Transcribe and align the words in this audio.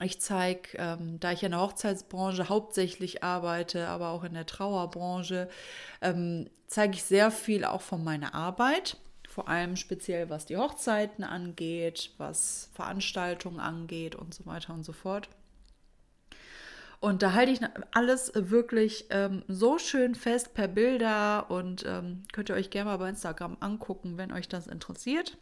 Ich 0.00 0.20
zeige, 0.20 0.70
ähm, 0.78 1.20
da 1.20 1.32
ich 1.32 1.42
in 1.42 1.50
der 1.50 1.60
Hochzeitsbranche 1.60 2.48
hauptsächlich 2.48 3.22
arbeite, 3.22 3.88
aber 3.88 4.08
auch 4.08 4.24
in 4.24 4.32
der 4.32 4.46
Trauerbranche, 4.46 5.48
ähm, 6.00 6.48
zeige 6.66 6.94
ich 6.94 7.04
sehr 7.04 7.30
viel 7.30 7.64
auch 7.66 7.82
von 7.82 8.02
meiner 8.02 8.34
Arbeit. 8.34 8.96
Vor 9.28 9.48
allem 9.48 9.76
speziell 9.76 10.30
was 10.30 10.46
die 10.46 10.56
Hochzeiten 10.56 11.24
angeht, 11.24 12.14
was 12.16 12.70
Veranstaltungen 12.72 13.60
angeht 13.60 14.14
und 14.14 14.32
so 14.32 14.46
weiter 14.46 14.72
und 14.72 14.84
so 14.84 14.92
fort. 14.92 15.28
Und 17.00 17.22
da 17.22 17.34
halte 17.34 17.52
ich 17.52 17.60
alles 17.92 18.32
wirklich 18.34 19.06
ähm, 19.10 19.44
so 19.46 19.78
schön 19.78 20.14
fest 20.14 20.54
per 20.54 20.68
Bilder 20.68 21.50
und 21.50 21.84
ähm, 21.86 22.22
könnt 22.32 22.48
ihr 22.48 22.54
euch 22.54 22.70
gerne 22.70 22.90
mal 22.90 22.96
bei 22.96 23.10
Instagram 23.10 23.58
angucken, 23.60 24.16
wenn 24.16 24.32
euch 24.32 24.48
das 24.48 24.66
interessiert. 24.66 25.36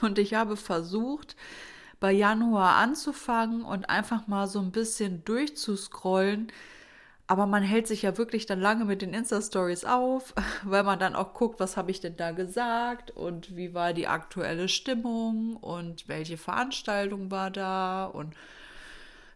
Und 0.00 0.18
ich 0.18 0.34
habe 0.34 0.56
versucht, 0.56 1.36
bei 2.00 2.12
Januar 2.12 2.76
anzufangen 2.76 3.62
und 3.62 3.90
einfach 3.90 4.26
mal 4.26 4.46
so 4.46 4.60
ein 4.60 4.72
bisschen 4.72 5.24
durchzuscrollen. 5.24 6.50
Aber 7.26 7.46
man 7.46 7.62
hält 7.62 7.86
sich 7.86 8.02
ja 8.02 8.18
wirklich 8.18 8.46
dann 8.46 8.60
lange 8.60 8.84
mit 8.84 9.02
den 9.02 9.14
Insta-Stories 9.14 9.84
auf, 9.84 10.34
weil 10.64 10.82
man 10.82 10.98
dann 10.98 11.14
auch 11.14 11.34
guckt, 11.34 11.60
was 11.60 11.76
habe 11.76 11.90
ich 11.90 12.00
denn 12.00 12.16
da 12.16 12.32
gesagt 12.32 13.12
und 13.12 13.54
wie 13.56 13.74
war 13.74 13.92
die 13.92 14.08
aktuelle 14.08 14.68
Stimmung 14.68 15.56
und 15.56 16.08
welche 16.08 16.38
Veranstaltung 16.38 17.30
war 17.30 17.50
da 17.50 18.06
und 18.06 18.34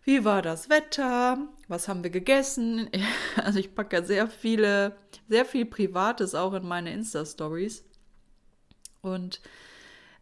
wie 0.03 0.25
war 0.25 0.43
das 0.43 0.69
Wetter, 0.69 1.39
was 1.69 1.89
haben 1.89 2.03
wir 2.03 2.11
gegessen. 2.11 2.91
Also 3.37 3.59
ich 3.59 3.75
packe 3.75 3.97
ja 3.97 4.05
sehr 4.05 4.29
viele, 4.29 4.97
sehr 5.29 5.45
viel 5.45 5.67
Privates 5.67 6.35
auch 6.35 6.55
in 6.55 6.67
meine 6.67 6.93
Insta-Stories. 6.93 7.85
Und 9.03 9.41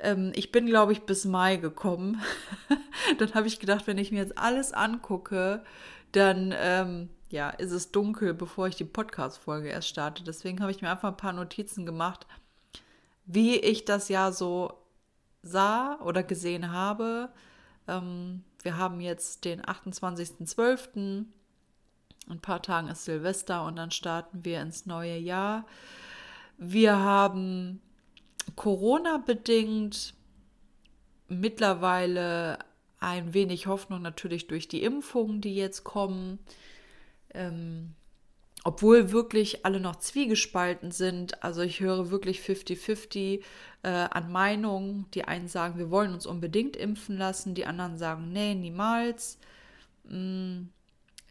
ähm, 0.02 0.32
ich 0.34 0.52
bin, 0.52 0.66
glaube 0.66 0.92
ich, 0.92 1.02
bis 1.02 1.24
Mai 1.24 1.56
gekommen. 1.56 2.20
dann 3.18 3.34
habe 3.34 3.46
ich 3.46 3.60
gedacht, 3.60 3.86
wenn 3.86 3.98
ich 3.98 4.10
mir 4.10 4.18
jetzt 4.18 4.36
alles 4.36 4.72
angucke, 4.72 5.64
dann 6.12 6.54
ähm, 6.56 7.08
ja, 7.30 7.50
ist 7.50 7.72
es 7.72 7.92
dunkel, 7.92 8.34
bevor 8.34 8.68
ich 8.68 8.76
die 8.76 8.84
Podcast-Folge 8.84 9.68
erst 9.68 9.88
starte. 9.88 10.22
Deswegen 10.22 10.60
habe 10.60 10.70
ich 10.70 10.82
mir 10.82 10.90
einfach 10.90 11.08
ein 11.08 11.16
paar 11.16 11.32
Notizen 11.32 11.86
gemacht, 11.86 12.26
wie 13.24 13.56
ich 13.56 13.84
das 13.84 14.08
Jahr 14.08 14.32
so 14.32 14.72
sah 15.42 15.98
oder 16.00 16.22
gesehen 16.22 16.72
habe. 16.72 17.30
Ähm, 17.88 18.44
wir 18.62 18.76
haben 18.76 19.00
jetzt 19.00 19.44
den 19.44 19.62
28.12. 19.62 20.94
In 20.94 21.32
ein 22.28 22.40
paar 22.40 22.62
Tagen 22.62 22.88
ist 22.88 23.04
Silvester 23.04 23.64
und 23.64 23.76
dann 23.76 23.90
starten 23.90 24.44
wir 24.44 24.60
ins 24.60 24.86
neue 24.86 25.16
Jahr. 25.16 25.64
Wir 26.58 26.96
haben 26.98 27.80
Corona 28.56 29.18
bedingt 29.18 30.14
mittlerweile 31.28 32.58
ein 33.00 33.34
wenig 33.34 33.66
Hoffnung 33.66 34.02
natürlich 34.02 34.46
durch 34.46 34.68
die 34.68 34.82
Impfungen, 34.82 35.40
die 35.40 35.56
jetzt 35.56 35.84
kommen. 35.84 36.38
Ähm, 37.34 37.94
obwohl 38.64 39.10
wirklich 39.10 39.66
alle 39.66 39.80
noch 39.80 39.96
zwiegespalten 39.96 40.92
sind. 40.92 41.42
Also 41.42 41.62
ich 41.62 41.80
höre 41.80 42.10
wirklich 42.10 42.40
50-50 42.40 43.42
äh, 43.82 43.88
an 43.88 44.30
Meinungen. 44.30 45.06
Die 45.14 45.24
einen 45.24 45.48
sagen, 45.48 45.78
wir 45.78 45.90
wollen 45.90 46.14
uns 46.14 46.26
unbedingt 46.26 46.76
impfen 46.76 47.18
lassen, 47.18 47.54
die 47.54 47.66
anderen 47.66 47.98
sagen, 47.98 48.30
nee, 48.32 48.54
niemals. 48.54 49.38
Mm, 50.04 50.66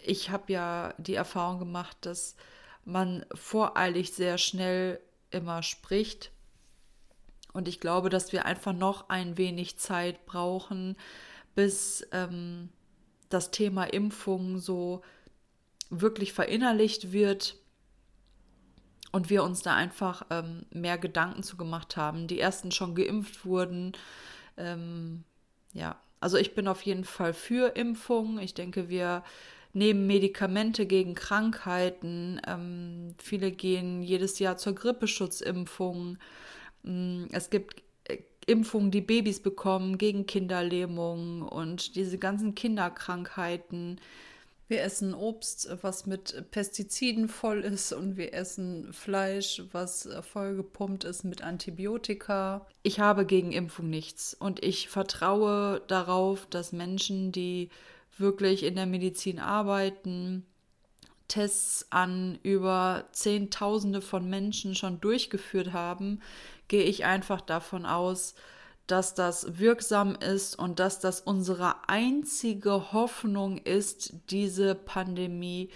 ich 0.03 0.29
habe 0.29 0.51
ja 0.51 0.93
die 0.97 1.15
Erfahrung 1.15 1.59
gemacht, 1.59 1.95
dass 2.01 2.35
man 2.83 3.25
voreilig 3.33 4.11
sehr 4.11 4.37
schnell 4.37 4.99
immer 5.29 5.63
spricht 5.63 6.30
und 7.53 7.67
ich 7.67 7.79
glaube, 7.79 8.09
dass 8.09 8.31
wir 8.31 8.45
einfach 8.45 8.73
noch 8.73 9.09
ein 9.09 9.37
wenig 9.37 9.77
Zeit 9.77 10.25
brauchen, 10.25 10.95
bis 11.55 12.07
ähm, 12.11 12.69
das 13.29 13.51
Thema 13.51 13.85
Impfung 13.85 14.59
so 14.59 15.01
wirklich 15.89 16.33
verinnerlicht 16.33 17.11
wird 17.11 17.57
und 19.11 19.29
wir 19.29 19.43
uns 19.43 19.61
da 19.61 19.75
einfach 19.75 20.25
ähm, 20.29 20.65
mehr 20.71 20.97
Gedanken 20.97 21.43
zu 21.43 21.57
gemacht 21.57 21.97
haben. 21.97 22.27
Die 22.27 22.39
ersten 22.39 22.71
schon 22.71 22.95
geimpft 22.95 23.45
wurden. 23.45 23.91
Ähm, 24.57 25.23
ja, 25.73 25.99
also 26.19 26.37
ich 26.37 26.55
bin 26.55 26.67
auf 26.67 26.81
jeden 26.83 27.03
Fall 27.03 27.33
für 27.33 27.75
Impfung. 27.75 28.39
Ich 28.39 28.53
denke, 28.53 28.89
wir 28.89 29.23
nehmen 29.73 30.07
Medikamente 30.07 30.85
gegen 30.85 31.15
Krankheiten. 31.15 32.39
Ähm, 32.47 33.15
viele 33.17 33.51
gehen 33.51 34.01
jedes 34.01 34.39
Jahr 34.39 34.57
zur 34.57 34.75
Grippeschutzimpfung. 34.75 36.17
Mm, 36.83 37.25
es 37.31 37.49
gibt 37.49 37.83
äh, 38.05 38.17
Impfungen, 38.45 38.91
die 38.91 39.01
Babys 39.01 39.39
bekommen 39.39 39.97
gegen 39.97 40.25
Kinderlähmung 40.25 41.41
und 41.43 41.95
diese 41.95 42.17
ganzen 42.17 42.55
Kinderkrankheiten. 42.55 43.99
Wir 44.67 44.83
essen 44.83 45.13
Obst, 45.13 45.69
was 45.81 46.05
mit 46.05 46.49
Pestiziden 46.51 47.27
voll 47.27 47.59
ist 47.59 47.91
und 47.91 48.15
wir 48.15 48.33
essen 48.33 48.93
Fleisch, 48.93 49.61
was 49.73 50.07
vollgepumpt 50.31 51.03
ist 51.03 51.25
mit 51.25 51.41
Antibiotika. 51.41 52.65
Ich 52.81 53.01
habe 53.01 53.25
gegen 53.25 53.51
Impfung 53.51 53.89
nichts 53.89 54.33
und 54.33 54.63
ich 54.63 54.87
vertraue 54.87 55.81
darauf, 55.87 56.45
dass 56.45 56.71
Menschen, 56.71 57.33
die 57.33 57.67
wirklich 58.17 58.63
in 58.63 58.75
der 58.75 58.85
Medizin 58.85 59.39
arbeiten, 59.39 60.45
Tests 61.27 61.87
an 61.91 62.39
über 62.43 63.05
Zehntausende 63.13 64.01
von 64.01 64.29
Menschen 64.29 64.75
schon 64.75 64.99
durchgeführt 64.99 65.71
haben, 65.71 66.21
gehe 66.71 66.83
ich 66.83 67.03
einfach 67.03 67.41
davon 67.41 67.85
aus, 67.85 68.33
dass 68.87 69.13
das 69.13 69.59
wirksam 69.59 70.15
ist 70.15 70.57
und 70.57 70.79
dass 70.79 71.01
das 71.01 71.19
unsere 71.19 71.89
einzige 71.89 72.93
Hoffnung 72.93 73.57
ist, 73.57 74.13
diese 74.29 74.73
Pandemie 74.73 75.69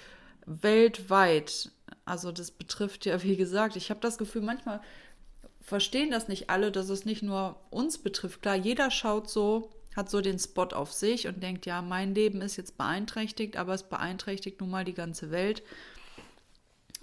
weltweit. 0.45 1.71
Also 2.05 2.31
das 2.31 2.49
betrifft 2.49 3.05
ja, 3.05 3.21
wie 3.23 3.35
gesagt, 3.35 3.75
ich 3.75 3.89
habe 3.89 3.99
das 3.99 4.17
Gefühl, 4.17 4.41
manchmal 4.41 4.79
verstehen 5.59 6.11
das 6.11 6.29
nicht 6.29 6.49
alle, 6.49 6.71
dass 6.71 6.87
es 6.87 7.03
nicht 7.03 7.23
nur 7.23 7.57
uns 7.71 7.97
betrifft. 7.97 8.41
Klar, 8.41 8.55
jeder 8.55 8.89
schaut 8.89 9.29
so 9.29 9.75
hat 9.95 10.09
so 10.09 10.21
den 10.21 10.37
Spot 10.37 10.67
auf 10.73 10.91
sich 10.91 11.27
und 11.27 11.41
denkt, 11.41 11.65
ja, 11.65 11.81
mein 11.81 12.13
Leben 12.13 12.41
ist 12.41 12.57
jetzt 12.57 12.77
beeinträchtigt, 12.77 13.55
aber 13.57 13.73
es 13.73 13.83
beeinträchtigt 13.83 14.59
nun 14.59 14.69
mal 14.69 14.83
die 14.83 14.93
ganze 14.93 15.31
Welt. 15.31 15.63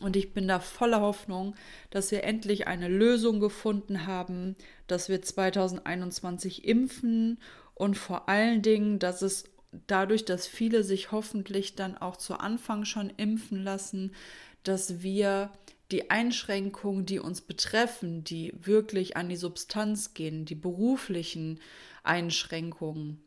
Und 0.02 0.16
ich 0.16 0.34
bin 0.34 0.49
da 0.49 0.58
voller 0.58 1.00
Hoffnung, 1.00 1.54
dass 1.90 2.10
wir 2.10 2.25
endlich 2.25 2.66
eine 2.66 2.88
Lösung 2.88 3.40
gefunden 3.40 4.06
haben, 4.06 4.56
dass 4.87 5.08
wir 5.08 5.22
2021 5.22 6.64
impfen 6.66 7.38
und 7.75 7.96
vor 7.96 8.28
allen 8.28 8.62
Dingen, 8.62 8.99
dass 8.99 9.22
es 9.22 9.44
dadurch, 9.87 10.25
dass 10.25 10.46
viele 10.46 10.84
sich 10.84 11.12
hoffentlich 11.12 11.75
dann 11.75 11.96
auch 11.96 12.16
zu 12.16 12.38
Anfang 12.38 12.84
schon 12.84 13.10
impfen 13.10 13.62
lassen, 13.62 14.12
dass 14.62 15.02
wir 15.02 15.50
die 15.90 16.10
Einschränkungen, 16.10 17.06
die 17.06 17.19
uns 17.19 17.43
betreffen, 17.43 18.25
die 18.25 18.52
wirklich 18.56 19.16
an 19.16 19.28
die 19.28 19.37
Substanz 19.37 20.14
gehen, 20.14 20.44
die 20.44 20.55
beruflichen 20.55 21.60
Einschränkungen, 22.02 23.22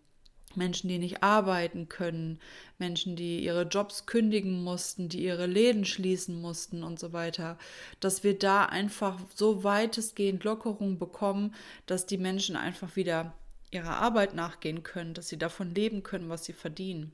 Menschen, 0.57 0.87
die 0.87 0.99
nicht 0.99 1.23
arbeiten 1.23 1.89
können, 1.89 2.39
Menschen, 2.77 3.15
die 3.15 3.43
ihre 3.43 3.63
Jobs 3.63 4.05
kündigen 4.05 4.63
mussten, 4.63 5.09
die 5.09 5.23
ihre 5.23 5.45
Läden 5.45 5.85
schließen 5.85 6.39
mussten 6.41 6.83
und 6.83 6.99
so 6.99 7.13
weiter, 7.13 7.57
dass 7.99 8.23
wir 8.23 8.37
da 8.37 8.65
einfach 8.65 9.19
so 9.33 9.63
weitestgehend 9.63 10.43
Lockerung 10.43 10.99
bekommen, 10.99 11.53
dass 11.85 12.05
die 12.05 12.17
Menschen 12.17 12.55
einfach 12.55 12.95
wieder 12.95 13.33
ihrer 13.71 13.97
Arbeit 13.97 14.33
nachgehen 14.35 14.83
können, 14.83 15.13
dass 15.13 15.29
sie 15.29 15.37
davon 15.37 15.73
leben 15.73 16.03
können, 16.03 16.29
was 16.29 16.45
sie 16.45 16.53
verdienen. 16.53 17.11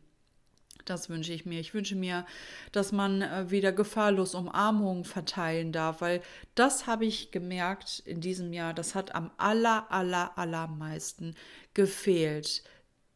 Das 0.85 1.09
wünsche 1.09 1.33
ich 1.33 1.45
mir. 1.45 1.59
Ich 1.59 1.73
wünsche 1.73 1.95
mir, 1.95 2.25
dass 2.71 2.91
man 2.91 3.21
äh, 3.21 3.51
wieder 3.51 3.71
gefahrlos 3.71 4.35
Umarmungen 4.35 5.05
verteilen 5.05 5.71
darf, 5.71 6.01
weil 6.01 6.21
das 6.55 6.87
habe 6.87 7.05
ich 7.05 7.31
gemerkt 7.31 8.01
in 8.05 8.21
diesem 8.21 8.53
Jahr, 8.53 8.73
das 8.73 8.95
hat 8.95 9.13
am 9.13 9.31
aller, 9.37 9.91
aller, 9.91 10.37
allermeisten 10.37 11.35
gefehlt. 11.73 12.63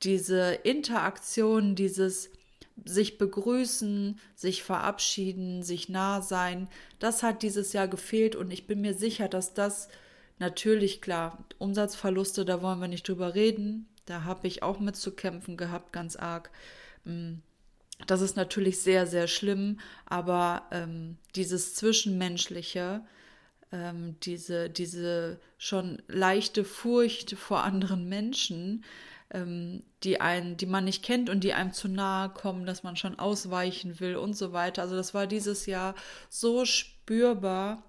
Diese 0.05 0.53
Interaktion, 0.63 1.75
dieses 1.75 2.29
sich 2.83 3.17
begrüßen, 3.17 4.19
sich 4.35 4.63
verabschieden, 4.63 5.63
sich 5.63 5.89
nah 5.89 6.21
sein, 6.21 6.67
das 6.99 7.23
hat 7.23 7.41
dieses 7.41 7.73
Jahr 7.73 7.87
gefehlt 7.87 8.35
und 8.35 8.51
ich 8.51 8.67
bin 8.67 8.81
mir 8.81 8.93
sicher, 8.93 9.27
dass 9.27 9.53
das 9.53 9.87
natürlich 10.39 11.01
klar, 11.01 11.43
Umsatzverluste, 11.57 12.45
da 12.45 12.61
wollen 12.61 12.79
wir 12.79 12.87
nicht 12.87 13.07
drüber 13.07 13.33
reden, 13.33 13.87
da 14.05 14.23
habe 14.23 14.47
ich 14.47 14.61
auch 14.61 14.79
mit 14.79 14.95
zu 14.95 15.11
kämpfen 15.11 15.57
gehabt, 15.57 15.93
ganz 15.93 16.15
arg. 16.15 16.51
Mm, 17.05 17.35
das 18.07 18.21
ist 18.21 18.35
natürlich 18.35 18.81
sehr, 18.81 19.07
sehr 19.07 19.27
schlimm, 19.27 19.79
aber 20.05 20.67
ähm, 20.71 21.17
dieses 21.35 21.75
Zwischenmenschliche, 21.75 23.01
ähm, 23.71 24.17
diese, 24.21 24.69
diese 24.69 25.39
schon 25.57 26.01
leichte 26.07 26.65
Furcht 26.65 27.31
vor 27.31 27.63
anderen 27.63 28.07
Menschen, 28.09 28.83
ähm, 29.31 29.83
die 30.03 30.21
einen, 30.21 30.57
die 30.57 30.65
man 30.65 30.85
nicht 30.85 31.03
kennt 31.03 31.29
und 31.29 31.43
die 31.43 31.53
einem 31.53 31.73
zu 31.73 31.87
nahe 31.87 32.29
kommen, 32.29 32.65
dass 32.65 32.83
man 32.83 32.95
schon 32.95 33.19
ausweichen 33.19 33.99
will 33.99 34.15
und 34.15 34.35
so 34.35 34.53
weiter. 34.53 34.83
Also 34.83 34.95
das 34.95 35.13
war 35.13 35.27
dieses 35.27 35.65
Jahr 35.65 35.95
so 36.29 36.65
spürbar, 36.65 37.83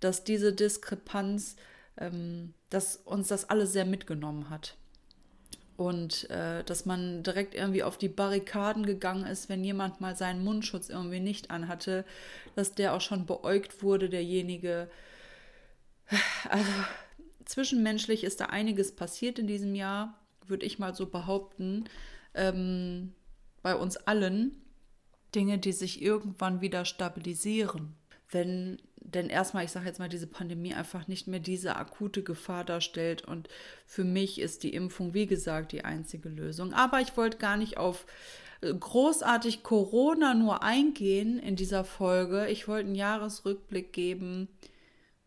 dass 0.00 0.24
diese 0.24 0.52
Diskrepanz, 0.52 1.56
ähm, 1.96 2.54
dass 2.70 2.96
uns 2.96 3.28
das 3.28 3.48
alles 3.48 3.72
sehr 3.72 3.84
mitgenommen 3.84 4.50
hat 4.50 4.76
und 5.76 6.28
äh, 6.30 6.62
dass 6.64 6.86
man 6.86 7.22
direkt 7.22 7.54
irgendwie 7.54 7.82
auf 7.82 7.96
die 7.96 8.08
Barrikaden 8.08 8.84
gegangen 8.84 9.24
ist, 9.26 9.48
wenn 9.48 9.64
jemand 9.64 10.00
mal 10.00 10.16
seinen 10.16 10.44
Mundschutz 10.44 10.88
irgendwie 10.88 11.20
nicht 11.20 11.50
anhatte, 11.50 12.04
dass 12.54 12.74
der 12.74 12.94
auch 12.94 13.00
schon 13.00 13.26
beäugt 13.26 13.82
wurde, 13.82 14.08
derjenige. 14.08 14.90
Also 16.48 16.70
zwischenmenschlich 17.44 18.24
ist 18.24 18.40
da 18.40 18.46
einiges 18.46 18.94
passiert 18.94 19.38
in 19.38 19.46
diesem 19.46 19.74
Jahr, 19.74 20.21
würde 20.48 20.66
ich 20.66 20.78
mal 20.78 20.94
so 20.94 21.06
behaupten, 21.06 21.84
ähm, 22.34 23.12
bei 23.62 23.74
uns 23.74 23.96
allen. 23.96 24.58
Dinge, 25.34 25.58
die 25.58 25.72
sich 25.72 26.02
irgendwann 26.02 26.60
wieder 26.60 26.84
stabilisieren. 26.84 27.94
Wenn 28.28 28.78
denn 28.96 29.28
erstmal, 29.28 29.64
ich 29.64 29.70
sage 29.70 29.86
jetzt 29.86 29.98
mal, 29.98 30.08
diese 30.08 30.26
Pandemie 30.26 30.74
einfach 30.74 31.08
nicht 31.08 31.26
mehr 31.26 31.40
diese 31.40 31.76
akute 31.76 32.22
Gefahr 32.22 32.64
darstellt. 32.64 33.22
Und 33.22 33.48
für 33.86 34.04
mich 34.04 34.40
ist 34.40 34.62
die 34.62 34.74
Impfung, 34.74 35.14
wie 35.14 35.26
gesagt, 35.26 35.72
die 35.72 35.84
einzige 35.84 36.28
Lösung. 36.28 36.72
Aber 36.72 37.00
ich 37.00 37.16
wollte 37.16 37.38
gar 37.38 37.56
nicht 37.56 37.76
auf 37.76 38.06
äh, 38.60 38.72
großartig 38.72 39.62
Corona 39.62 40.34
nur 40.34 40.62
eingehen 40.62 41.38
in 41.38 41.56
dieser 41.56 41.84
Folge. 41.84 42.48
Ich 42.48 42.68
wollte 42.68 42.86
einen 42.86 42.94
Jahresrückblick 42.94 43.92
geben, 43.92 44.48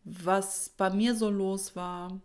was 0.04 0.70
bei 0.76 0.90
mir 0.90 1.14
so 1.14 1.30
los 1.30 1.76
war. 1.76 2.20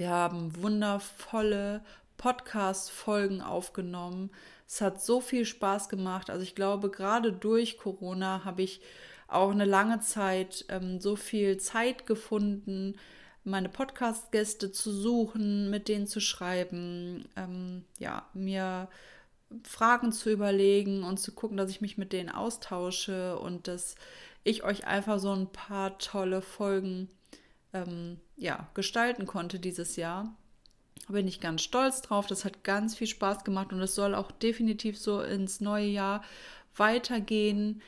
Wir 0.00 0.08
haben 0.08 0.56
wundervolle 0.56 1.84
Podcast-Folgen 2.16 3.42
aufgenommen. 3.42 4.30
Es 4.66 4.80
hat 4.80 5.02
so 5.02 5.20
viel 5.20 5.44
Spaß 5.44 5.90
gemacht. 5.90 6.30
Also 6.30 6.42
ich 6.42 6.54
glaube, 6.54 6.88
gerade 6.88 7.34
durch 7.34 7.76
Corona 7.76 8.46
habe 8.46 8.62
ich 8.62 8.80
auch 9.28 9.50
eine 9.50 9.66
lange 9.66 10.00
Zeit 10.00 10.64
ähm, 10.70 11.02
so 11.02 11.16
viel 11.16 11.58
Zeit 11.58 12.06
gefunden, 12.06 12.94
meine 13.44 13.68
Podcast-Gäste 13.68 14.72
zu 14.72 14.90
suchen, 14.90 15.68
mit 15.68 15.86
denen 15.86 16.06
zu 16.06 16.20
schreiben, 16.20 17.28
ähm, 17.36 17.84
ja, 17.98 18.26
mir 18.32 18.88
Fragen 19.64 20.12
zu 20.12 20.30
überlegen 20.30 21.04
und 21.04 21.20
zu 21.20 21.32
gucken, 21.32 21.58
dass 21.58 21.68
ich 21.68 21.82
mich 21.82 21.98
mit 21.98 22.14
denen 22.14 22.30
austausche 22.30 23.38
und 23.38 23.68
dass 23.68 23.96
ich 24.44 24.64
euch 24.64 24.86
einfach 24.86 25.18
so 25.18 25.30
ein 25.34 25.52
paar 25.52 25.98
tolle 25.98 26.40
Folgen 26.40 27.10
ähm, 27.72 28.18
ja, 28.36 28.68
gestalten 28.74 29.26
konnte 29.26 29.58
dieses 29.58 29.96
Jahr. 29.96 30.34
Bin 31.08 31.26
ich 31.26 31.40
ganz 31.40 31.62
stolz 31.62 32.02
drauf. 32.02 32.26
Das 32.26 32.44
hat 32.44 32.64
ganz 32.64 32.96
viel 32.96 33.06
Spaß 33.06 33.44
gemacht 33.44 33.72
und 33.72 33.80
es 33.80 33.94
soll 33.94 34.14
auch 34.14 34.30
definitiv 34.30 34.98
so 34.98 35.20
ins 35.22 35.60
neue 35.60 35.86
Jahr 35.86 36.22
weitergehen. 36.76 37.82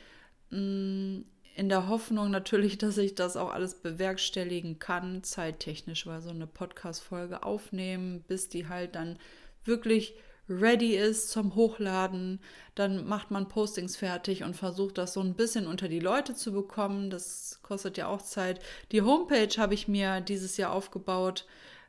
Mm, 0.49 1.21
in 1.55 1.69
der 1.69 1.87
Hoffnung 1.87 2.31
natürlich, 2.31 2.77
dass 2.79 2.97
ich 2.97 3.15
das 3.15 3.37
auch 3.37 3.51
alles 3.51 3.75
bewerkstelligen 3.75 4.79
kann, 4.79 5.23
zeittechnisch, 5.23 6.05
weil 6.07 6.21
so 6.21 6.29
eine 6.29 6.47
Podcast-Folge 6.47 7.43
aufnehmen, 7.43 8.23
bis 8.27 8.49
die 8.49 8.67
halt 8.67 8.95
dann 8.95 9.17
wirklich 9.65 10.15
ready 10.49 10.95
ist 10.95 11.29
zum 11.29 11.55
Hochladen. 11.55 12.39
Dann 12.75 13.07
macht 13.07 13.31
man 13.31 13.47
Postings 13.47 13.95
fertig 13.95 14.43
und 14.43 14.55
versucht 14.55 14.97
das 14.97 15.13
so 15.13 15.21
ein 15.21 15.35
bisschen 15.35 15.67
unter 15.67 15.87
die 15.87 15.99
Leute 15.99 16.35
zu 16.35 16.51
bekommen. 16.51 17.09
Das 17.09 17.59
kostet 17.63 17.97
ja 17.97 18.07
auch 18.07 18.21
Zeit. 18.21 18.59
Die 18.91 19.01
Homepage 19.01 19.55
habe 19.57 19.73
ich 19.73 19.87
mir 19.87 20.21
dieses 20.21 20.57
Jahr 20.57 20.71
aufgebaut. 20.71 21.45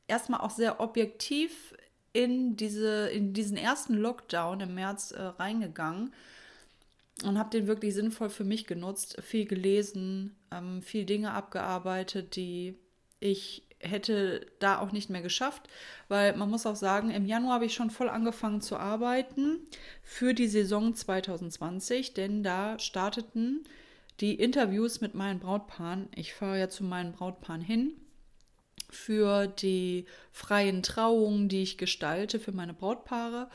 erstmal 0.08 0.40
auch 0.40 0.50
sehr 0.50 0.80
objektiv 0.80 1.74
in, 2.12 2.56
diese, 2.56 3.08
in 3.08 3.32
diesen 3.32 3.56
ersten 3.56 3.94
Lockdown 3.94 4.60
im 4.60 4.74
März 4.74 5.12
äh, 5.12 5.22
reingegangen 5.22 6.12
und 7.22 7.38
habe 7.38 7.50
den 7.50 7.66
wirklich 7.66 7.94
sinnvoll 7.94 8.28
für 8.28 8.44
mich 8.44 8.66
genutzt, 8.66 9.16
viel 9.22 9.46
gelesen, 9.46 10.36
ähm, 10.50 10.82
viel 10.82 11.04
Dinge 11.04 11.32
abgearbeitet, 11.32 12.36
die 12.36 12.76
ich 13.20 13.62
hätte 13.78 14.46
da 14.58 14.78
auch 14.78 14.92
nicht 14.92 15.10
mehr 15.10 15.22
geschafft, 15.22 15.68
weil 16.08 16.36
man 16.36 16.50
muss 16.50 16.66
auch 16.66 16.76
sagen, 16.76 17.10
im 17.10 17.26
Januar 17.26 17.54
habe 17.54 17.66
ich 17.66 17.74
schon 17.74 17.90
voll 17.90 18.08
angefangen 18.08 18.60
zu 18.60 18.76
arbeiten 18.76 19.60
für 20.02 20.34
die 20.34 20.48
Saison 20.48 20.94
2020, 20.94 22.14
denn 22.14 22.42
da 22.42 22.78
starteten 22.78 23.64
die 24.20 24.34
Interviews 24.34 25.00
mit 25.00 25.14
meinen 25.14 25.40
Brautpaaren. 25.40 26.08
Ich 26.14 26.34
fahre 26.34 26.58
ja 26.58 26.68
zu 26.68 26.84
meinen 26.84 27.12
Brautpaaren 27.12 27.60
hin 27.60 27.92
für 28.90 29.46
die 29.46 30.06
freien 30.32 30.82
Trauungen, 30.82 31.48
die 31.48 31.62
ich 31.62 31.78
gestalte 31.78 32.38
für 32.38 32.52
meine 32.52 32.74
Brautpaare 32.74 33.50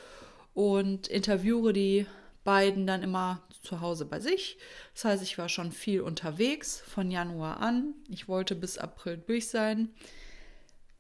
und 0.54 1.08
interviewe 1.08 1.74
die 1.74 2.06
beiden 2.50 2.88
dann 2.88 3.04
immer 3.04 3.44
zu 3.62 3.80
Hause 3.80 4.06
bei 4.06 4.20
sich. 4.20 4.58
Das 4.96 5.06
heißt, 5.06 5.22
ich 5.22 5.38
war 5.38 5.50
schon 5.50 5.72
viel 5.72 6.02
unterwegs 6.02 6.80
von 6.80 7.12
Januar 7.12 7.60
an. 7.60 7.94
Ich 8.10 8.28
wollte 8.28 8.56
bis 8.56 8.80
April 8.80 9.18
durch 9.18 9.50
sein. 9.50 9.90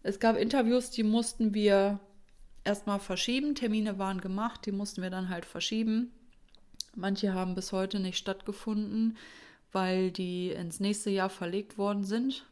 Es 0.03 0.19
gab 0.19 0.37
Interviews, 0.37 0.91
die 0.91 1.01
mussten 1.01 1.55
wir 1.55 1.99
erstmal 2.63 2.99
verschieben. 2.99 3.55
Termine 3.55 3.97
waren 3.97 4.21
gemacht, 4.21 4.67
die 4.67 4.71
mussten 4.71 5.01
wir 5.01 5.09
dann 5.09 5.29
halt 5.29 5.43
verschieben. 5.43 6.11
Manche 6.95 7.33
haben 7.33 7.55
bis 7.55 7.71
heute 7.71 7.99
nicht 7.99 8.19
stattgefunden, 8.19 9.17
weil 9.71 10.11
die 10.11 10.51
ins 10.51 10.79
nächste 10.79 11.09
Jahr 11.09 11.31
verlegt 11.31 11.79
worden 11.79 12.03
sind. 12.03 12.45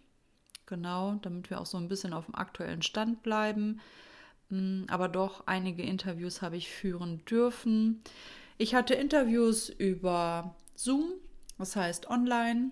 Genau, 0.65 1.19
damit 1.21 1.51
wir 1.51 1.61
auch 1.61 1.67
so 1.67 1.77
ein 1.77 1.87
bisschen 1.87 2.13
auf 2.13 2.25
dem 2.25 2.33
aktuellen 2.33 2.81
Stand 2.81 3.21
bleiben. 3.21 3.79
Mm, 4.49 4.85
aber 4.87 5.07
doch 5.07 5.45
einige 5.45 5.83
Interviews 5.83 6.41
habe 6.41 6.57
ich 6.57 6.67
führen 6.67 7.23
dürfen. 7.25 8.01
Ich 8.57 8.73
hatte 8.73 8.95
Interviews 8.95 9.69
über 9.69 10.55
Zoom, 10.75 11.13
das 11.57 11.75
heißt 11.75 12.09
online. 12.09 12.71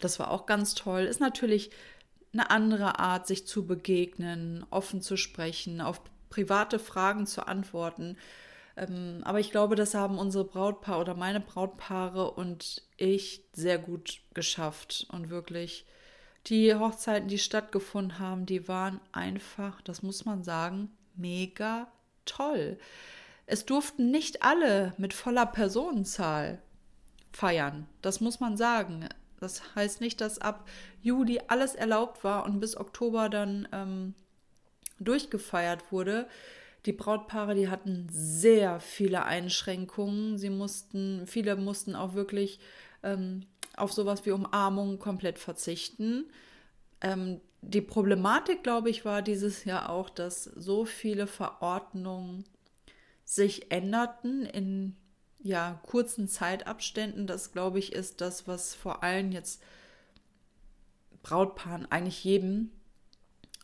Das 0.00 0.18
war 0.18 0.30
auch 0.30 0.46
ganz 0.46 0.74
toll. 0.74 1.02
Ist 1.02 1.20
natürlich 1.20 1.70
eine 2.32 2.50
andere 2.50 2.98
Art, 2.98 3.26
sich 3.26 3.46
zu 3.46 3.66
begegnen, 3.66 4.64
offen 4.70 5.02
zu 5.02 5.16
sprechen, 5.16 5.80
auf 5.80 6.00
private 6.30 6.78
Fragen 6.78 7.26
zu 7.26 7.46
antworten. 7.46 8.16
Ähm, 8.76 9.20
aber 9.24 9.38
ich 9.38 9.50
glaube, 9.50 9.76
das 9.76 9.94
haben 9.94 10.18
unsere 10.18 10.44
Brautpaare 10.44 11.00
oder 11.00 11.14
meine 11.14 11.40
Brautpaare 11.40 12.30
und 12.30 12.82
ich 12.96 13.44
sehr 13.52 13.78
gut 13.78 14.20
geschafft. 14.34 15.06
Und 15.12 15.30
wirklich, 15.30 15.84
die 16.46 16.74
Hochzeiten, 16.74 17.28
die 17.28 17.38
stattgefunden 17.38 18.18
haben, 18.18 18.46
die 18.46 18.66
waren 18.66 19.00
einfach, 19.12 19.82
das 19.82 20.02
muss 20.02 20.24
man 20.24 20.42
sagen, 20.42 20.90
mega 21.14 21.92
toll. 22.24 22.78
Es 23.46 23.66
durften 23.66 24.10
nicht 24.10 24.42
alle 24.42 24.94
mit 24.98 25.14
voller 25.14 25.46
Personenzahl 25.46 26.62
feiern. 27.32 27.86
Das 28.00 28.20
muss 28.20 28.40
man 28.40 28.56
sagen. 28.56 29.08
Das 29.40 29.74
heißt 29.74 30.00
nicht, 30.00 30.20
dass 30.20 30.38
ab 30.38 30.68
Juli 31.02 31.40
alles 31.48 31.74
erlaubt 31.74 32.22
war 32.22 32.44
und 32.44 32.60
bis 32.60 32.76
Oktober 32.76 33.28
dann 33.28 33.66
ähm, 33.72 34.14
durchgefeiert 35.00 35.90
wurde. 35.90 36.28
Die 36.86 36.92
Brautpaare, 36.92 37.54
die 37.54 37.68
hatten 37.68 38.08
sehr 38.10 38.80
viele 38.80 39.24
Einschränkungen. 39.24 40.38
Sie 40.38 40.50
mussten, 40.50 41.26
viele 41.26 41.56
mussten 41.56 41.96
auch 41.96 42.14
wirklich 42.14 42.60
ähm, 43.02 43.46
auf 43.76 43.92
sowas 43.92 44.26
wie 44.26 44.32
Umarmung 44.32 44.98
komplett 44.98 45.38
verzichten. 45.38 46.30
Ähm, 47.00 47.40
die 47.62 47.80
Problematik, 47.80 48.62
glaube 48.62 48.90
ich, 48.90 49.04
war 49.04 49.22
dieses 49.22 49.64
Jahr 49.64 49.90
auch, 49.90 50.10
dass 50.10 50.44
so 50.44 50.84
viele 50.84 51.26
Verordnungen 51.26 52.44
sich 53.34 53.70
änderten 53.70 54.44
in 54.44 54.94
ja, 55.42 55.80
kurzen 55.86 56.28
Zeitabständen. 56.28 57.26
Das, 57.26 57.52
glaube 57.52 57.78
ich, 57.78 57.92
ist 57.92 58.20
das, 58.20 58.46
was 58.46 58.74
vor 58.74 59.02
allem 59.02 59.32
jetzt 59.32 59.62
Brautpaaren, 61.22 61.90
eigentlich 61.90 62.24
jedem, 62.24 62.70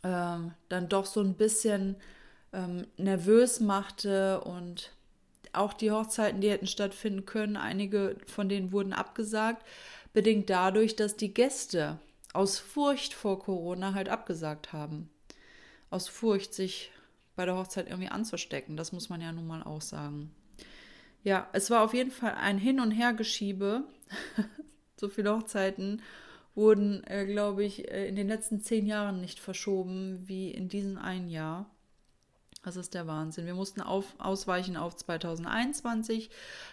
äh, 0.03 0.37
dann 0.69 0.89
doch 0.89 1.05
so 1.05 1.21
ein 1.21 1.35
bisschen 1.35 1.97
ähm, 2.51 2.87
nervös 2.97 3.59
machte 3.59 4.41
und 4.41 4.91
auch 5.53 5.73
die 5.73 5.91
Hochzeiten, 5.91 6.41
die 6.41 6.49
hätten 6.49 6.67
stattfinden 6.67 7.25
können, 7.25 7.57
einige 7.57 8.15
von 8.27 8.49
denen 8.49 8.71
wurden 8.71 8.93
abgesagt, 8.93 9.65
bedingt 10.13 10.49
dadurch, 10.49 10.95
dass 10.95 11.15
die 11.15 11.33
Gäste 11.33 11.99
aus 12.33 12.59
Furcht 12.59 13.13
vor 13.13 13.39
Corona 13.39 13.93
halt 13.93 14.09
abgesagt 14.09 14.73
haben. 14.73 15.09
Aus 15.89 16.07
Furcht, 16.07 16.53
sich 16.53 16.91
bei 17.39 17.45
der 17.45 17.55
Hochzeit 17.55 17.87
irgendwie 17.87 18.09
anzustecken. 18.09 18.75
Das 18.75 18.91
muss 18.91 19.07
man 19.07 19.21
ja 19.21 19.31
nun 19.31 19.47
mal 19.47 19.63
auch 19.63 19.79
sagen. 19.79 20.29
Ja, 21.23 21.47
es 21.53 21.69
war 21.69 21.85
auf 21.85 21.93
jeden 21.93 22.11
Fall 22.11 22.33
ein 22.35 22.57
Hin- 22.57 22.81
und 22.81 22.91
Hergeschiebe. 22.91 23.85
so 24.99 25.07
viele 25.07 25.33
Hochzeiten 25.33 26.01
wurden, 26.53 27.01
äh, 27.05 27.25
glaube 27.25 27.63
ich, 27.63 27.89
äh, 27.89 28.09
in 28.09 28.17
den 28.17 28.27
letzten 28.27 28.59
zehn 28.59 28.85
Jahren 28.85 29.21
nicht 29.21 29.39
verschoben 29.39 30.27
wie 30.27 30.51
in 30.51 30.67
diesem 30.67 30.97
einen 30.97 31.29
Jahr. 31.29 31.69
Das 32.61 32.75
ist 32.75 32.93
der 32.93 33.07
Wahnsinn. 33.07 33.45
Wir 33.45 33.55
mussten 33.55 33.79
auf, 33.79 34.15
ausweichen 34.17 34.75
auf 34.75 34.97
2021. 34.97 36.29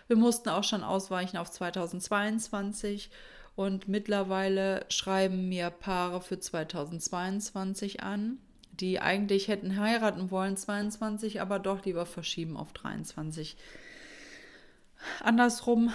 Wir 0.08 0.16
mussten 0.16 0.48
auch 0.48 0.64
schon 0.64 0.82
ausweichen 0.82 1.36
auf 1.36 1.48
2022. 1.48 3.12
Und 3.54 3.86
mittlerweile 3.86 4.84
schreiben 4.88 5.48
mir 5.48 5.70
Paare 5.70 6.20
für 6.20 6.40
2022 6.40 8.02
an 8.02 8.40
die 8.80 9.00
eigentlich 9.00 9.48
hätten 9.48 9.78
heiraten 9.78 10.30
wollen, 10.30 10.56
22, 10.56 11.40
aber 11.40 11.58
doch 11.58 11.84
lieber 11.84 12.06
verschieben 12.06 12.56
auf 12.56 12.72
23. 12.72 13.56
Andersrum 15.20 15.92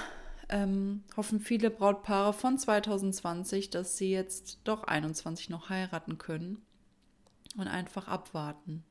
ähm, 0.49 1.03
hoffen 1.15 1.39
viele 1.39 1.69
Brautpaare 1.69 2.33
von 2.33 2.57
2020, 2.57 3.69
dass 3.69 3.97
sie 3.97 4.11
jetzt 4.11 4.59
doch 4.63 4.83
21 4.83 5.49
noch 5.49 5.69
heiraten 5.69 6.17
können 6.17 6.61
und 7.57 7.67
einfach 7.67 8.07
abwarten. 8.07 8.83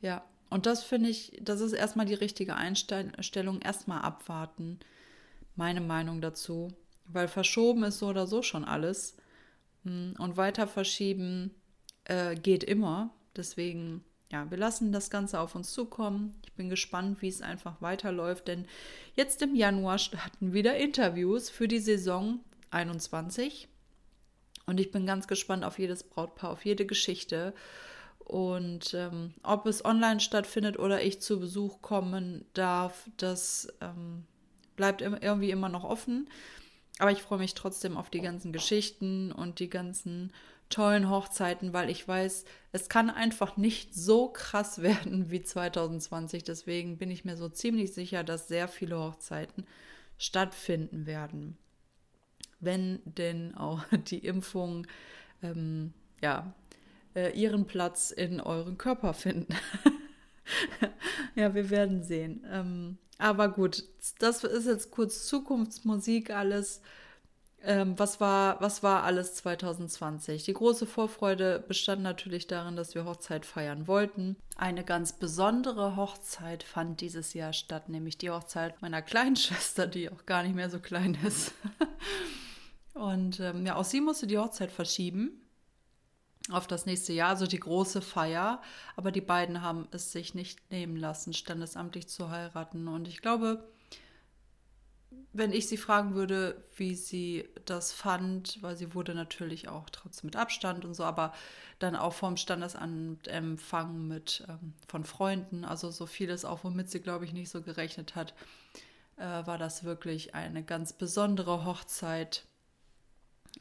Ja, 0.00 0.24
und 0.50 0.66
das 0.66 0.82
finde 0.82 1.10
ich, 1.10 1.38
das 1.42 1.60
ist 1.60 1.72
erstmal 1.72 2.06
die 2.06 2.14
richtige 2.14 2.56
Einstellung, 2.56 3.60
erstmal 3.60 4.02
abwarten. 4.02 4.80
Meine 5.56 5.80
Meinung 5.80 6.20
dazu, 6.20 6.68
weil 7.06 7.28
verschoben 7.28 7.84
ist 7.84 7.98
so 7.98 8.08
oder 8.08 8.26
so 8.26 8.42
schon 8.42 8.64
alles. 8.64 9.16
Hm, 9.84 10.14
und 10.18 10.36
weiter 10.36 10.66
verschieben 10.66 11.54
äh, 12.04 12.34
geht 12.34 12.64
immer. 12.64 13.10
Deswegen, 13.38 14.04
ja, 14.30 14.50
wir 14.50 14.58
lassen 14.58 14.92
das 14.92 15.08
Ganze 15.08 15.40
auf 15.40 15.54
uns 15.54 15.72
zukommen. 15.72 16.34
Ich 16.44 16.52
bin 16.52 16.68
gespannt, 16.68 17.22
wie 17.22 17.28
es 17.28 17.40
einfach 17.40 17.80
weiterläuft, 17.80 18.48
denn 18.48 18.66
jetzt 19.14 19.40
im 19.40 19.54
Januar 19.54 19.98
starten 19.98 20.52
wieder 20.52 20.76
Interviews 20.76 21.48
für 21.48 21.68
die 21.68 21.78
Saison 21.78 22.40
21. 22.70 23.68
Und 24.66 24.78
ich 24.80 24.90
bin 24.90 25.06
ganz 25.06 25.26
gespannt 25.26 25.64
auf 25.64 25.78
jedes 25.78 26.02
Brautpaar, 26.02 26.50
auf 26.50 26.66
jede 26.66 26.84
Geschichte. 26.84 27.54
Und 28.18 28.92
ähm, 28.92 29.32
ob 29.42 29.64
es 29.64 29.82
online 29.82 30.20
stattfindet 30.20 30.78
oder 30.78 31.02
ich 31.02 31.22
zu 31.22 31.40
Besuch 31.40 31.80
kommen 31.80 32.44
darf, 32.52 33.08
das 33.16 33.72
ähm, 33.80 34.26
bleibt 34.76 35.00
irgendwie 35.00 35.50
immer 35.50 35.70
noch 35.70 35.84
offen. 35.84 36.28
Aber 36.98 37.12
ich 37.12 37.22
freue 37.22 37.38
mich 37.38 37.54
trotzdem 37.54 37.96
auf 37.96 38.10
die 38.10 38.20
ganzen 38.20 38.52
Geschichten 38.52 39.32
und 39.32 39.60
die 39.60 39.70
ganzen 39.70 40.32
tollen 40.68 41.08
Hochzeiten, 41.08 41.72
weil 41.72 41.90
ich 41.90 42.06
weiß, 42.06 42.44
es 42.72 42.88
kann 42.88 43.10
einfach 43.10 43.56
nicht 43.56 43.94
so 43.94 44.28
krass 44.28 44.82
werden 44.82 45.30
wie 45.30 45.42
2020. 45.42 46.44
Deswegen 46.44 46.98
bin 46.98 47.10
ich 47.10 47.24
mir 47.24 47.36
so 47.36 47.48
ziemlich 47.48 47.92
sicher, 47.92 48.24
dass 48.24 48.48
sehr 48.48 48.68
viele 48.68 48.98
Hochzeiten 48.98 49.66
stattfinden 50.18 51.06
werden. 51.06 51.56
Wenn 52.60 53.00
denn 53.04 53.54
auch 53.54 53.84
die 54.10 54.18
Impfungen 54.18 54.86
ähm, 55.42 55.92
ja, 56.20 56.52
äh, 57.14 57.30
ihren 57.30 57.66
Platz 57.66 58.10
in 58.10 58.40
euren 58.40 58.76
Körper 58.78 59.14
finden. 59.14 59.54
ja, 61.34 61.54
wir 61.54 61.70
werden 61.70 62.02
sehen. 62.02 62.44
Ähm, 62.50 62.98
aber 63.18 63.48
gut, 63.48 63.84
das 64.18 64.44
ist 64.44 64.66
jetzt 64.66 64.90
kurz 64.90 65.26
Zukunftsmusik 65.26 66.30
alles. 66.30 66.80
Ähm, 67.64 67.98
was, 67.98 68.20
war, 68.20 68.60
was 68.60 68.82
war 68.82 69.02
alles 69.02 69.34
2020? 69.34 70.44
Die 70.44 70.52
große 70.52 70.86
Vorfreude 70.86 71.62
bestand 71.66 72.02
natürlich 72.02 72.46
darin, 72.46 72.76
dass 72.76 72.94
wir 72.94 73.04
Hochzeit 73.04 73.44
feiern 73.44 73.88
wollten. 73.88 74.36
Eine 74.56 74.84
ganz 74.84 75.12
besondere 75.12 75.96
Hochzeit 75.96 76.62
fand 76.62 77.00
dieses 77.00 77.34
Jahr 77.34 77.52
statt, 77.52 77.88
nämlich 77.88 78.16
die 78.16 78.30
Hochzeit 78.30 78.80
meiner 78.80 79.02
kleinen 79.02 79.36
Schwester, 79.36 79.86
die 79.86 80.08
auch 80.08 80.24
gar 80.24 80.44
nicht 80.44 80.54
mehr 80.54 80.70
so 80.70 80.78
klein 80.78 81.18
ist. 81.26 81.52
Und 82.94 83.40
ähm, 83.40 83.66
ja, 83.66 83.76
auch 83.76 83.84
sie 83.84 84.00
musste 84.00 84.26
die 84.26 84.38
Hochzeit 84.38 84.70
verschieben 84.70 85.42
auf 86.50 86.66
das 86.66 86.86
nächste 86.86 87.12
Jahr, 87.12 87.30
also 87.30 87.46
die 87.46 87.60
große 87.60 88.02
Feier. 88.02 88.62
Aber 88.96 89.12
die 89.12 89.20
beiden 89.20 89.62
haben 89.62 89.88
es 89.90 90.12
sich 90.12 90.34
nicht 90.34 90.70
nehmen 90.70 90.96
lassen, 90.96 91.32
standesamtlich 91.32 92.08
zu 92.08 92.30
heiraten. 92.30 92.88
Und 92.88 93.08
ich 93.08 93.20
glaube, 93.20 93.68
wenn 95.32 95.52
ich 95.52 95.68
sie 95.68 95.76
fragen 95.76 96.14
würde, 96.14 96.64
wie 96.76 96.94
sie 96.94 97.48
das 97.64 97.92
fand, 97.92 98.62
weil 98.62 98.76
sie 98.76 98.94
wurde 98.94 99.14
natürlich 99.14 99.68
auch 99.68 99.90
trotzdem 99.90 100.28
mit 100.28 100.36
Abstand 100.36 100.84
und 100.84 100.94
so, 100.94 101.04
aber 101.04 101.32
dann 101.78 101.96
auch 101.96 102.14
vom 102.14 102.36
Standesamt 102.36 103.28
empfangen 103.28 104.08
mit 104.08 104.44
ähm, 104.48 104.74
von 104.88 105.04
Freunden, 105.04 105.64
also 105.64 105.90
so 105.90 106.06
vieles 106.06 106.44
auch, 106.44 106.64
womit 106.64 106.90
sie, 106.90 107.00
glaube 107.00 107.24
ich, 107.24 107.32
nicht 107.32 107.50
so 107.50 107.62
gerechnet 107.62 108.16
hat, 108.16 108.34
äh, 109.16 109.22
war 109.22 109.58
das 109.58 109.84
wirklich 109.84 110.34
eine 110.34 110.62
ganz 110.62 110.92
besondere 110.92 111.64
Hochzeit. 111.64 112.44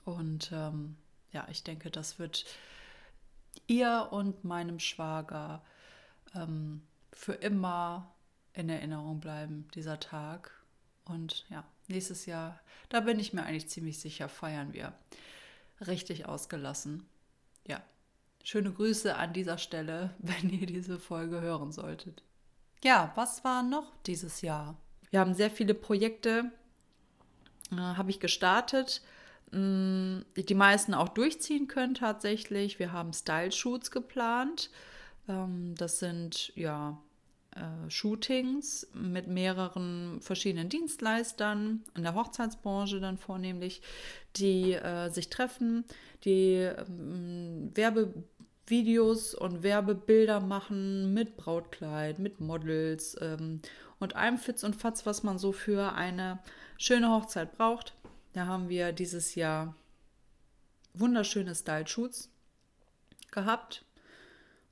Und 0.05 0.51
ähm, 0.53 0.95
ja, 1.31 1.47
ich 1.51 1.63
denke, 1.63 1.91
das 1.91 2.17
wird 2.17 2.45
ihr 3.67 4.07
und 4.11 4.43
meinem 4.43 4.79
Schwager 4.79 5.61
ähm, 6.33 6.81
für 7.11 7.33
immer 7.33 8.13
in 8.53 8.69
Erinnerung 8.69 9.19
bleiben, 9.19 9.67
dieser 9.75 9.99
Tag. 9.99 10.56
Und 11.07 11.45
ja, 11.49 11.63
nächstes 11.87 12.25
Jahr, 12.25 12.59
da 12.89 12.99
bin 12.99 13.19
ich 13.19 13.33
mir 13.33 13.43
eigentlich 13.43 13.69
ziemlich 13.69 13.99
sicher, 13.99 14.29
feiern 14.29 14.73
wir 14.73 14.93
richtig 15.85 16.25
ausgelassen. 16.25 17.05
Ja, 17.65 17.81
schöne 18.43 18.71
Grüße 18.71 19.15
an 19.15 19.33
dieser 19.33 19.57
Stelle, 19.57 20.13
wenn 20.19 20.49
ihr 20.49 20.65
diese 20.65 20.99
Folge 20.99 21.41
hören 21.41 21.71
solltet. 21.71 22.23
Ja, 22.83 23.11
was 23.15 23.43
war 23.43 23.63
noch 23.63 23.95
dieses 24.05 24.41
Jahr? 24.41 24.77
Wir 25.09 25.19
haben 25.19 25.33
sehr 25.33 25.49
viele 25.49 25.73
Projekte, 25.73 26.51
äh, 27.71 27.75
habe 27.75 28.11
ich 28.11 28.19
gestartet, 28.19 29.01
mh, 29.51 30.23
die 30.35 30.55
meisten 30.55 30.93
auch 30.93 31.09
durchziehen 31.09 31.67
können 31.67 31.95
tatsächlich. 31.95 32.79
Wir 32.79 32.91
haben 32.91 33.13
Style-Shoots 33.13 33.91
geplant. 33.91 34.69
Ähm, 35.27 35.73
das 35.75 35.99
sind 35.99 36.53
ja 36.55 37.01
äh, 37.57 37.89
Shootings 37.89 38.87
mit 38.93 39.27
mehreren 39.27 40.19
verschiedenen 40.21 40.69
Dienstleistern 40.69 41.83
in 41.95 42.03
der 42.03 42.15
Hochzeitsbranche 42.15 42.99
dann 42.99 43.17
vornehmlich, 43.17 43.81
die 44.35 44.73
äh, 44.73 45.09
sich 45.09 45.29
treffen, 45.29 45.85
die 46.23 46.53
ähm, 46.53 47.71
Werbevideos 47.73 49.33
und 49.33 49.63
Werbebilder 49.63 50.39
machen 50.39 51.13
mit 51.13 51.37
Brautkleid, 51.37 52.19
mit 52.19 52.39
Models 52.39 53.17
ähm, 53.21 53.61
und 53.99 54.15
allem 54.15 54.37
Fitz 54.37 54.63
und 54.63 54.75
Fatz, 54.75 55.05
was 55.05 55.23
man 55.23 55.39
so 55.39 55.51
für 55.51 55.93
eine 55.93 56.39
schöne 56.77 57.09
Hochzeit 57.09 57.57
braucht. 57.57 57.95
Da 58.33 58.45
haben 58.45 58.69
wir 58.69 58.91
dieses 58.91 59.35
Jahr 59.35 59.75
wunderschöne 60.93 61.55
Style-Shoots 61.55 62.29
gehabt. 63.31 63.83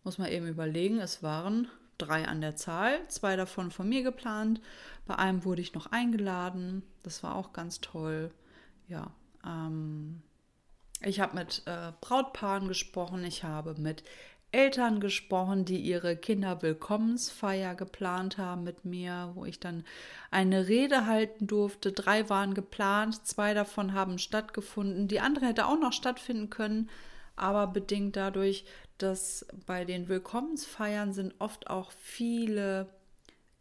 Muss 0.04 0.18
man 0.18 0.30
eben 0.30 0.48
überlegen, 0.48 1.00
es 1.00 1.24
waren 1.24 1.68
drei 1.98 2.28
an 2.28 2.42
der 2.42 2.56
Zahl, 2.56 3.00
zwei 3.08 3.36
davon 3.36 3.72
von 3.72 3.88
mir 3.88 4.04
geplant. 4.04 4.62
Bei 5.06 5.16
einem 5.16 5.46
wurde 5.46 5.62
ich 5.62 5.74
noch 5.74 5.92
eingeladen. 5.92 6.84
Das 7.04 7.24
war 7.24 7.36
auch 7.36 7.54
ganz 7.54 7.82
toll. 7.82 8.32
Ja, 8.88 9.12
ähm, 9.46 10.22
ich 11.02 11.20
habe 11.20 11.36
mit 11.36 11.64
äh, 11.66 11.92
Brautpaaren 12.02 12.68
gesprochen. 12.68 13.24
Ich 13.24 13.44
habe 13.44 13.76
mit 13.78 14.04
Eltern 14.52 15.02
gesprochen, 15.02 15.66
die 15.66 15.80
ihre 15.82 16.16
Kinderwillkommensfeier 16.16 17.76
geplant 17.76 18.38
haben 18.38 18.64
mit 18.64 18.86
mir, 18.86 19.32
wo 19.34 19.44
ich 19.44 19.60
dann 19.60 19.84
eine 20.32 20.70
Rede 20.70 21.06
halten 21.08 21.46
durfte. 21.46 21.92
Drei 21.92 22.30
waren 22.30 22.54
geplant, 22.54 23.28
zwei 23.28 23.54
davon 23.54 23.94
haben 23.94 24.18
stattgefunden. 24.18 25.10
Die 25.10 25.20
andere 25.20 25.48
hätte 25.48 25.66
auch 25.66 25.78
noch 25.78 25.92
stattfinden 25.92 26.50
können, 26.50 26.90
aber 27.36 27.68
bedingt 27.68 28.16
dadurch, 28.16 28.66
dass 28.98 29.46
bei 29.66 29.86
den 29.86 30.08
Willkommensfeiern 30.08 31.14
sind 31.14 31.36
oft 31.40 31.70
auch 31.70 31.92
viele 31.92 32.88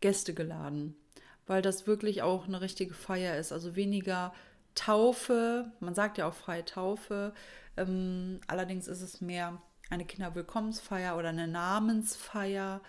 Gäste 0.00 0.35
geladen, 0.35 0.95
weil 1.47 1.62
das 1.62 1.87
wirklich 1.87 2.23
auch 2.23 2.47
eine 2.47 2.61
richtige 2.61 2.95
Feier 2.95 3.37
ist. 3.37 3.52
Also 3.52 3.75
weniger 3.76 4.33
Taufe, 4.75 5.73
man 5.81 5.95
sagt 5.95 6.19
ja 6.19 6.28
auch 6.28 6.35
freie 6.35 6.64
Taufe, 6.64 7.32
ähm, 7.76 8.41
allerdings 8.47 8.89
ist 8.89 9.00
es 9.00 9.21
mehr 9.21 9.60
eine 9.91 10.04
Kinderwillkommensfeier 10.04 11.17
oder 11.17 11.28
eine 11.28 11.49
Namensfeier, 11.49 12.80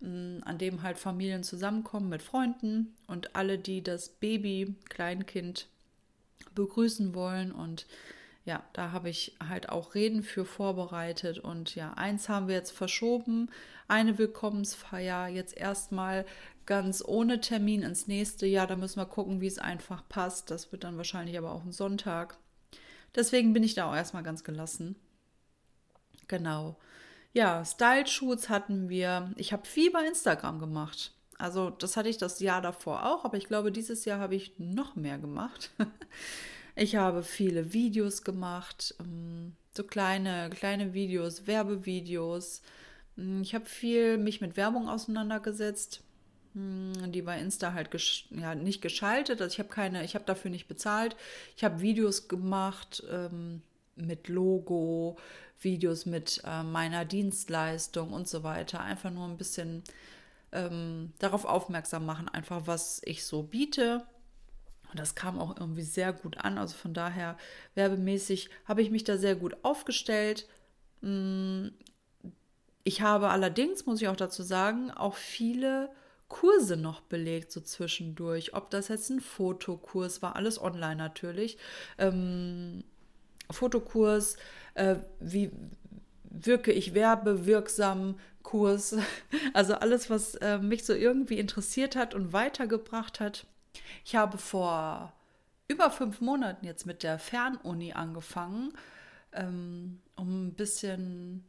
mm, 0.00 0.38
an 0.44 0.58
dem 0.58 0.82
halt 0.82 0.98
Familien 0.98 1.42
zusammenkommen 1.42 2.08
mit 2.08 2.22
Freunden 2.22 2.94
und 3.06 3.36
alle, 3.36 3.58
die 3.58 3.82
das 3.82 4.08
Baby, 4.08 4.74
Kleinkind 4.88 5.68
begrüßen 6.54 7.14
wollen. 7.14 7.52
Und 7.52 7.86
ja, 8.44 8.62
da 8.74 8.92
habe 8.92 9.08
ich 9.08 9.36
halt 9.48 9.70
auch 9.70 9.94
Reden 9.94 10.22
für 10.22 10.44
vorbereitet. 10.44 11.38
Und 11.38 11.74
ja, 11.74 11.94
eins 11.94 12.28
haben 12.28 12.46
wir 12.46 12.54
jetzt 12.54 12.72
verschoben, 12.72 13.50
eine 13.88 14.18
Willkommensfeier 14.18 15.28
jetzt 15.28 15.56
erstmal 15.56 16.26
ganz 16.66 17.02
ohne 17.04 17.40
Termin 17.40 17.82
ins 17.82 18.06
nächste 18.06 18.46
Jahr. 18.46 18.66
Da 18.66 18.76
müssen 18.76 18.98
wir 18.98 19.06
gucken, 19.06 19.40
wie 19.40 19.46
es 19.46 19.58
einfach 19.58 20.06
passt. 20.08 20.50
Das 20.50 20.72
wird 20.72 20.84
dann 20.84 20.98
wahrscheinlich 20.98 21.38
aber 21.38 21.52
auch 21.52 21.64
ein 21.64 21.72
Sonntag. 21.72 22.36
Deswegen 23.14 23.52
bin 23.52 23.62
ich 23.62 23.74
da 23.74 23.88
auch 23.88 23.94
erstmal 23.94 24.22
ganz 24.22 24.44
gelassen. 24.44 24.96
Genau. 26.28 26.76
Ja, 27.32 27.64
Style-Shoots 27.64 28.48
hatten 28.48 28.88
wir. 28.88 29.32
Ich 29.36 29.52
habe 29.52 29.66
viel 29.66 29.90
bei 29.90 30.06
Instagram 30.06 30.58
gemacht. 30.58 31.12
Also 31.38 31.70
das 31.70 31.96
hatte 31.96 32.08
ich 32.08 32.18
das 32.18 32.40
Jahr 32.40 32.62
davor 32.62 33.06
auch, 33.06 33.24
aber 33.24 33.36
ich 33.36 33.46
glaube, 33.46 33.72
dieses 33.72 34.04
Jahr 34.04 34.20
habe 34.20 34.34
ich 34.34 34.58
noch 34.58 34.96
mehr 34.96 35.18
gemacht. 35.18 35.70
ich 36.76 36.96
habe 36.96 37.22
viele 37.22 37.72
Videos 37.72 38.24
gemacht, 38.24 38.94
ähm, 39.00 39.54
so 39.76 39.84
kleine, 39.84 40.50
kleine 40.50 40.94
Videos, 40.94 41.46
Werbevideos. 41.46 42.62
Hm, 43.16 43.42
ich 43.42 43.54
habe 43.54 43.66
viel 43.66 44.18
mich 44.18 44.40
mit 44.40 44.56
Werbung 44.56 44.88
auseinandergesetzt, 44.88 46.02
hm, 46.54 47.12
die 47.12 47.22
bei 47.22 47.38
Insta 47.38 47.72
halt 47.72 47.90
gesch 47.90 48.26
ja, 48.30 48.54
nicht 48.54 48.82
geschaltet. 48.82 49.40
Also 49.40 49.52
ich 49.52 49.58
habe 49.58 49.68
keine, 49.68 50.04
ich 50.04 50.14
habe 50.14 50.24
dafür 50.24 50.50
nicht 50.50 50.68
bezahlt. 50.68 51.16
Ich 51.56 51.64
habe 51.64 51.80
Videos 51.80 52.28
gemacht 52.28 53.02
ähm, 53.10 53.62
mit 53.96 54.28
Logo, 54.28 55.16
Videos 55.60 56.06
mit 56.06 56.42
äh, 56.44 56.62
meiner 56.62 57.04
Dienstleistung 57.04 58.12
und 58.12 58.28
so 58.28 58.42
weiter. 58.42 58.80
Einfach 58.80 59.10
nur 59.10 59.26
ein 59.26 59.36
bisschen 59.36 59.82
ähm, 60.52 61.12
darauf 61.18 61.44
aufmerksam 61.44 62.06
machen, 62.06 62.28
einfach 62.28 62.66
was 62.66 63.00
ich 63.04 63.24
so 63.24 63.42
biete. 63.42 64.04
Und 64.94 65.00
das 65.00 65.16
kam 65.16 65.40
auch 65.40 65.56
irgendwie 65.58 65.82
sehr 65.82 66.12
gut 66.12 66.38
an. 66.38 66.56
Also 66.56 66.76
von 66.76 66.94
daher, 66.94 67.36
werbemäßig 67.74 68.48
habe 68.64 68.80
ich 68.80 68.92
mich 68.92 69.02
da 69.02 69.18
sehr 69.18 69.34
gut 69.34 69.56
aufgestellt. 69.64 70.46
Mm, 71.00 71.70
ich 72.84 73.02
habe 73.02 73.30
allerdings, 73.30 73.86
muss 73.86 74.00
ich 74.00 74.06
auch 74.06 74.14
dazu 74.14 74.44
sagen, 74.44 74.92
auch 74.92 75.16
viele 75.16 75.90
Kurse 76.28 76.76
noch 76.76 77.00
belegt, 77.00 77.50
so 77.50 77.60
zwischendurch. 77.60 78.54
Ob 78.54 78.70
das 78.70 78.86
jetzt 78.86 79.10
ein 79.10 79.20
Fotokurs 79.20 80.22
war, 80.22 80.36
alles 80.36 80.62
online 80.62 80.94
natürlich. 80.94 81.58
Ähm, 81.98 82.84
Fotokurs, 83.50 84.36
äh, 84.74 84.94
wie 85.18 85.50
wirke 86.22 86.70
ich 86.70 86.94
werbewirksam 86.94 88.20
Kurs. 88.44 88.96
Also 89.54 89.74
alles, 89.74 90.08
was 90.08 90.36
äh, 90.36 90.58
mich 90.58 90.84
so 90.84 90.94
irgendwie 90.94 91.40
interessiert 91.40 91.96
hat 91.96 92.14
und 92.14 92.32
weitergebracht 92.32 93.18
hat. 93.18 93.44
Ich 94.04 94.16
habe 94.16 94.38
vor 94.38 95.12
über 95.68 95.90
fünf 95.90 96.20
Monaten 96.20 96.66
jetzt 96.66 96.86
mit 96.86 97.02
der 97.02 97.18
Fernuni 97.18 97.92
angefangen, 97.92 98.72
ähm, 99.32 100.00
um 100.16 100.48
ein 100.48 100.54
bisschen 100.54 101.44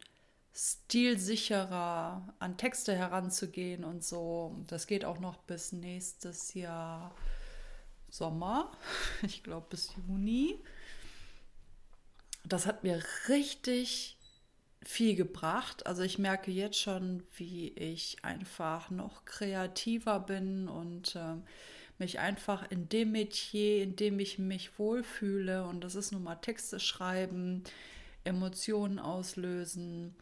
stilsicherer 0.54 2.34
an 2.38 2.56
Texte 2.56 2.94
heranzugehen 2.94 3.84
und 3.84 4.02
so. 4.02 4.64
Das 4.68 4.86
geht 4.86 5.04
auch 5.04 5.20
noch 5.20 5.36
bis 5.38 5.72
nächstes 5.72 6.54
Jahr 6.54 7.14
Sommer. 8.08 8.72
Ich 9.22 9.42
glaube 9.42 9.66
bis 9.68 9.92
Juni 10.08 10.62
das 12.48 12.66
hat 12.66 12.84
mir 12.84 13.02
richtig 13.28 14.16
viel 14.82 15.16
gebracht. 15.16 15.86
Also 15.86 16.02
ich 16.02 16.18
merke 16.18 16.50
jetzt 16.50 16.78
schon, 16.78 17.22
wie 17.36 17.68
ich 17.70 18.24
einfach 18.24 18.90
noch 18.90 19.24
kreativer 19.24 20.20
bin 20.20 20.68
und 20.68 21.16
äh, 21.16 21.36
mich 21.98 22.18
einfach 22.18 22.70
in 22.70 22.88
dem 22.88 23.12
Metier, 23.12 23.82
in 23.82 23.96
dem 23.96 24.18
ich 24.18 24.38
mich 24.38 24.78
wohlfühle, 24.78 25.64
und 25.64 25.82
das 25.82 25.94
ist 25.94 26.12
nun 26.12 26.22
mal 26.22 26.36
Texte 26.36 26.80
schreiben, 26.80 27.64
Emotionen 28.24 28.98
auslösen, 28.98 30.14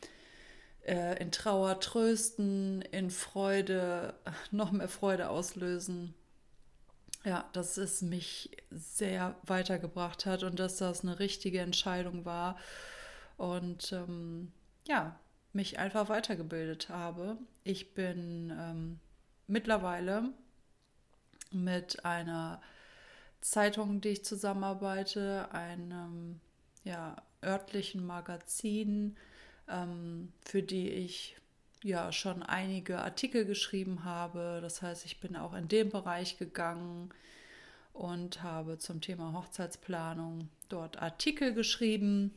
äh, 0.87 1.21
in 1.21 1.33
Trauer 1.33 1.81
trösten, 1.81 2.83
in 2.83 3.11
Freude 3.11 4.15
noch 4.51 4.73
mehr 4.73 4.89
Freude 4.89 5.31
auslösen. 5.31 6.15
Ja, 7.25 7.49
dass 7.55 7.79
es 7.79 8.03
mich 8.03 8.51
sehr 8.71 9.35
weitergebracht 9.45 10.27
hat 10.27 10.43
und 10.43 10.59
dass 10.59 10.77
das 10.77 11.03
eine 11.03 11.19
richtige 11.19 11.61
Entscheidung 11.61 12.27
war. 12.27 12.59
Und 13.39 13.93
ähm, 13.93 14.53
ja, 14.87 15.19
mich 15.55 15.79
einfach 15.79 16.11
weitergebildet 16.11 16.91
habe. 16.91 17.39
Ich 17.63 17.95
bin 17.95 18.53
ähm, 18.55 19.01
mittlerweile 19.47 20.35
mit 21.55 22.05
einer 22.05 22.61
Zeitung, 23.41 24.01
die 24.01 24.11
ich 24.11 24.25
zusammenarbeite, 24.25 25.49
einem 25.53 26.41
ja, 26.85 27.17
örtlichen 27.43 28.07
Magazin, 28.07 29.17
ähm, 29.69 30.33
für 30.45 30.63
die 30.63 30.89
ich 30.91 31.37
ja 31.83 32.13
schon 32.13 32.43
einige 32.43 33.03
Artikel 33.03 33.45
geschrieben 33.45 34.05
habe. 34.05 34.61
Das 34.63 34.83
heißt, 34.83 35.05
ich 35.05 35.21
bin 35.21 35.37
auch 35.37 35.55
in 35.55 35.69
dem 35.69 35.91
Bereich 35.91 36.39
gegangen 36.39 37.11
und 37.93 38.43
habe 38.43 38.79
zum 38.79 39.01
Thema 39.01 39.33
Hochzeitsplanung 39.33 40.49
dort 40.69 41.01
Artikel 41.01 41.53
geschrieben. 41.53 42.33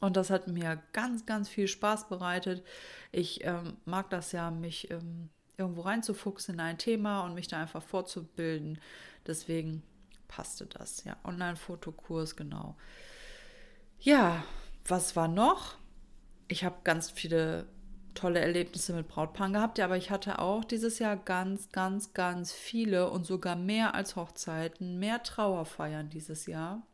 Und 0.00 0.16
das 0.16 0.30
hat 0.30 0.48
mir 0.48 0.82
ganz, 0.92 1.26
ganz 1.26 1.48
viel 1.48 1.68
Spaß 1.68 2.08
bereitet. 2.08 2.64
Ich 3.10 3.44
ähm, 3.44 3.76
mag 3.84 4.10
das 4.10 4.32
ja, 4.32 4.50
mich 4.50 4.90
ähm, 4.90 5.30
irgendwo 5.62 5.82
reinzufuchsen 5.82 6.54
in 6.54 6.60
ein 6.60 6.78
Thema 6.78 7.22
und 7.22 7.34
mich 7.34 7.48
da 7.48 7.60
einfach 7.60 7.82
fortzubilden. 7.82 8.78
Deswegen 9.26 9.82
passte 10.28 10.66
das. 10.66 11.04
Ja, 11.04 11.16
Online-Fotokurs, 11.24 12.36
genau. 12.36 12.76
Ja, 13.98 14.44
was 14.84 15.16
war 15.16 15.28
noch? 15.28 15.76
Ich 16.48 16.64
habe 16.64 16.76
ganz 16.84 17.10
viele 17.10 17.66
tolle 18.14 18.40
Erlebnisse 18.40 18.92
mit 18.92 19.08
Brautpaaren 19.08 19.54
gehabt, 19.54 19.80
aber 19.80 19.96
ich 19.96 20.10
hatte 20.10 20.38
auch 20.38 20.64
dieses 20.64 20.98
Jahr 20.98 21.16
ganz, 21.16 21.70
ganz, 21.70 22.12
ganz 22.12 22.52
viele 22.52 23.10
und 23.10 23.24
sogar 23.24 23.56
mehr 23.56 23.94
als 23.94 24.16
Hochzeiten, 24.16 24.98
mehr 24.98 25.22
Trauerfeiern 25.22 26.08
dieses 26.10 26.46
Jahr. 26.46 26.86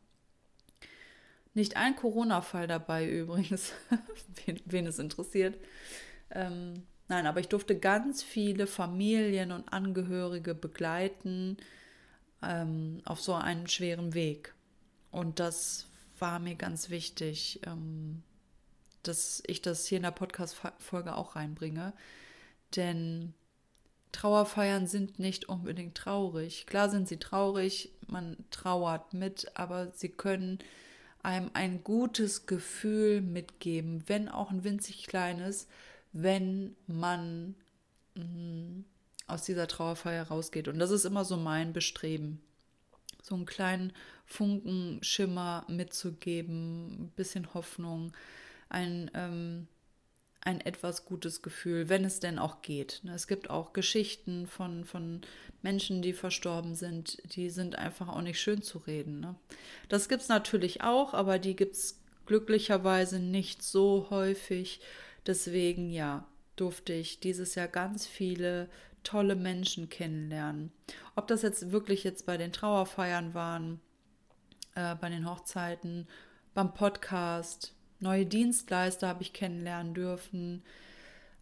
Nicht 1.53 1.77
ein 1.77 1.95
Corona-Fall 1.95 2.67
dabei 2.67 3.09
übrigens, 3.09 3.73
wen, 4.45 4.61
wen, 4.65 4.85
es 4.87 4.99
interessiert. 4.99 5.57
Ähm, 6.29 6.85
nein, 7.09 7.27
aber 7.27 7.39
ich 7.41 7.49
durfte 7.49 7.77
ganz 7.77 8.23
viele 8.23 8.65
Familien 8.67 9.51
und 9.51 9.73
Angehörige 9.73 10.55
begleiten 10.55 11.57
ähm, 12.41 13.01
auf 13.05 13.19
so 13.21 13.33
einen 13.33 13.67
schweren 13.67 14.13
Weg. 14.13 14.53
Und 15.11 15.39
das 15.39 15.87
war 16.17 16.39
mir 16.39 16.55
ganz 16.55 16.89
wichtig. 16.89 17.59
Ähm, 17.65 18.23
dass 19.03 19.43
ich 19.47 19.61
das 19.61 19.85
hier 19.85 19.97
in 19.97 20.03
der 20.03 20.11
Podcast-Folge 20.11 21.15
auch 21.15 21.35
reinbringe. 21.35 21.93
Denn 22.75 23.33
Trauerfeiern 24.11 24.87
sind 24.87 25.19
nicht 25.19 25.49
unbedingt 25.49 25.95
traurig. 25.95 26.65
Klar 26.65 26.89
sind 26.89 27.07
sie 27.07 27.17
traurig, 27.17 27.91
man 28.07 28.37
trauert 28.51 29.13
mit, 29.13 29.51
aber 29.55 29.91
sie 29.91 30.09
können 30.09 30.59
einem 31.21 31.51
ein 31.53 31.83
gutes 31.83 32.45
Gefühl 32.45 33.21
mitgeben, 33.21 34.03
wenn 34.07 34.29
auch 34.29 34.51
ein 34.51 34.63
winzig 34.63 35.05
kleines, 35.07 35.67
wenn 36.11 36.75
man 36.87 37.55
mh, 38.15 38.23
mm, 38.23 38.85
aus 39.27 39.43
dieser 39.43 39.67
Trauerfeier 39.67 40.23
rausgeht. 40.23 40.67
Und 40.67 40.79
das 40.79 40.91
ist 40.91 41.05
immer 41.05 41.23
so 41.23 41.37
mein 41.37 41.73
Bestreben. 41.73 42.41
So 43.21 43.35
einen 43.35 43.45
kleinen 43.45 43.93
Funkenschimmer 44.25 45.65
mitzugeben, 45.67 47.03
ein 47.03 47.11
bisschen 47.15 47.53
Hoffnung, 47.53 48.13
ein, 48.69 49.11
ähm, 49.13 49.67
ein 50.41 50.61
etwas 50.61 51.05
gutes 51.05 51.41
Gefühl, 51.41 51.89
wenn 51.89 52.05
es 52.05 52.19
denn 52.19 52.39
auch 52.39 52.61
geht. 52.61 53.01
Ne, 53.03 53.13
es 53.13 53.27
gibt 53.27 53.49
auch 53.49 53.73
Geschichten 53.73 54.47
von, 54.47 54.85
von 54.85 55.21
Menschen, 55.61 56.01
die 56.01 56.13
verstorben 56.13 56.75
sind, 56.75 57.21
die 57.35 57.49
sind 57.49 57.77
einfach 57.77 58.07
auch 58.07 58.21
nicht 58.21 58.39
schön 58.39 58.61
zu 58.61 58.79
reden. 58.79 59.19
Ne? 59.19 59.35
Das 59.89 60.09
gibt 60.09 60.21
es 60.21 60.29
natürlich 60.29 60.81
auch, 60.81 61.13
aber 61.13 61.39
die 61.39 61.55
gibt 61.55 61.75
es 61.75 61.99
glücklicherweise 62.25 63.19
nicht 63.19 63.63
so 63.63 64.07
häufig. 64.09 64.79
Deswegen, 65.25 65.89
ja, 65.89 66.25
durfte 66.55 66.93
ich 66.93 67.19
dieses 67.19 67.55
Jahr 67.55 67.67
ganz 67.67 68.05
viele 68.05 68.69
tolle 69.03 69.35
Menschen 69.35 69.89
kennenlernen. 69.89 70.71
Ob 71.15 71.27
das 71.27 71.41
jetzt 71.41 71.71
wirklich 71.71 72.03
jetzt 72.03 72.25
bei 72.25 72.37
den 72.37 72.51
Trauerfeiern 72.51 73.33
waren, 73.33 73.79
äh, 74.75 74.95
bei 74.95 75.09
den 75.09 75.29
Hochzeiten, 75.29 76.07
beim 76.53 76.73
Podcast, 76.73 77.73
neue 77.99 78.25
Dienstleister 78.25 79.07
habe 79.07 79.21
ich 79.21 79.33
kennenlernen 79.33 79.93
dürfen. 79.93 80.63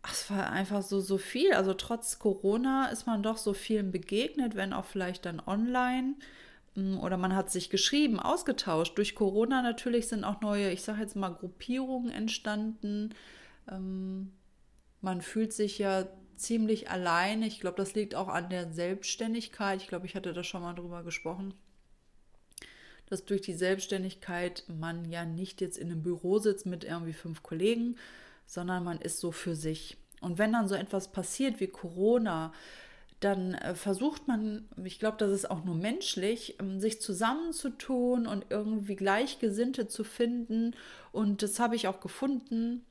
Es 0.04 0.30
war 0.30 0.52
einfach 0.52 0.84
so, 0.84 1.00
so 1.00 1.18
viel. 1.18 1.54
Also 1.54 1.74
trotz 1.74 2.20
Corona 2.20 2.88
ist 2.88 3.08
man 3.08 3.24
doch 3.24 3.38
so 3.38 3.54
vielen 3.54 3.92
begegnet, 3.92 4.56
wenn 4.56 4.74
auch 4.74 4.86
vielleicht 4.86 5.26
dann 5.26 5.42
online. 5.46 6.16
Mm, 6.76 7.00
oder 7.00 7.18
man 7.18 7.36
hat 7.36 7.52
sich 7.52 7.70
geschrieben, 7.70 8.20
ausgetauscht. 8.20 8.98
Durch 8.98 9.16
Corona 9.16 9.62
natürlich 9.62 10.08
sind 10.08 10.24
auch 10.24 10.42
neue, 10.42 10.72
ich 10.72 10.84
sage 10.84 11.02
jetzt 11.02 11.16
mal, 11.16 11.30
Gruppierungen 11.30 12.10
entstanden. 12.12 13.13
Ähm, 13.69 14.34
man 15.01 15.21
fühlt 15.21 15.53
sich 15.53 15.77
ja 15.77 16.08
ziemlich 16.36 16.89
alleine. 16.89 17.47
Ich 17.47 17.60
glaube, 17.60 17.77
das 17.77 17.95
liegt 17.95 18.15
auch 18.15 18.27
an 18.27 18.49
der 18.49 18.71
Selbstständigkeit. 18.71 19.82
Ich 19.82 19.88
glaube, 19.88 20.06
ich 20.06 20.15
hatte 20.15 20.34
da 20.34 20.43
schon 20.43 20.62
mal 20.62 20.73
drüber 20.73 21.03
gesprochen 21.03 21.53
dass 23.10 23.25
durch 23.25 23.41
die 23.41 23.53
Selbstständigkeit 23.53 24.63
man 24.67 25.10
ja 25.10 25.25
nicht 25.25 25.62
jetzt 25.62 25.77
in 25.77 25.91
einem 25.91 26.03
Büro 26.03 26.39
sitzt 26.39 26.65
mit 26.65 26.84
irgendwie 26.84 27.13
fünf 27.13 27.41
Kollegen, 27.41 27.95
sondern 28.45 28.84
man 28.84 28.99
ist 28.99 29.19
so 29.19 29.32
für 29.32 29.56
sich. 29.56 29.97
Und 30.21 30.38
wenn 30.38 30.53
dann 30.53 30.67
so 30.67 30.75
etwas 30.75 31.12
passiert 31.12 31.60
wie 31.60 31.67
Corona, 31.67 32.53
dann 33.19 33.56
äh, 33.56 33.75
versucht 33.75 34.27
man, 34.27 34.67
ich 34.84 34.99
glaube, 34.99 35.17
das 35.17 35.32
ist 35.32 35.49
auch 35.49 35.63
nur 35.63 35.75
menschlich, 35.75 36.58
ähm, 36.60 36.80
sich 36.80 37.01
zusammenzutun 37.01 38.27
und 38.27 38.45
irgendwie 38.49 38.95
Gleichgesinnte 38.95 39.88
zu 39.88 40.03
finden. 40.03 40.75
Und 41.12 41.41
das 41.41 41.60
habe 41.60 41.75
ich 41.75 41.88
auch 41.88 41.99
gefunden. 41.99 42.86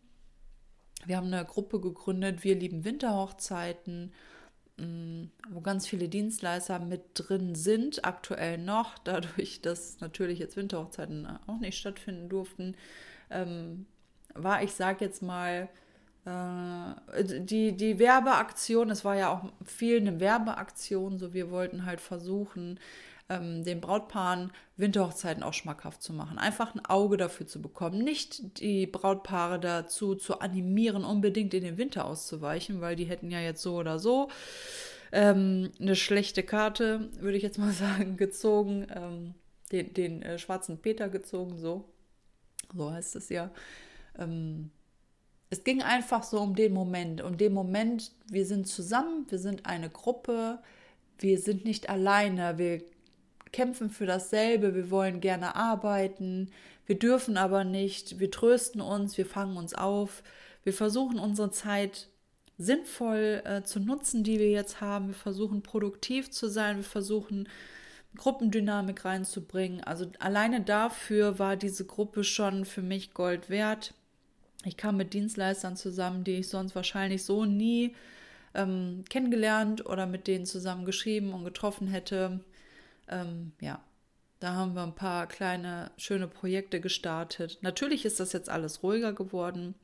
Wir 1.06 1.16
haben 1.16 1.32
eine 1.32 1.44
Gruppe 1.44 1.80
gegründet, 1.80 2.44
wir 2.44 2.56
lieben 2.56 2.84
Winterhochzeiten. 2.84 4.12
Mm, 4.78 5.30
wo 5.48 5.62
ganz 5.62 5.86
viele 5.86 6.08
Dienstleister 6.08 6.78
mit 6.80 7.02
drin 7.14 7.54
sind, 7.54 8.04
aktuell 8.04 8.58
noch, 8.58 8.98
dadurch, 9.04 9.62
dass 9.62 10.00
natürlich 10.00 10.38
jetzt 10.38 10.56
Winterhochzeiten 10.56 11.26
auch 11.46 11.58
nicht 11.58 11.78
stattfinden 11.78 12.28
durften, 12.28 12.76
ähm, 13.30 13.86
war, 14.34 14.62
ich 14.62 14.72
sage 14.72 15.04
jetzt 15.04 15.22
mal, 15.22 15.68
äh, 16.26 17.24
die, 17.40 17.72
die 17.72 17.98
Werbeaktion, 17.98 18.90
es 18.90 19.04
war 19.04 19.16
ja 19.16 19.30
auch 19.30 19.50
viel 19.64 19.98
eine 19.98 20.20
Werbeaktion, 20.20 21.18
so 21.18 21.32
wir 21.32 21.50
wollten 21.50 21.86
halt 21.86 22.02
versuchen, 22.02 22.78
ähm, 23.28 23.64
den 23.64 23.80
Brautpaaren 23.80 24.52
Winterhochzeiten 24.76 25.42
auch 25.42 25.54
schmackhaft 25.54 26.02
zu 26.02 26.12
machen. 26.12 26.38
Einfach 26.38 26.74
ein 26.74 26.84
Auge 26.84 27.16
dafür 27.16 27.46
zu 27.46 27.60
bekommen. 27.60 27.98
Nicht 27.98 28.60
die 28.60 28.86
Brautpaare 28.86 29.58
dazu 29.58 30.14
zu 30.14 30.40
animieren, 30.40 31.04
unbedingt 31.04 31.54
in 31.54 31.64
den 31.64 31.78
Winter 31.78 32.04
auszuweichen, 32.04 32.80
weil 32.80 32.96
die 32.96 33.04
hätten 33.04 33.30
ja 33.30 33.40
jetzt 33.40 33.62
so 33.62 33.76
oder 33.76 33.98
so 33.98 34.28
ähm, 35.12 35.70
eine 35.80 35.96
schlechte 35.96 36.42
Karte, 36.42 37.08
würde 37.18 37.36
ich 37.36 37.42
jetzt 37.42 37.58
mal 37.58 37.72
sagen, 37.72 38.16
gezogen. 38.16 38.86
Ähm, 38.94 39.34
den, 39.72 39.94
den 39.94 40.22
äh, 40.22 40.38
schwarzen 40.38 40.78
Peter 40.78 41.08
gezogen, 41.08 41.58
so. 41.58 41.84
So 42.74 42.92
heißt 42.92 43.16
es 43.16 43.28
ja. 43.28 43.50
Ähm, 44.18 44.70
es 45.50 45.64
ging 45.64 45.82
einfach 45.82 46.22
so 46.22 46.40
um 46.40 46.54
den 46.54 46.72
Moment. 46.72 47.22
Um 47.22 47.36
den 47.36 47.52
Moment, 47.52 48.12
wir 48.28 48.46
sind 48.46 48.66
zusammen, 48.66 49.26
wir 49.28 49.38
sind 49.38 49.66
eine 49.66 49.90
Gruppe, 49.90 50.58
wir 51.18 51.38
sind 51.38 51.64
nicht 51.64 51.88
alleine, 51.88 52.58
wir 52.58 52.82
kämpfen 53.52 53.90
für 53.90 54.06
dasselbe, 54.06 54.74
wir 54.74 54.90
wollen 54.90 55.20
gerne 55.20 55.56
arbeiten, 55.56 56.50
wir 56.86 56.98
dürfen 56.98 57.36
aber 57.36 57.64
nicht, 57.64 58.18
wir 58.18 58.30
trösten 58.30 58.80
uns, 58.80 59.18
wir 59.18 59.26
fangen 59.26 59.56
uns 59.56 59.74
auf, 59.74 60.22
wir 60.64 60.72
versuchen 60.72 61.18
unsere 61.18 61.50
Zeit 61.50 62.08
sinnvoll 62.58 63.42
äh, 63.44 63.62
zu 63.62 63.80
nutzen, 63.80 64.24
die 64.24 64.38
wir 64.38 64.50
jetzt 64.50 64.80
haben, 64.80 65.08
wir 65.08 65.14
versuchen 65.14 65.62
produktiv 65.62 66.30
zu 66.30 66.48
sein, 66.48 66.76
wir 66.76 66.84
versuchen 66.84 67.48
Gruppendynamik 68.16 69.04
reinzubringen. 69.04 69.82
Also 69.84 70.06
alleine 70.18 70.62
dafür 70.62 71.38
war 71.38 71.56
diese 71.56 71.84
Gruppe 71.84 72.24
schon 72.24 72.64
für 72.64 72.82
mich 72.82 73.12
Gold 73.14 73.50
wert. 73.50 73.94
Ich 74.64 74.76
kam 74.76 74.96
mit 74.96 75.12
Dienstleistern 75.12 75.76
zusammen, 75.76 76.24
die 76.24 76.36
ich 76.36 76.48
sonst 76.48 76.74
wahrscheinlich 76.74 77.24
so 77.24 77.44
nie 77.44 77.94
ähm, 78.54 79.04
kennengelernt 79.08 79.86
oder 79.86 80.06
mit 80.06 80.26
denen 80.26 80.46
zusammen 80.46 80.84
geschrieben 80.84 81.32
und 81.32 81.44
getroffen 81.44 81.88
hätte. 81.88 82.40
Ähm, 83.08 83.52
ja, 83.60 83.80
da 84.40 84.54
haben 84.54 84.74
wir 84.74 84.82
ein 84.82 84.94
paar 84.94 85.26
kleine, 85.26 85.90
schöne 85.96 86.28
Projekte 86.28 86.80
gestartet. 86.80 87.58
Natürlich 87.62 88.04
ist 88.04 88.20
das 88.20 88.32
jetzt 88.32 88.50
alles 88.50 88.82
ruhiger 88.82 89.12
geworden, 89.12 89.74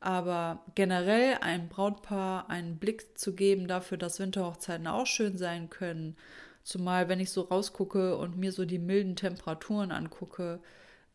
aber 0.00 0.62
generell 0.74 1.38
ein 1.40 1.68
Brautpaar 1.68 2.48
einen 2.48 2.78
Blick 2.78 3.18
zu 3.18 3.34
geben 3.34 3.68
dafür, 3.68 3.98
dass 3.98 4.20
Winterhochzeiten 4.20 4.86
auch 4.86 5.06
schön 5.06 5.36
sein 5.36 5.70
können. 5.70 6.16
Zumal, 6.62 7.08
wenn 7.08 7.20
ich 7.20 7.30
so 7.30 7.42
rausgucke 7.42 8.16
und 8.16 8.38
mir 8.38 8.52
so 8.52 8.64
die 8.64 8.78
milden 8.78 9.16
Temperaturen 9.16 9.92
angucke, 9.92 10.60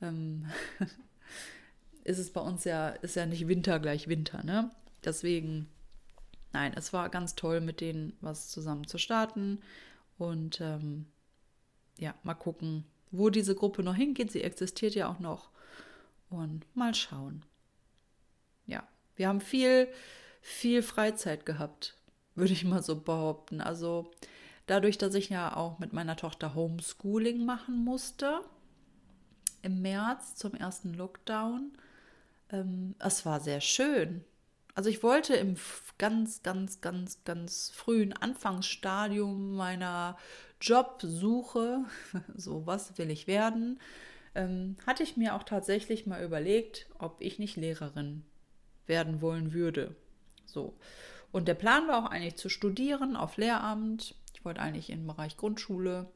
ähm, 0.01 0.47
ist 2.03 2.19
es 2.19 2.31
bei 2.31 2.41
uns 2.41 2.65
ja, 2.65 2.89
ist 2.89 3.15
ja 3.15 3.25
nicht 3.25 3.47
Winter 3.47 3.79
gleich 3.79 4.07
Winter, 4.07 4.43
ne? 4.43 4.71
Deswegen, 5.03 5.67
nein, 6.53 6.73
es 6.75 6.93
war 6.93 7.09
ganz 7.09 7.35
toll, 7.35 7.61
mit 7.61 7.81
denen 7.81 8.13
was 8.21 8.49
zusammen 8.49 8.85
zu 8.85 8.97
starten. 8.97 9.59
Und 10.17 10.61
ähm, 10.61 11.07
ja, 11.99 12.15
mal 12.23 12.33
gucken, 12.33 12.85
wo 13.11 13.29
diese 13.29 13.55
Gruppe 13.55 13.83
noch 13.83 13.95
hingeht. 13.95 14.31
Sie 14.31 14.41
existiert 14.41 14.95
ja 14.95 15.09
auch 15.09 15.19
noch. 15.19 15.49
Und 16.29 16.65
mal 16.75 16.95
schauen. 16.95 17.43
Ja, 18.65 18.87
wir 19.15 19.27
haben 19.27 19.41
viel, 19.41 19.87
viel 20.41 20.81
Freizeit 20.81 21.45
gehabt, 21.45 21.97
würde 22.35 22.53
ich 22.53 22.63
mal 22.63 22.81
so 22.81 23.01
behaupten. 23.01 23.61
Also 23.61 24.11
dadurch, 24.67 24.97
dass 24.97 25.15
ich 25.15 25.29
ja 25.29 25.55
auch 25.55 25.79
mit 25.79 25.91
meiner 25.93 26.15
Tochter 26.15 26.55
Homeschooling 26.55 27.45
machen 27.45 27.83
musste, 27.83 28.41
im 29.61 29.81
März 29.81 30.35
zum 30.35 30.53
ersten 30.53 30.93
Lockdown, 30.93 31.73
ähm, 32.51 32.95
es 32.99 33.25
war 33.25 33.41
sehr 33.41 33.59
schön. 33.59 34.23
Also 34.75 34.89
ich 34.89 35.03
wollte 35.03 35.35
im 35.35 35.57
ganz, 35.97 36.41
ganz, 36.43 36.79
ganz, 36.79 37.23
ganz 37.25 37.69
frühen 37.71 38.13
Anfangsstadium 38.13 39.55
meiner 39.55 40.17
Jobsuche, 40.61 41.85
so 42.35 42.65
was 42.65 42.97
will 42.97 43.09
ich 43.09 43.27
werden, 43.27 43.79
ähm, 44.35 44.75
hatte 44.85 45.03
ich 45.03 45.17
mir 45.17 45.35
auch 45.35 45.43
tatsächlich 45.43 46.05
mal 46.05 46.23
überlegt, 46.23 46.87
ob 46.97 47.21
ich 47.21 47.39
nicht 47.39 47.55
Lehrerin 47.55 48.23
werden 48.85 49.21
wollen 49.21 49.53
würde. 49.53 49.95
So. 50.45 50.77
Und 51.31 51.47
der 51.47 51.53
Plan 51.53 51.87
war 51.87 52.03
auch 52.03 52.09
eigentlich 52.09 52.35
zu 52.35 52.49
studieren 52.49 53.15
auf 53.15 53.37
Lehramt. 53.37 54.15
Ich 54.33 54.43
wollte 54.43 54.61
eigentlich 54.61 54.89
im 54.89 55.05
Bereich 55.05 55.37
Grundschule, 55.37 56.11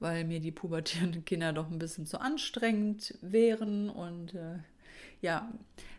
weil 0.00 0.24
mir 0.24 0.40
die 0.40 0.50
pubertierenden 0.50 1.24
Kinder 1.24 1.52
doch 1.52 1.70
ein 1.70 1.78
bisschen 1.78 2.06
zu 2.06 2.20
anstrengend 2.20 3.16
wären. 3.20 3.90
Und 3.90 4.34
äh, 4.34 4.58
ja, 5.20 5.52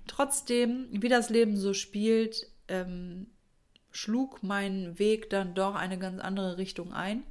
trotzdem, 0.07 0.87
wie 0.91 1.09
das 1.09 1.29
Leben 1.29 1.55
so 1.55 1.73
spielt, 1.73 2.51
ähm, 2.67 3.27
schlug 3.91 4.43
mein 4.43 4.99
Weg 4.99 5.29
dann 5.29 5.55
doch 5.55 5.75
eine 5.75 5.97
ganz 5.97 6.19
andere 6.19 6.57
Richtung 6.57 6.93
ein 6.93 7.23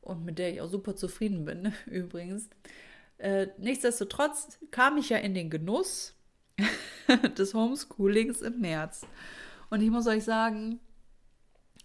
und 0.00 0.24
mit 0.24 0.38
der 0.38 0.52
ich 0.52 0.60
auch 0.60 0.68
super 0.68 0.96
zufrieden 0.96 1.44
bin, 1.44 1.72
übrigens. 1.86 2.48
Äh, 3.18 3.48
nichtsdestotrotz 3.58 4.58
kam 4.70 4.96
ich 4.98 5.08
ja 5.08 5.18
in 5.18 5.34
den 5.34 5.50
Genuss 5.50 6.14
des 7.38 7.54
Homeschoolings 7.54 8.42
im 8.42 8.60
März. 8.60 9.06
Und 9.70 9.80
ich 9.80 9.90
muss 9.90 10.06
euch 10.06 10.24
sagen, 10.24 10.80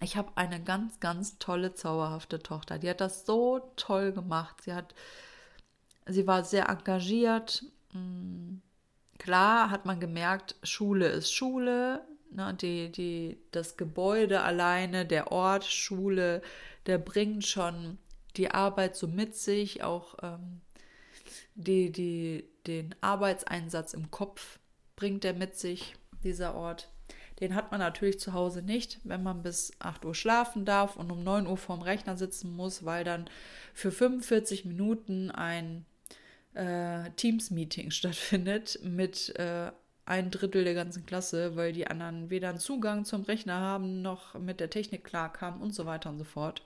ich 0.02 0.16
habe 0.16 0.32
eine 0.36 0.62
ganz, 0.64 1.00
ganz 1.00 1.38
tolle, 1.40 1.74
zauberhafte 1.74 2.40
Tochter. 2.40 2.80
Die 2.80 2.90
hat 2.90 3.02
das 3.02 3.26
so 3.26 3.72
toll 3.76 4.12
gemacht. 4.12 4.62
Sie 4.64 4.74
hat, 4.74 4.96
sie 6.08 6.26
war 6.26 6.44
sehr 6.44 6.70
engagiert. 6.70 7.66
Mm, 7.94 8.58
klar 9.18 9.70
hat 9.70 9.86
man 9.86 10.00
gemerkt, 10.00 10.56
Schule 10.64 11.08
ist 11.08 11.34
Schule. 11.34 12.06
Ne, 12.32 12.54
die, 12.54 12.92
die, 12.92 13.38
das 13.52 13.76
Gebäude 13.76 14.42
alleine, 14.42 15.06
der 15.06 15.32
Ort 15.32 15.66
Schule, 15.66 16.42
der 16.86 17.00
bringt 17.00 17.46
schon 17.46 17.98
die 18.38 18.52
Arbeit 18.52 18.96
so 18.96 19.08
mit 19.08 19.36
sich, 19.36 19.84
auch 19.84 20.16
ähm, 20.22 20.62
die, 21.56 21.92
die, 21.92 22.48
den 22.68 22.94
Arbeitseinsatz 23.02 23.94
im 23.94 24.12
Kopf 24.12 24.60
bringt 24.96 25.26
er 25.26 25.34
mit 25.34 25.56
sich, 25.56 25.96
dieser 26.24 26.56
Ort. 26.56 26.90
Den 27.40 27.56
hat 27.56 27.72
man 27.72 27.80
natürlich 27.80 28.20
zu 28.20 28.34
Hause 28.34 28.62
nicht, 28.62 29.00
wenn 29.04 29.24
man 29.24 29.44
bis 29.44 29.72
8 29.80 30.04
Uhr 30.06 30.14
schlafen 30.14 30.66
darf 30.66 30.98
und 30.98 31.10
um 31.12 31.24
9 31.24 31.48
Uhr 31.48 31.58
vorm 31.58 31.82
Rechner 31.82 32.18
sitzen 32.18 32.56
muss, 32.56 32.84
weil 32.86 33.04
dann 33.04 33.30
für 33.74 33.92
45 33.92 34.66
Minuten 34.66 35.32
ein 35.32 35.86
äh, 36.54 37.10
Teams-Meeting 37.12 37.92
stattfindet 37.92 38.80
mit 38.84 39.34
äh, 39.38 39.72
ein 40.10 40.32
Drittel 40.32 40.64
der 40.64 40.74
ganzen 40.74 41.06
Klasse, 41.06 41.56
weil 41.56 41.72
die 41.72 41.86
anderen 41.86 42.32
weder 42.32 42.50
einen 42.50 42.58
Zugang 42.58 43.06
zum 43.06 43.22
Rechner 43.22 43.60
haben, 43.60 44.02
noch 44.02 44.34
mit 44.34 44.60
der 44.60 44.72
Technik 44.72 45.04
klarkamen 45.04 45.62
und 45.62 45.74
so 45.74 45.86
weiter 45.86 46.10
und 46.10 46.18
so 46.18 46.24
fort. 46.24 46.64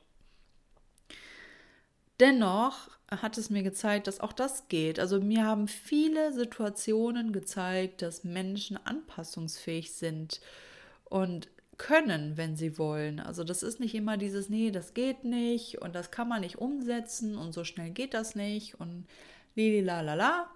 Dennoch 2.22 2.90
hat 3.12 3.38
es 3.38 3.50
mir 3.50 3.64
gezeigt, 3.64 4.08
dass 4.08 4.22
auch 4.22 4.32
das 4.32 4.70
geht. 4.70 4.98
Also 4.98 5.20
mir 5.20 5.46
haben 5.46 5.68
viele 5.68 6.32
Situationen 6.32 7.34
gezeigt, 7.34 8.02
dass 8.02 8.24
Menschen 8.24 8.78
anpassungsfähig 8.78 9.92
sind 9.92 10.40
und 11.04 11.50
können, 11.78 12.38
wenn 12.38 12.56
sie 12.56 12.78
wollen. 12.78 13.20
Also 13.20 13.44
das 13.44 13.62
ist 13.62 13.82
nicht 13.82 13.94
immer 13.94 14.16
dieses, 14.16 14.48
nee, 14.48 14.72
das 14.72 14.94
geht 14.94 15.26
nicht 15.26 15.82
und 15.82 15.96
das 15.96 16.12
kann 16.12 16.30
man 16.30 16.42
nicht 16.42 16.60
umsetzen 16.60 17.36
und 17.36 17.52
so 17.52 17.66
schnell 17.66 17.90
geht 17.90 18.14
das 18.14 18.36
nicht 18.36 18.80
und 18.80 19.06
lili 19.56 19.82
la 19.82 20.00
la 20.00 20.14
la. 20.14 20.50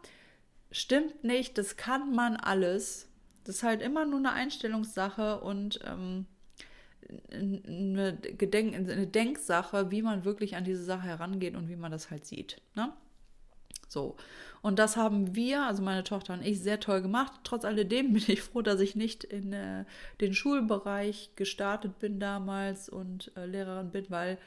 Stimmt 0.72 1.24
nicht, 1.24 1.58
das 1.58 1.78
kann 1.78 2.14
man 2.14 2.36
alles. 2.36 3.08
Das 3.44 3.58
ist 3.58 3.64
halt 3.64 3.82
immer 3.82 4.06
nur 4.06 4.20
eine 4.20 4.34
Einstellungssache 4.34 5.40
und 5.40 5.80
ähm, 5.86 6.26
eine, 7.32 8.18
Gedenk 8.18 8.76
eine 8.76 9.08
Denksache, 9.08 9.92
wie 9.92 10.02
man 10.02 10.26
wirklich 10.26 10.56
an 10.56 10.66
diese 10.66 10.84
Sache 10.84 11.08
herangeht 11.08 11.56
und 11.56 11.70
wie 11.70 11.76
man 11.76 11.92
das 11.92 12.12
halt 12.12 12.26
sieht. 12.26 12.62
Ne? 12.76 12.92
So. 13.88 14.18
Und 14.62 14.80
das 14.80 14.98
haben 14.98 15.36
wir, 15.36 15.64
also 15.64 15.82
meine 15.82 16.04
Tochter 16.04 16.34
und 16.34 16.46
ich, 16.46 16.62
sehr 16.62 16.80
toll 16.80 17.02
gemacht. 17.02 17.32
Trotz 17.44 17.64
alledem 17.64 18.14
bin 18.14 18.24
ich 18.28 18.42
froh, 18.42 18.62
dass 18.62 18.82
ich 18.82 18.96
nicht 18.96 19.24
in 19.24 19.54
äh, 19.54 19.86
den 20.20 20.34
Schulbereich 20.34 21.32
gestartet 21.36 22.00
bin 22.00 22.20
damals 22.20 22.90
und 22.90 23.32
äh, 23.36 23.46
Lehrerin 23.46 23.92
bin, 23.92 24.06
weil 24.10 24.38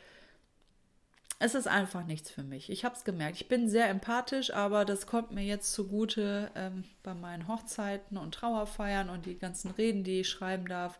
es 1.43 1.55
ist 1.55 1.67
einfach 1.67 2.05
nichts 2.05 2.31
für 2.31 2.43
mich. 2.43 2.69
Ich 2.69 2.85
habe 2.85 2.95
es 2.95 3.03
gemerkt. 3.03 3.37
Ich 3.41 3.49
bin 3.49 3.67
sehr 3.71 3.89
empathisch, 3.89 4.53
aber 4.53 4.85
das 4.85 5.07
kommt 5.07 5.33
mir 5.33 5.43
jetzt 5.43 5.73
zugute 5.73 6.51
ähm, 6.55 6.85
bei 7.03 7.15
meinen 7.15 7.49
Hochzeiten 7.49 8.19
und 8.19 8.35
Trauerfeiern 8.35 9.09
und 9.09 9.25
die 9.25 9.39
ganzen 9.39 9.71
Reden, 9.71 10.05
die 10.05 10.21
ich 10.21 10.29
schreiben 10.29 10.67
darf. 10.67 10.99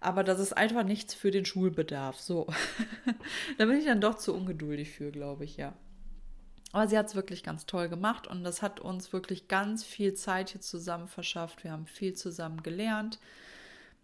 Aber 0.00 0.22
das 0.22 0.38
ist 0.38 0.52
einfach 0.52 0.84
nichts 0.84 1.12
für 1.12 1.32
den 1.32 1.44
Schulbedarf. 1.44 2.20
So. 2.20 2.46
da 3.58 3.64
bin 3.66 3.76
ich 3.76 3.84
dann 3.84 4.00
doch 4.00 4.14
zu 4.14 4.32
ungeduldig 4.32 4.92
für, 4.92 5.10
glaube 5.10 5.44
ich, 5.44 5.56
ja. 5.56 5.74
Aber 6.70 6.86
sie 6.86 6.96
hat 6.96 7.06
es 7.06 7.16
wirklich 7.16 7.42
ganz 7.42 7.66
toll 7.66 7.88
gemacht 7.88 8.28
und 8.28 8.44
das 8.44 8.62
hat 8.62 8.78
uns 8.78 9.12
wirklich 9.12 9.48
ganz 9.48 9.82
viel 9.82 10.14
Zeit 10.14 10.50
hier 10.50 10.60
zusammen 10.60 11.08
verschafft. 11.08 11.64
Wir 11.64 11.72
haben 11.72 11.86
viel 11.86 12.14
zusammen 12.14 12.62
gelernt. 12.62 13.18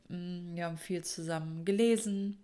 Mm, 0.09 0.57
wir 0.57 0.65
haben 0.65 0.79
viel 0.79 1.05
zusammen 1.05 1.65
gelesen 1.65 2.39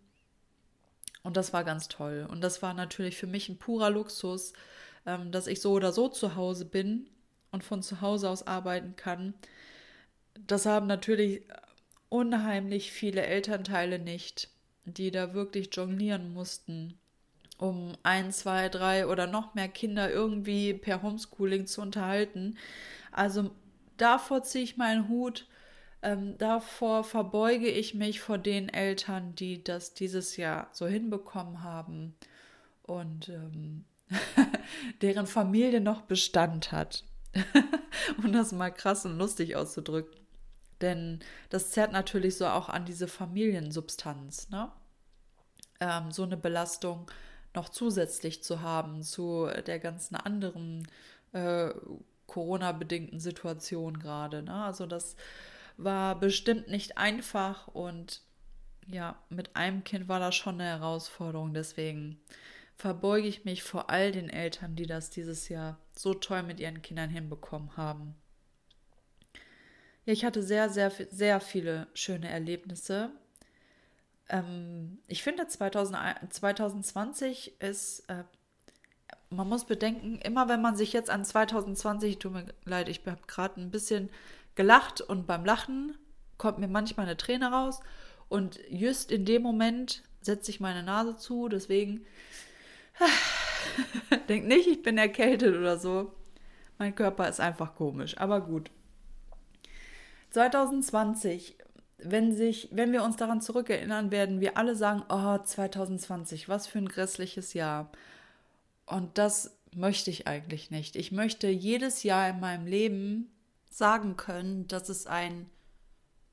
und 1.26 1.36
das 1.36 1.52
war 1.52 1.64
ganz 1.64 1.88
toll. 1.88 2.26
Und 2.30 2.40
das 2.42 2.62
war 2.62 2.72
natürlich 2.72 3.16
für 3.16 3.26
mich 3.26 3.48
ein 3.48 3.58
purer 3.58 3.90
Luxus, 3.90 4.52
ähm, 5.06 5.32
dass 5.32 5.48
ich 5.48 5.60
so 5.60 5.72
oder 5.72 5.92
so 5.92 6.08
zu 6.08 6.36
Hause 6.36 6.64
bin 6.64 7.08
und 7.50 7.64
von 7.64 7.82
zu 7.82 8.00
Hause 8.00 8.30
aus 8.30 8.46
arbeiten 8.46 8.94
kann. 8.94 9.34
Das 10.46 10.66
haben 10.66 10.86
natürlich 10.86 11.42
unheimlich 12.08 12.92
viele 12.92 13.22
Elternteile 13.22 13.98
nicht, 13.98 14.50
die 14.84 15.10
da 15.10 15.34
wirklich 15.34 15.70
jonglieren 15.72 16.32
mussten, 16.32 16.96
um 17.58 17.96
ein, 18.04 18.30
zwei, 18.30 18.68
drei 18.68 19.08
oder 19.08 19.26
noch 19.26 19.54
mehr 19.54 19.68
Kinder 19.68 20.08
irgendwie 20.08 20.74
per 20.74 21.02
Homeschooling 21.02 21.66
zu 21.66 21.80
unterhalten. 21.80 22.56
Also 23.10 23.50
davor 23.96 24.44
ziehe 24.44 24.62
ich 24.62 24.76
meinen 24.76 25.08
Hut 25.08 25.46
ähm, 26.02 26.36
davor 26.38 27.04
verbeuge 27.04 27.68
ich 27.68 27.94
mich 27.94 28.20
vor 28.20 28.38
den 28.38 28.68
Eltern, 28.68 29.34
die 29.34 29.62
das 29.62 29.94
dieses 29.94 30.36
Jahr 30.36 30.68
so 30.72 30.86
hinbekommen 30.86 31.62
haben 31.62 32.14
und 32.82 33.28
ähm, 33.28 33.84
deren 35.02 35.26
Familie 35.26 35.80
noch 35.80 36.02
Bestand 36.02 36.72
hat. 36.72 37.04
um 38.18 38.32
das 38.32 38.52
mal 38.52 38.70
krass 38.70 39.04
und 39.04 39.18
lustig 39.18 39.56
auszudrücken. 39.56 40.26
Denn 40.80 41.20
das 41.48 41.70
zerrt 41.70 41.92
natürlich 41.92 42.36
so 42.36 42.46
auch 42.46 42.68
an 42.68 42.84
diese 42.84 43.08
Familiensubstanz, 43.08 44.50
ne? 44.50 44.70
Ähm, 45.80 46.10
so 46.10 46.22
eine 46.22 46.36
Belastung 46.36 47.10
noch 47.54 47.68
zusätzlich 47.68 48.42
zu 48.42 48.60
haben 48.60 49.02
zu 49.02 49.48
der 49.66 49.78
ganzen 49.78 50.16
anderen 50.16 50.86
äh, 51.32 51.70
Corona-bedingten 52.26 53.20
Situation 53.20 53.98
gerade. 53.98 54.42
Ne? 54.42 54.54
Also 54.54 54.86
das 54.86 55.16
war 55.76 56.18
bestimmt 56.18 56.68
nicht 56.68 56.98
einfach 56.98 57.68
und 57.68 58.22
ja, 58.88 59.16
mit 59.28 59.56
einem 59.56 59.84
Kind 59.84 60.08
war 60.08 60.20
das 60.20 60.34
schon 60.34 60.60
eine 60.60 60.70
Herausforderung. 60.70 61.52
Deswegen 61.54 62.20
verbeuge 62.76 63.26
ich 63.26 63.44
mich 63.44 63.62
vor 63.62 63.90
all 63.90 64.12
den 64.12 64.30
Eltern, 64.30 64.76
die 64.76 64.86
das 64.86 65.10
dieses 65.10 65.48
Jahr 65.48 65.78
so 65.94 66.14
toll 66.14 66.42
mit 66.42 66.60
ihren 66.60 66.82
Kindern 66.82 67.10
hinbekommen 67.10 67.76
haben. 67.76 68.14
Ja, 70.04 70.12
ich 70.12 70.24
hatte 70.24 70.42
sehr, 70.42 70.70
sehr, 70.70 70.92
sehr 71.10 71.40
viele 71.40 71.88
schöne 71.94 72.28
Erlebnisse. 72.28 73.10
Ähm, 74.28 74.98
ich 75.08 75.22
finde, 75.22 75.48
2000, 75.48 75.98
2020 76.32 77.60
ist, 77.60 78.08
äh, 78.08 78.24
man 79.30 79.48
muss 79.48 79.64
bedenken, 79.64 80.20
immer 80.20 80.48
wenn 80.48 80.62
man 80.62 80.76
sich 80.76 80.92
jetzt 80.92 81.10
an 81.10 81.24
2020, 81.24 82.18
tut 82.18 82.32
mir 82.32 82.46
leid, 82.64 82.88
ich 82.88 83.00
habe 83.06 83.18
gerade 83.26 83.60
ein 83.60 83.70
bisschen 83.70 84.10
gelacht 84.56 85.00
und 85.00 85.26
beim 85.26 85.44
Lachen 85.44 85.96
kommt 86.38 86.58
mir 86.58 86.68
manchmal 86.68 87.06
eine 87.06 87.16
Träne 87.16 87.52
raus 87.52 87.80
und 88.28 88.58
just 88.68 89.12
in 89.12 89.24
dem 89.24 89.42
Moment 89.42 90.02
setze 90.20 90.50
ich 90.50 90.60
meine 90.60 90.82
Nase 90.82 91.16
zu, 91.16 91.48
deswegen 91.48 92.04
denk 94.28 94.46
nicht, 94.46 94.66
ich 94.66 94.82
bin 94.82 94.98
erkältet 94.98 95.56
oder 95.56 95.78
so. 95.78 96.12
Mein 96.78 96.94
Körper 96.94 97.28
ist 97.28 97.40
einfach 97.40 97.74
komisch, 97.74 98.18
aber 98.18 98.40
gut. 98.40 98.70
2020, 100.30 101.56
wenn 101.98 102.34
sich, 102.36 102.68
wenn 102.72 102.92
wir 102.92 103.02
uns 103.02 103.16
daran 103.16 103.40
zurückerinnern, 103.40 104.10
werden 104.10 104.40
wir 104.40 104.58
alle 104.58 104.74
sagen, 104.74 105.02
oh, 105.08 105.38
2020, 105.38 106.48
was 106.48 106.66
für 106.66 106.78
ein 106.78 106.88
grässliches 106.88 107.54
Jahr. 107.54 107.90
Und 108.84 109.16
das 109.16 109.56
möchte 109.74 110.10
ich 110.10 110.26
eigentlich 110.26 110.70
nicht. 110.70 110.96
Ich 110.96 111.12
möchte 111.12 111.48
jedes 111.48 112.02
Jahr 112.02 112.28
in 112.28 112.40
meinem 112.40 112.66
Leben 112.66 113.30
sagen 113.76 114.16
können, 114.16 114.66
dass 114.68 114.88
es 114.88 115.06
ein 115.06 115.50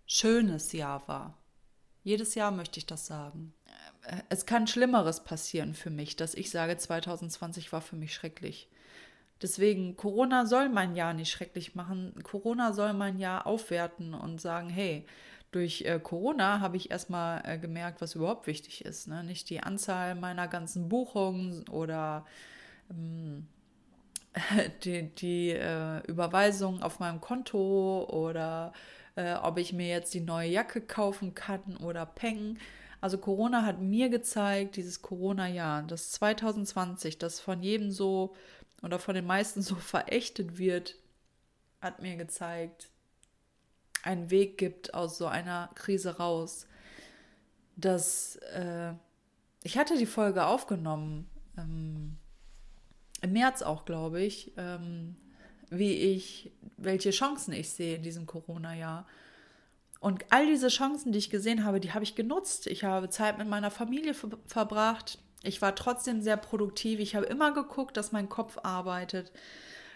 schönes 0.05 0.71
Jahr 0.71 1.05
war. 1.09 1.37
Jedes 2.01 2.35
Jahr 2.35 2.51
möchte 2.51 2.79
ich 2.79 2.85
das 2.85 3.05
sagen. 3.05 3.53
Es 4.29 4.45
kann 4.45 4.65
Schlimmeres 4.65 5.25
passieren 5.25 5.73
für 5.73 5.89
mich, 5.89 6.15
dass 6.15 6.35
ich 6.35 6.51
sage, 6.51 6.77
2020 6.77 7.73
war 7.73 7.81
für 7.81 7.97
mich 7.97 8.13
schrecklich. 8.13 8.69
Deswegen, 9.41 9.97
Corona 9.97 10.45
soll 10.45 10.69
mein 10.69 10.95
Jahr 10.95 11.13
nicht 11.13 11.31
schrecklich 11.31 11.75
machen. 11.75 12.13
Corona 12.23 12.71
soll 12.71 12.93
mein 12.93 13.19
Jahr 13.19 13.45
aufwerten 13.45 14.13
und 14.13 14.39
sagen, 14.39 14.69
hey, 14.69 15.05
durch 15.51 15.81
äh, 15.81 15.99
Corona 16.01 16.61
habe 16.61 16.77
ich 16.77 16.91
erstmal 16.91 17.41
äh, 17.45 17.57
gemerkt, 17.57 17.99
was 17.99 18.15
überhaupt 18.15 18.47
wichtig 18.47 18.85
ist. 18.85 19.09
Ne? 19.09 19.21
Nicht 19.21 19.49
die 19.49 19.61
Anzahl 19.61 20.15
meiner 20.15 20.47
ganzen 20.47 20.87
Buchungen 20.87 21.67
oder 21.67 22.25
ähm, 22.89 23.47
die, 24.83 25.09
die 25.15 25.49
äh, 25.51 25.99
Überweisung 26.07 26.81
auf 26.81 26.99
meinem 26.99 27.21
Konto 27.21 28.05
oder 28.09 28.73
äh, 29.15 29.33
ob 29.35 29.57
ich 29.57 29.73
mir 29.73 29.87
jetzt 29.87 30.13
die 30.13 30.21
neue 30.21 30.49
Jacke 30.49 30.81
kaufen 30.81 31.35
kann 31.35 31.77
oder 31.77 32.05
Peng. 32.05 32.57
Also 33.01 33.17
Corona 33.17 33.65
hat 33.65 33.81
mir 33.81 34.09
gezeigt, 34.09 34.77
dieses 34.77 35.01
Corona-Jahr, 35.01 35.83
das 35.83 36.11
2020, 36.11 37.17
das 37.17 37.39
von 37.39 37.61
jedem 37.61 37.91
so 37.91 38.33
oder 38.81 38.99
von 38.99 39.15
den 39.15 39.25
meisten 39.25 39.61
so 39.61 39.75
verächtet 39.75 40.57
wird, 40.57 40.95
hat 41.81 42.01
mir 42.01 42.15
gezeigt, 42.15 42.89
einen 44.03 44.31
Weg 44.31 44.57
gibt 44.57 44.93
aus 44.93 45.17
so 45.17 45.27
einer 45.27 45.69
Krise 45.75 46.17
raus. 46.17 46.67
Dass 47.75 48.35
äh, 48.37 48.93
ich 49.63 49.77
hatte 49.77 49.97
die 49.97 50.05
Folge 50.05 50.45
aufgenommen, 50.45 51.29
ähm, 51.57 52.17
im 53.23 53.33
März 53.33 53.61
auch, 53.61 53.85
glaube 53.85 54.21
ich, 54.21 54.51
ähm, 54.57 55.15
wie 55.69 55.93
ich, 55.93 56.51
welche 56.77 57.11
Chancen 57.11 57.53
ich 57.53 57.69
sehe 57.69 57.95
in 57.95 58.03
diesem 58.03 58.27
Corona-Jahr. 58.27 59.07
Und 59.99 60.25
all 60.29 60.45
diese 60.45 60.67
Chancen, 60.67 61.13
die 61.13 61.19
ich 61.19 61.29
gesehen 61.29 61.63
habe, 61.63 61.79
die 61.79 61.93
habe 61.93 62.03
ich 62.03 62.15
genutzt. 62.15 62.67
Ich 62.67 62.83
habe 62.83 63.09
Zeit 63.09 63.37
mit 63.37 63.47
meiner 63.47 63.71
Familie 63.71 64.13
ver 64.13 64.29
verbracht. 64.45 65.17
Ich 65.41 65.61
war 65.61 65.73
trotzdem 65.75 66.21
sehr 66.21 66.35
produktiv. 66.35 66.99
Ich 66.99 67.15
habe 67.15 67.25
immer 67.25 67.53
geguckt, 67.53 67.95
dass 67.95 68.11
mein 68.11 68.27
Kopf 68.27 68.57
arbeitet, 68.63 69.31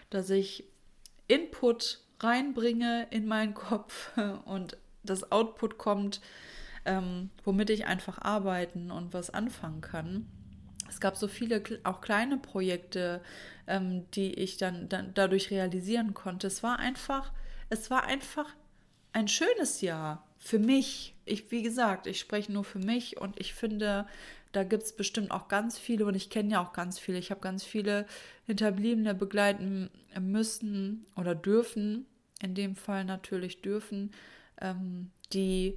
dass 0.08 0.30
ich 0.30 0.64
Input 1.26 2.00
reinbringe 2.20 3.06
in 3.10 3.26
meinen 3.26 3.52
Kopf 3.52 4.10
und 4.46 4.78
das 5.02 5.30
Output 5.30 5.76
kommt, 5.76 6.22
ähm, 6.86 7.28
womit 7.44 7.68
ich 7.68 7.86
einfach 7.86 8.18
arbeiten 8.22 8.90
und 8.90 9.12
was 9.12 9.28
anfangen 9.28 9.82
kann. 9.82 10.26
Es 10.88 11.00
gab 11.00 11.16
so 11.16 11.28
viele 11.28 11.62
auch 11.84 12.00
kleine 12.00 12.36
Projekte, 12.36 13.20
ähm, 13.66 14.10
die 14.12 14.34
ich 14.34 14.56
dann, 14.56 14.88
dann 14.88 15.12
dadurch 15.14 15.50
realisieren 15.50 16.14
konnte. 16.14 16.46
Es 16.46 16.62
war 16.62 16.78
einfach, 16.78 17.32
es 17.68 17.90
war 17.90 18.04
einfach 18.04 18.48
ein 19.12 19.28
schönes 19.28 19.80
Jahr 19.80 20.26
für 20.38 20.58
mich. 20.58 21.14
Ich, 21.24 21.50
wie 21.50 21.62
gesagt, 21.62 22.06
ich 22.06 22.18
spreche 22.18 22.52
nur 22.52 22.64
für 22.64 22.78
mich 22.78 23.20
und 23.20 23.38
ich 23.38 23.54
finde, 23.54 24.06
da 24.52 24.64
gibt 24.64 24.84
es 24.84 24.92
bestimmt 24.92 25.30
auch 25.30 25.48
ganz 25.48 25.78
viele 25.78 26.06
und 26.06 26.14
ich 26.14 26.30
kenne 26.30 26.52
ja 26.52 26.64
auch 26.64 26.72
ganz 26.72 26.98
viele. 26.98 27.18
Ich 27.18 27.30
habe 27.30 27.40
ganz 27.40 27.64
viele 27.64 28.06
Hinterbliebene 28.46 29.14
begleiten 29.14 29.90
müssen 30.18 31.06
oder 31.16 31.34
dürfen, 31.34 32.06
in 32.40 32.54
dem 32.54 32.76
Fall 32.76 33.04
natürlich 33.04 33.60
dürfen, 33.60 34.12
ähm, 34.60 35.10
die 35.32 35.76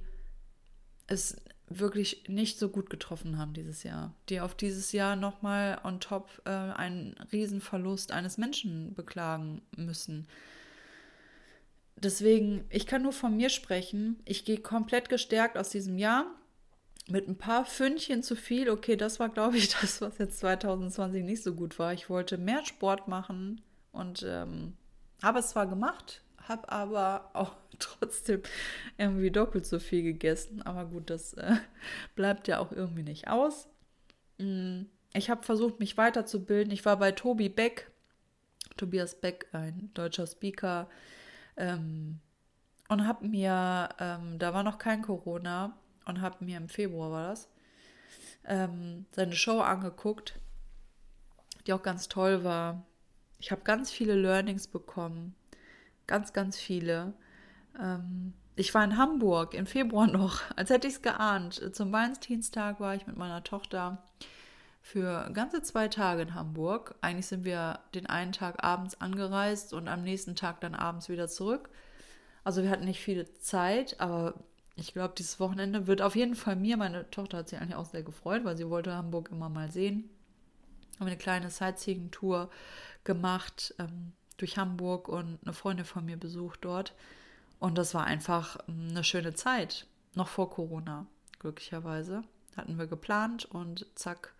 es 1.06 1.36
wirklich 1.78 2.24
nicht 2.28 2.58
so 2.58 2.68
gut 2.68 2.90
getroffen 2.90 3.38
haben 3.38 3.52
dieses 3.52 3.82
Jahr, 3.82 4.14
die 4.28 4.40
auf 4.40 4.54
dieses 4.54 4.92
Jahr 4.92 5.16
nochmal 5.16 5.80
on 5.84 6.00
top 6.00 6.28
äh, 6.44 6.50
einen 6.50 7.14
Riesenverlust 7.32 8.12
eines 8.12 8.38
Menschen 8.38 8.94
beklagen 8.94 9.62
müssen. 9.76 10.26
Deswegen, 11.96 12.64
ich 12.70 12.86
kann 12.86 13.02
nur 13.02 13.12
von 13.12 13.36
mir 13.36 13.48
sprechen. 13.48 14.20
Ich 14.24 14.44
gehe 14.44 14.58
komplett 14.58 15.08
gestärkt 15.08 15.56
aus 15.56 15.68
diesem 15.68 15.98
Jahr 15.98 16.26
mit 17.08 17.28
ein 17.28 17.36
paar 17.36 17.64
Fündchen 17.64 18.22
zu 18.22 18.36
viel. 18.36 18.70
Okay, 18.70 18.96
das 18.96 19.20
war, 19.20 19.28
glaube 19.28 19.56
ich, 19.56 19.68
das, 19.80 20.00
was 20.00 20.18
jetzt 20.18 20.38
2020 20.40 21.24
nicht 21.24 21.42
so 21.42 21.54
gut 21.54 21.78
war. 21.78 21.92
Ich 21.92 22.10
wollte 22.10 22.38
mehr 22.38 22.64
Sport 22.64 23.08
machen 23.08 23.60
und 23.92 24.24
ähm, 24.26 24.74
habe 25.22 25.38
es 25.38 25.50
zwar 25.50 25.66
gemacht, 25.66 26.22
habe 26.48 26.70
aber 26.70 27.30
auch 27.34 27.52
trotzdem 27.78 28.42
irgendwie 28.98 29.30
doppelt 29.30 29.66
so 29.66 29.78
viel 29.78 30.02
gegessen. 30.02 30.62
Aber 30.62 30.86
gut, 30.86 31.10
das 31.10 31.34
äh, 31.34 31.56
bleibt 32.14 32.48
ja 32.48 32.58
auch 32.58 32.72
irgendwie 32.72 33.02
nicht 33.02 33.28
aus. 33.28 33.68
Mm, 34.38 34.82
ich 35.14 35.30
habe 35.30 35.42
versucht, 35.42 35.78
mich 35.80 35.96
weiterzubilden. 35.96 36.72
Ich 36.72 36.84
war 36.84 36.96
bei 36.98 37.12
Tobi 37.12 37.48
Beck, 37.48 37.90
Tobias 38.76 39.20
Beck, 39.20 39.46
ein 39.52 39.90
deutscher 39.94 40.26
Speaker, 40.26 40.88
ähm, 41.56 42.20
und 42.88 43.06
habe 43.06 43.26
mir, 43.26 43.88
ähm, 43.98 44.38
da 44.38 44.54
war 44.54 44.62
noch 44.62 44.78
kein 44.78 45.02
Corona, 45.02 45.76
und 46.04 46.20
habe 46.20 46.44
mir 46.44 46.56
im 46.56 46.68
Februar 46.68 47.10
war 47.10 47.28
das, 47.28 47.48
ähm, 48.44 49.06
seine 49.12 49.34
Show 49.34 49.60
angeguckt, 49.60 50.38
die 51.66 51.72
auch 51.72 51.82
ganz 51.82 52.08
toll 52.08 52.44
war. 52.44 52.84
Ich 53.38 53.50
habe 53.50 53.62
ganz 53.62 53.90
viele 53.90 54.14
Learnings 54.14 54.66
bekommen, 54.66 55.34
ganz, 56.06 56.32
ganz 56.32 56.58
viele. 56.58 57.14
Ähm, 57.80 58.34
ich 58.54 58.74
war 58.74 58.84
in 58.84 58.96
Hamburg 58.96 59.54
im 59.54 59.66
Februar 59.66 60.06
noch, 60.08 60.40
als 60.56 60.70
hätte 60.70 60.86
ich 60.86 60.94
es 60.94 61.02
geahnt. 61.02 61.74
Zum 61.74 61.92
Valentinstag 61.92 62.80
war 62.80 62.94
ich 62.94 63.06
mit 63.06 63.16
meiner 63.16 63.44
Tochter 63.44 64.02
für 64.82 65.30
ganze 65.32 65.62
zwei 65.62 65.88
Tage 65.88 66.22
in 66.22 66.34
Hamburg. 66.34 66.96
Eigentlich 67.00 67.26
sind 67.26 67.44
wir 67.44 67.78
den 67.94 68.06
einen 68.06 68.32
Tag 68.32 68.62
abends 68.64 69.00
angereist 69.00 69.72
und 69.72 69.88
am 69.88 70.02
nächsten 70.02 70.34
Tag 70.34 70.60
dann 70.60 70.74
abends 70.74 71.08
wieder 71.08 71.28
zurück. 71.28 71.70
Also 72.44 72.62
wir 72.62 72.70
hatten 72.70 72.84
nicht 72.84 73.00
viel 73.00 73.32
Zeit, 73.34 74.00
aber 74.00 74.34
ich 74.74 74.92
glaube, 74.92 75.14
dieses 75.16 75.38
Wochenende 75.38 75.86
wird 75.86 76.02
auf 76.02 76.16
jeden 76.16 76.34
Fall 76.34 76.56
mir, 76.56 76.76
meine 76.76 77.08
Tochter 77.10 77.38
hat 77.38 77.48
sich 77.48 77.60
eigentlich 77.60 77.76
auch 77.76 77.84
sehr 77.84 78.02
gefreut, 78.02 78.44
weil 78.44 78.56
sie 78.56 78.68
wollte 78.68 78.94
Hamburg 78.94 79.30
immer 79.30 79.48
mal 79.48 79.70
sehen. 79.70 80.10
Haben 80.98 81.06
eine 81.06 81.16
kleine 81.16 81.50
Sightseeing-Tour 81.50 82.50
gemacht 83.04 83.74
ähm, 83.78 84.12
durch 84.42 84.58
Hamburg 84.58 85.08
und 85.08 85.38
eine 85.42 85.54
Freundin 85.54 85.86
von 85.86 86.04
mir 86.04 86.16
besucht 86.16 86.60
dort. 86.62 86.94
Und 87.60 87.78
das 87.78 87.94
war 87.94 88.04
einfach 88.04 88.58
ähm, 88.68 88.88
eine 88.90 89.04
schöne 89.04 89.34
Zeit, 89.34 89.86
noch 90.14 90.28
vor 90.28 90.50
Corona, 90.50 91.06
glücklicherweise. 91.38 92.24
Hatten 92.56 92.76
wir 92.76 92.86
geplant 92.86 93.44
und 93.44 93.86
zack, 93.94 94.34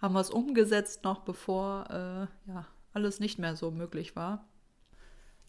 haben 0.00 0.14
wir 0.14 0.20
es 0.20 0.30
umgesetzt, 0.30 1.02
noch 1.02 1.20
bevor 1.20 1.86
äh, 1.90 2.50
ja, 2.50 2.66
alles 2.94 3.18
nicht 3.18 3.38
mehr 3.38 3.56
so 3.56 3.72
möglich 3.72 4.14
war. 4.14 4.46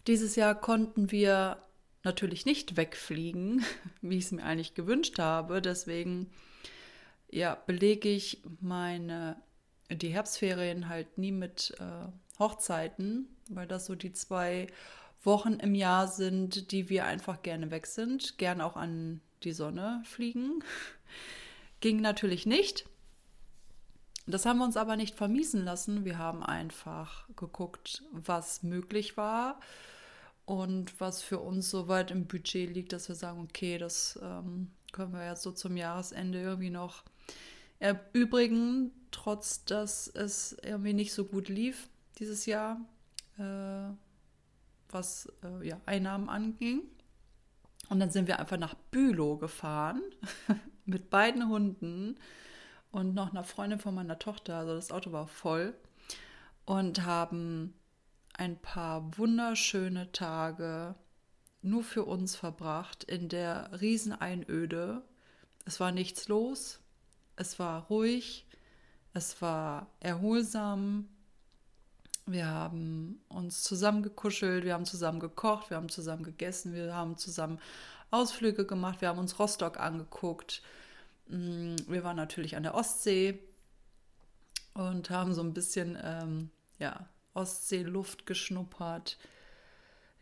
Dieses 0.08 0.36
Jahr 0.36 0.56
konnten 0.56 1.12
wir 1.12 1.62
natürlich 2.04 2.48
nicht 2.48 2.78
wegfliegen, 2.78 3.64
wie 4.02 4.18
ich 4.18 4.26
es 4.26 4.32
mir 4.32 4.44
eigentlich 4.44 4.74
gewünscht 4.74 5.20
habe. 5.20 5.62
Deswegen 5.62 6.32
ja, 7.30 7.54
belege 7.54 8.10
ich 8.10 8.42
meine 8.60 9.38
die 9.92 10.10
Herbstferien 10.10 10.90
halt 10.90 11.18
nie 11.18 11.32
mit 11.32 11.76
äh, 11.80 12.12
Hochzeiten, 12.40 13.28
weil 13.50 13.68
das 13.68 13.86
so 13.86 13.96
die 13.96 14.14
zwei 14.14 14.68
Wochen 15.24 15.54
im 15.54 15.76
Jahr 15.76 16.08
sind, 16.08 16.72
die 16.72 16.90
wir 16.90 17.06
einfach 17.06 17.44
gerne 17.44 17.72
weg 17.72 17.88
sind, 17.88 18.38
gern 18.38 18.62
auch 18.62 18.76
an 18.76 19.22
die 19.44 19.52
Sonne 19.52 20.02
fliegen. 20.06 20.64
Ging 21.82 22.02
natürlich 22.02 22.46
nicht. 22.46 22.86
Das 24.28 24.46
haben 24.46 24.60
wir 24.60 24.66
uns 24.66 24.78
aber 24.78 24.96
nicht 24.96 25.16
vermiesen 25.16 25.66
lassen. 25.66 26.06
Wir 26.06 26.18
haben 26.18 26.44
einfach 26.44 27.28
geguckt, 27.36 28.04
was 28.12 28.64
möglich 28.64 29.18
war 29.18 29.60
und 30.46 31.00
was 31.00 31.22
für 31.22 31.40
uns 31.40 31.70
soweit 31.70 32.12
im 32.12 32.28
Budget 32.28 32.70
liegt, 32.74 32.94
dass 32.94 33.08
wir 33.08 33.16
sagen, 33.16 33.42
okay, 33.42 33.78
das 33.78 34.20
ähm, 34.22 34.72
können 34.92 35.14
wir 35.14 35.26
jetzt 35.26 35.42
so 35.42 35.52
zum 35.52 35.78
Jahresende 35.78 36.42
irgendwie 36.42 36.70
noch 36.70 37.04
erübrigen, 37.80 38.92
trotz 39.12 39.66
dass 39.66 40.08
es 40.08 40.56
irgendwie 40.64 40.94
nicht 40.94 41.14
so 41.14 41.26
gut 41.26 41.50
lief 41.50 41.88
dieses 42.20 42.46
Jahr, 42.46 42.80
äh, 43.40 43.96
was 44.90 45.32
äh, 45.44 45.68
ja, 45.68 45.80
Einnahmen 45.86 46.30
anging. 46.30 46.82
Und 47.90 48.00
dann 48.00 48.12
sind 48.12 48.28
wir 48.28 48.40
einfach 48.40 48.58
nach 48.58 48.76
Bülow 48.76 49.38
gefahren 49.38 50.02
mit 50.86 51.10
beiden 51.10 51.50
Hunden 51.50 52.18
und 52.92 53.14
noch 53.14 53.32
einer 53.32 53.44
Freundin 53.44 53.80
von 53.80 53.96
meiner 53.96 54.20
Tochter. 54.20 54.58
Also 54.58 54.76
das 54.76 54.92
Auto 54.92 55.12
war 55.12 55.28
voll 55.28 55.74
und 56.66 57.04
haben 57.06 57.74
ein 58.34 58.58
paar 58.58 59.18
wunderschöne 59.18 60.12
Tage 60.12 60.96
nur 61.62 61.84
für 61.84 62.06
uns 62.06 62.36
verbracht 62.36 63.04
in 63.04 63.28
der 63.28 63.82
Rieseneinöde. 63.82 65.04
Es 65.66 65.80
war 65.80 65.92
nichts 65.92 66.28
los, 66.28 66.80
es 67.36 67.60
war 67.60 67.88
ruhig, 67.88 68.48
es 69.14 69.42
war 69.42 69.88
erholsam. 70.00 71.10
Wir 72.32 72.46
haben 72.46 73.20
uns 73.28 73.64
zusammen 73.64 74.04
gekuschelt, 74.04 74.64
wir 74.64 74.76
haben 74.76 74.86
zusammen 74.86 75.20
gekocht, 75.20 75.72
wir 75.72 75.78
haben 75.78 75.90
zusammen 75.90 76.24
gegessen, 76.24 76.74
wir 76.74 76.94
haben 76.94 77.18
zusammen 77.18 77.60
Ausflüge 78.12 78.68
gemacht, 78.68 79.02
wir 79.02 79.08
haben 79.08 79.18
uns 79.18 79.40
Rostock 79.40 79.80
angeguckt. 79.80 80.62
Mm, 81.28 81.76
wir 81.88 82.04
waren 82.04 82.16
natürlich 82.16 82.56
an 82.56 82.64
der 82.64 82.76
Ostsee 82.76 83.40
und 84.76 85.10
haben 85.10 85.34
so 85.34 85.42
ein 85.42 85.56
bisschen 85.56 85.98
ähm, 86.04 86.52
ja, 86.78 87.08
Ostseeluft 87.34 88.28
geschnuppert. 88.28 89.18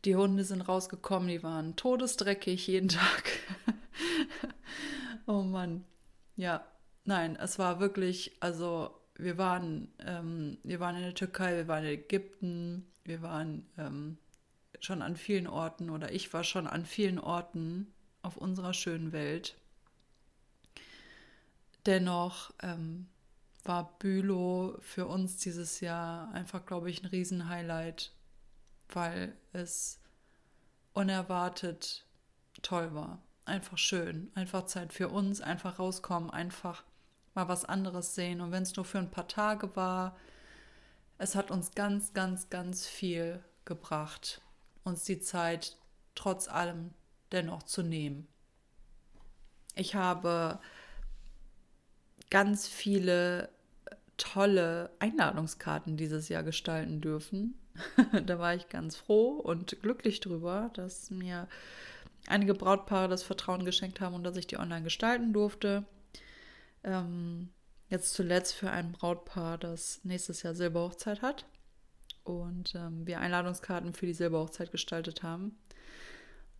Die 0.05 0.15
Hunde 0.15 0.45
sind 0.45 0.61
rausgekommen, 0.61 1.27
die 1.27 1.43
waren 1.43 1.75
todesdreckig 1.75 2.67
jeden 2.67 2.87
Tag. 2.89 3.31
oh 5.25 5.41
Mann. 5.41 5.83
Ja, 6.37 6.65
nein, 7.03 7.35
es 7.35 7.59
war 7.59 7.81
wirklich, 7.81 8.37
also 8.39 8.97
wir 9.17 9.37
waren, 9.37 9.91
ähm, 9.99 10.57
wir 10.63 10.79
waren 10.79 10.95
in 10.95 11.03
der 11.03 11.15
Türkei, 11.15 11.55
wir 11.55 11.67
waren 11.67 11.83
in 11.83 11.91
Ägypten, 11.91 12.85
wir 13.03 13.21
waren 13.21 13.65
ähm, 13.77 14.17
schon 14.79 15.01
an 15.01 15.15
vielen 15.15 15.47
Orten 15.47 15.89
oder 15.89 16.11
ich 16.11 16.31
war 16.33 16.43
schon 16.43 16.67
an 16.67 16.85
vielen 16.85 17.19
Orten 17.19 17.93
auf 18.21 18.37
unserer 18.37 18.73
schönen 18.73 19.11
Welt. 19.11 19.55
Dennoch 21.85 22.51
ähm, 22.61 23.07
war 23.63 23.97
Bülow 23.99 24.77
für 24.81 25.07
uns 25.07 25.37
dieses 25.37 25.79
Jahr 25.79 26.31
einfach, 26.33 26.65
glaube 26.65 26.89
ich, 26.89 27.01
ein 27.01 27.07
Riesenhighlight, 27.07 28.11
weil 28.89 29.33
es 29.53 29.99
unerwartet 30.93 32.05
toll 32.61 32.93
war. 32.93 33.21
Einfach 33.45 33.77
schön, 33.77 34.31
einfach 34.35 34.65
Zeit 34.65 34.93
für 34.93 35.09
uns, 35.09 35.41
einfach 35.41 35.79
rauskommen, 35.79 36.29
einfach 36.29 36.83
mal 37.37 37.47
was 37.47 37.63
anderes 37.63 38.15
sehen. 38.15 38.41
Und 38.41 38.51
wenn 38.51 38.63
es 38.63 38.75
nur 38.75 38.83
für 38.83 38.97
ein 38.97 39.11
paar 39.11 39.29
Tage 39.29 39.73
war, 39.77 40.17
es 41.17 41.35
hat 41.35 41.49
uns 41.49 41.71
ganz, 41.71 42.13
ganz, 42.13 42.49
ganz 42.49 42.85
viel 42.85 43.39
gebracht, 43.63 44.41
uns 44.83 45.05
die 45.05 45.19
Zeit 45.19 45.77
trotz 46.15 46.49
allem 46.49 46.91
dennoch 47.31 47.63
zu 47.63 47.83
nehmen. 47.83 48.27
Ich 49.75 49.95
habe 49.95 50.59
ganz 52.29 52.67
viele 52.67 53.49
tolle 54.17 54.89
Einladungskarten 54.99 55.97
dieses 55.97 56.29
Jahr 56.29 56.43
gestalten 56.43 57.01
dürfen. 57.01 57.57
da 58.25 58.39
war 58.39 58.55
ich 58.55 58.69
ganz 58.69 58.95
froh 58.95 59.33
und 59.33 59.81
glücklich 59.81 60.19
drüber, 60.19 60.71
dass 60.73 61.11
mir 61.11 61.47
einige 62.27 62.55
Brautpaare 62.55 63.07
das 63.07 63.21
Vertrauen 63.21 63.65
geschenkt 63.65 64.01
haben 64.01 64.15
und 64.15 64.23
dass 64.23 64.37
ich 64.37 64.47
die 64.47 64.57
online 64.57 64.83
gestalten 64.83 65.33
durfte. 65.33 65.85
Ähm, 66.87 67.49
jetzt 67.89 68.13
zuletzt 68.13 68.55
für 68.55 68.71
ein 68.71 68.93
Brautpaar, 68.93 69.57
das 69.57 69.99
nächstes 70.03 70.41
Jahr 70.41 70.55
Silberhochzeit 70.55 71.21
hat 71.21 71.45
und 72.23 72.73
ähm, 72.75 73.05
wir 73.05 73.19
Einladungskarten 73.19 73.93
für 73.93 74.05
die 74.05 74.13
Silberhochzeit 74.13 74.71
gestaltet 74.71 75.21
haben. 75.21 75.57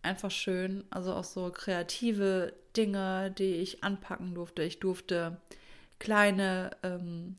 Einfach 0.02 0.30
schön, 0.30 0.84
also 0.90 1.14
auch 1.14 1.24
so 1.24 1.50
kreative 1.50 2.52
Dinge, 2.76 3.30
die 3.30 3.54
ich 3.54 3.82
anpacken 3.82 4.34
durfte. 4.34 4.62
Ich 4.62 4.80
durfte 4.80 5.40
kleine 5.98 6.72
ähm, 6.82 7.38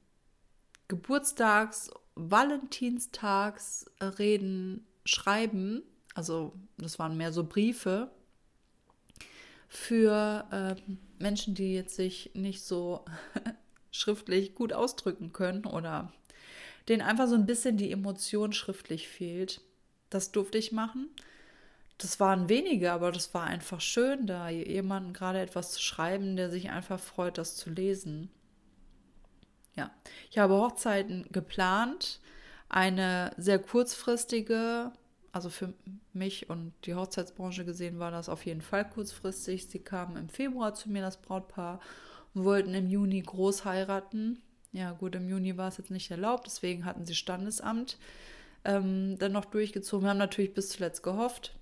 Geburtstags-, 0.87 1.91
Valentinstagsreden 2.15 4.87
schreiben. 5.05 5.83
Also 6.15 6.53
das 6.77 6.97
waren 6.97 7.17
mehr 7.17 7.31
so 7.31 7.43
Briefe 7.43 8.09
für 9.67 10.47
ähm, 10.51 10.97
Menschen, 11.19 11.53
die 11.55 11.73
jetzt 11.73 11.95
sich 11.95 12.31
nicht 12.33 12.63
so 12.63 13.05
schriftlich 13.91 14.55
gut 14.55 14.73
ausdrücken 14.73 15.33
können 15.33 15.65
oder 15.65 16.11
denen 16.87 17.01
einfach 17.01 17.27
so 17.27 17.35
ein 17.35 17.45
bisschen 17.45 17.77
die 17.77 17.91
Emotion 17.91 18.53
schriftlich 18.53 19.07
fehlt. 19.07 19.61
Das 20.09 20.31
durfte 20.31 20.57
ich 20.57 20.71
machen. 20.71 21.09
Das 21.99 22.19
waren 22.19 22.47
wenige, 22.49 22.91
aber 22.93 23.11
das 23.11 23.33
war 23.33 23.43
einfach 23.43 23.81
schön, 23.81 24.25
da 24.25 24.49
jemandem 24.49 25.13
gerade 25.13 25.39
etwas 25.41 25.71
zu 25.71 25.81
schreiben, 25.81 26.37
der 26.37 26.49
sich 26.49 26.69
einfach 26.69 26.99
freut, 26.99 27.37
das 27.37 27.57
zu 27.57 27.69
lesen. 27.69 28.31
Ja, 29.75 29.91
ich 30.31 30.37
habe 30.37 30.55
Hochzeiten 30.55 31.27
geplant. 31.31 32.21
Eine 32.69 33.31
sehr 33.37 33.59
kurzfristige, 33.59 34.91
also 35.31 35.49
für 35.49 35.73
mich 36.13 36.49
und 36.49 36.73
die 36.85 36.95
Hochzeitsbranche 36.95 37.65
gesehen 37.65 37.99
war 37.99 38.11
das 38.11 38.29
auf 38.29 38.45
jeden 38.45 38.61
Fall 38.61 38.89
kurzfristig. 38.89 39.67
Sie 39.67 39.79
kamen 39.79 40.17
im 40.17 40.29
Februar 40.29 40.73
zu 40.73 40.89
mir, 40.89 41.01
das 41.01 41.17
Brautpaar, 41.17 41.79
und 42.33 42.43
wollten 42.43 42.73
im 42.73 42.89
Juni 42.89 43.21
groß 43.21 43.65
heiraten. 43.65 44.41
Ja, 44.71 44.91
gut, 44.91 45.15
im 45.15 45.27
Juni 45.27 45.57
war 45.57 45.67
es 45.67 45.77
jetzt 45.77 45.91
nicht 45.91 46.11
erlaubt, 46.11 46.45
deswegen 46.45 46.85
hatten 46.85 47.05
sie 47.05 47.15
Standesamt 47.15 47.97
ähm, 48.65 49.17
dann 49.17 49.31
noch 49.31 49.45
durchgezogen. 49.45 50.05
Wir 50.05 50.11
haben 50.11 50.17
natürlich 50.17 50.53
bis 50.53 50.69
zuletzt 50.69 51.03
gehofft, 51.03 51.55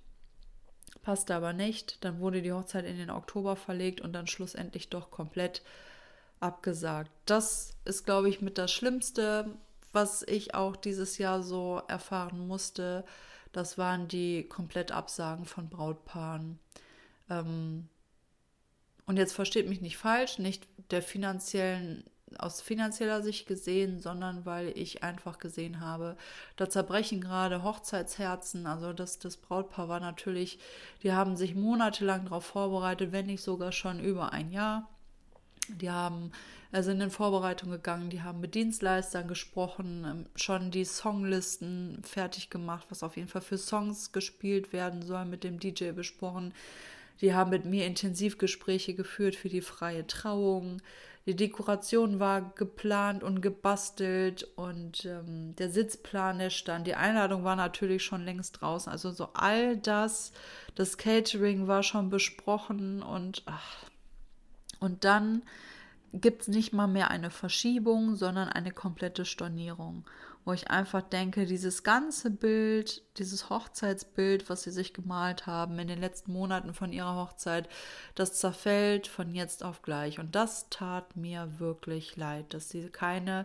passte 1.02 1.34
aber 1.34 1.52
nicht. 1.52 2.04
Dann 2.04 2.20
wurde 2.20 2.42
die 2.42 2.52
Hochzeit 2.52 2.84
in 2.84 2.98
den 2.98 3.10
Oktober 3.10 3.56
verlegt 3.56 4.00
und 4.00 4.12
dann 4.12 4.26
schlussendlich 4.26 4.90
doch 4.90 5.10
komplett 5.10 5.62
abgesagt. 6.40 7.10
Das 7.24 7.74
ist, 7.84 8.04
glaube 8.04 8.28
ich, 8.28 8.40
mit 8.40 8.58
das 8.58 8.72
Schlimmste, 8.72 9.56
was 9.92 10.22
ich 10.22 10.54
auch 10.54 10.76
dieses 10.76 11.18
Jahr 11.18 11.42
so 11.42 11.80
erfahren 11.88 12.46
musste. 12.46 13.04
Das 13.58 13.76
waren 13.76 14.06
die 14.06 14.44
Komplettabsagen 14.44 15.44
von 15.44 15.68
Brautpaaren. 15.68 16.60
Ähm, 17.28 17.88
und 19.04 19.16
jetzt 19.16 19.32
versteht 19.32 19.68
mich 19.68 19.80
nicht 19.80 19.96
falsch, 19.96 20.38
nicht 20.38 20.68
der 20.92 21.02
finanziellen, 21.02 22.04
aus 22.38 22.60
finanzieller 22.60 23.20
Sicht 23.20 23.48
gesehen, 23.48 23.98
sondern 23.98 24.46
weil 24.46 24.68
ich 24.78 25.02
einfach 25.02 25.40
gesehen 25.40 25.80
habe, 25.80 26.16
da 26.54 26.70
zerbrechen 26.70 27.20
gerade 27.20 27.64
Hochzeitsherzen. 27.64 28.68
Also 28.68 28.92
das, 28.92 29.18
das 29.18 29.36
Brautpaar 29.36 29.88
war 29.88 29.98
natürlich, 29.98 30.60
die 31.02 31.12
haben 31.12 31.36
sich 31.36 31.56
monatelang 31.56 32.26
darauf 32.26 32.44
vorbereitet, 32.44 33.10
wenn 33.10 33.26
nicht 33.26 33.42
sogar 33.42 33.72
schon 33.72 33.98
über 33.98 34.32
ein 34.32 34.52
Jahr. 34.52 34.88
Die 35.68 35.90
haben, 35.90 36.32
sind 36.72 37.00
in 37.00 37.10
Vorbereitung 37.10 37.70
gegangen, 37.70 38.10
die 38.10 38.22
haben 38.22 38.40
mit 38.40 38.54
Dienstleistern 38.54 39.28
gesprochen, 39.28 40.04
ähm, 40.08 40.26
schon 40.36 40.70
die 40.70 40.84
Songlisten 40.84 42.02
fertig 42.04 42.50
gemacht, 42.50 42.86
was 42.90 43.02
auf 43.02 43.16
jeden 43.16 43.28
Fall 43.28 43.42
für 43.42 43.58
Songs 43.58 44.12
gespielt 44.12 44.72
werden 44.72 45.02
soll, 45.02 45.24
mit 45.24 45.44
dem 45.44 45.60
DJ 45.60 45.92
besprochen. 45.92 46.54
Die 47.20 47.34
haben 47.34 47.50
mit 47.50 47.64
mir 47.64 47.86
Intensivgespräche 47.86 48.94
geführt 48.94 49.34
für 49.34 49.48
die 49.48 49.60
freie 49.60 50.06
Trauung. 50.06 50.80
Die 51.26 51.36
Dekoration 51.36 52.20
war 52.20 52.54
geplant 52.54 53.22
und 53.22 53.42
gebastelt 53.42 54.48
und 54.56 55.04
ähm, 55.04 55.54
der 55.56 55.70
Sitzplan, 55.70 56.38
der 56.38 56.48
stand. 56.48 56.86
Die 56.86 56.94
Einladung 56.94 57.44
war 57.44 57.54
natürlich 57.54 58.02
schon 58.02 58.24
längst 58.24 58.60
draußen. 58.60 58.90
Also 58.90 59.10
so 59.10 59.28
all 59.34 59.76
das, 59.76 60.32
das 60.74 60.96
Catering 60.96 61.66
war 61.66 61.82
schon 61.82 62.08
besprochen 62.08 63.02
und 63.02 63.42
ach, 63.44 63.90
und 64.80 65.04
dann 65.04 65.42
gibt 66.12 66.42
es 66.42 66.48
nicht 66.48 66.72
mal 66.72 66.86
mehr 66.86 67.10
eine 67.10 67.30
Verschiebung, 67.30 68.16
sondern 68.16 68.48
eine 68.48 68.70
komplette 68.70 69.24
Stornierung, 69.24 70.04
wo 70.44 70.52
ich 70.52 70.70
einfach 70.70 71.02
denke, 71.02 71.44
dieses 71.44 71.82
ganze 71.82 72.30
Bild, 72.30 73.02
dieses 73.18 73.50
Hochzeitsbild, 73.50 74.48
was 74.48 74.62
sie 74.62 74.70
sich 74.70 74.94
gemalt 74.94 75.46
haben 75.46 75.78
in 75.78 75.88
den 75.88 76.00
letzten 76.00 76.32
Monaten 76.32 76.72
von 76.72 76.92
ihrer 76.92 77.16
Hochzeit, 77.16 77.68
das 78.14 78.34
zerfällt 78.34 79.06
von 79.06 79.34
jetzt 79.34 79.62
auf 79.62 79.82
gleich. 79.82 80.18
Und 80.18 80.34
das 80.34 80.70
tat 80.70 81.16
mir 81.16 81.58
wirklich 81.58 82.16
leid, 82.16 82.54
dass 82.54 82.70
sie 82.70 82.88
keine, 82.88 83.44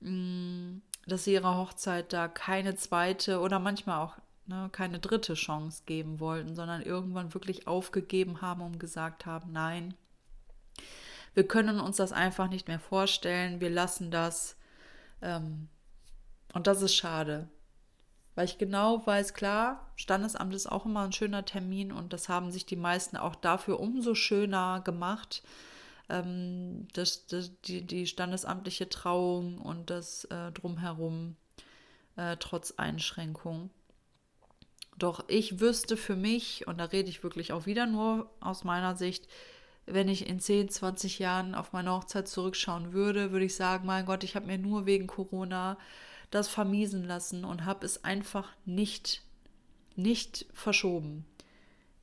mm, 0.00 0.78
dass 1.06 1.24
sie 1.24 1.34
ihrer 1.34 1.56
Hochzeit 1.56 2.12
da 2.12 2.26
keine 2.26 2.74
zweite 2.74 3.38
oder 3.40 3.60
manchmal 3.60 4.00
auch 4.00 4.16
ne, 4.46 4.68
keine 4.72 4.98
dritte 4.98 5.34
Chance 5.34 5.82
geben 5.86 6.18
wollten, 6.18 6.56
sondern 6.56 6.82
irgendwann 6.82 7.34
wirklich 7.34 7.68
aufgegeben 7.68 8.40
haben 8.40 8.62
und 8.62 8.80
gesagt 8.80 9.26
haben, 9.26 9.52
nein, 9.52 9.94
wir 11.36 11.46
können 11.46 11.80
uns 11.80 11.98
das 11.98 12.12
einfach 12.12 12.48
nicht 12.48 12.66
mehr 12.66 12.80
vorstellen. 12.80 13.60
Wir 13.60 13.68
lassen 13.68 14.10
das. 14.10 14.56
Ähm, 15.20 15.68
und 16.54 16.66
das 16.66 16.80
ist 16.80 16.94
schade. 16.94 17.46
Weil 18.34 18.46
ich 18.46 18.56
genau 18.56 19.06
weiß, 19.06 19.34
klar, 19.34 19.92
Standesamt 19.96 20.54
ist 20.54 20.66
auch 20.66 20.86
immer 20.86 21.02
ein 21.02 21.12
schöner 21.12 21.44
Termin 21.44 21.92
und 21.92 22.14
das 22.14 22.30
haben 22.30 22.50
sich 22.50 22.64
die 22.64 22.76
meisten 22.76 23.18
auch 23.18 23.34
dafür 23.34 23.80
umso 23.80 24.14
schöner 24.14 24.80
gemacht. 24.80 25.42
Ähm, 26.08 26.88
das, 26.94 27.26
das, 27.26 27.50
die, 27.66 27.86
die 27.86 28.06
standesamtliche 28.06 28.88
Trauung 28.88 29.58
und 29.58 29.90
das 29.90 30.24
äh, 30.24 30.52
drumherum 30.52 31.36
äh, 32.16 32.38
trotz 32.38 32.72
Einschränkung. 32.78 33.68
Doch 34.96 35.22
ich 35.28 35.60
wüsste 35.60 35.98
für 35.98 36.16
mich, 36.16 36.66
und 36.66 36.78
da 36.78 36.84
rede 36.84 37.10
ich 37.10 37.22
wirklich 37.22 37.52
auch 37.52 37.66
wieder 37.66 37.84
nur 37.84 38.30
aus 38.40 38.64
meiner 38.64 38.96
Sicht, 38.96 39.28
wenn 39.86 40.08
ich 40.08 40.28
in 40.28 40.40
10, 40.40 40.68
20 40.68 41.18
Jahren 41.18 41.54
auf 41.54 41.72
meine 41.72 41.92
Hochzeit 41.92 42.28
zurückschauen 42.28 42.92
würde, 42.92 43.30
würde 43.30 43.46
ich 43.46 43.54
sagen, 43.54 43.86
mein 43.86 44.04
Gott, 44.04 44.24
ich 44.24 44.34
habe 44.34 44.46
mir 44.46 44.58
nur 44.58 44.84
wegen 44.86 45.06
Corona 45.06 45.78
das 46.30 46.48
vermiesen 46.48 47.04
lassen 47.04 47.44
und 47.44 47.64
habe 47.64 47.86
es 47.86 48.04
einfach 48.04 48.52
nicht, 48.64 49.22
nicht 49.94 50.46
verschoben. 50.52 51.24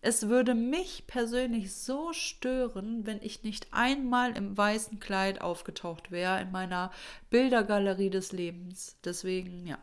Es 0.02 0.28
würde 0.28 0.54
mich 0.54 1.08
persönlich 1.08 1.74
so 1.74 2.12
stören, 2.12 3.06
wenn 3.06 3.22
ich 3.22 3.44
nicht 3.44 3.68
einmal 3.72 4.36
im 4.36 4.58
weißen 4.58 5.00
Kleid 5.00 5.40
aufgetaucht 5.40 6.12
wäre 6.12 6.42
in 6.42 6.52
meiner 6.52 6.92
Bildergalerie 7.30 8.10
des 8.10 8.34
Lebens. 8.34 8.98
Deswegen, 9.06 9.66
ja. 9.66 9.78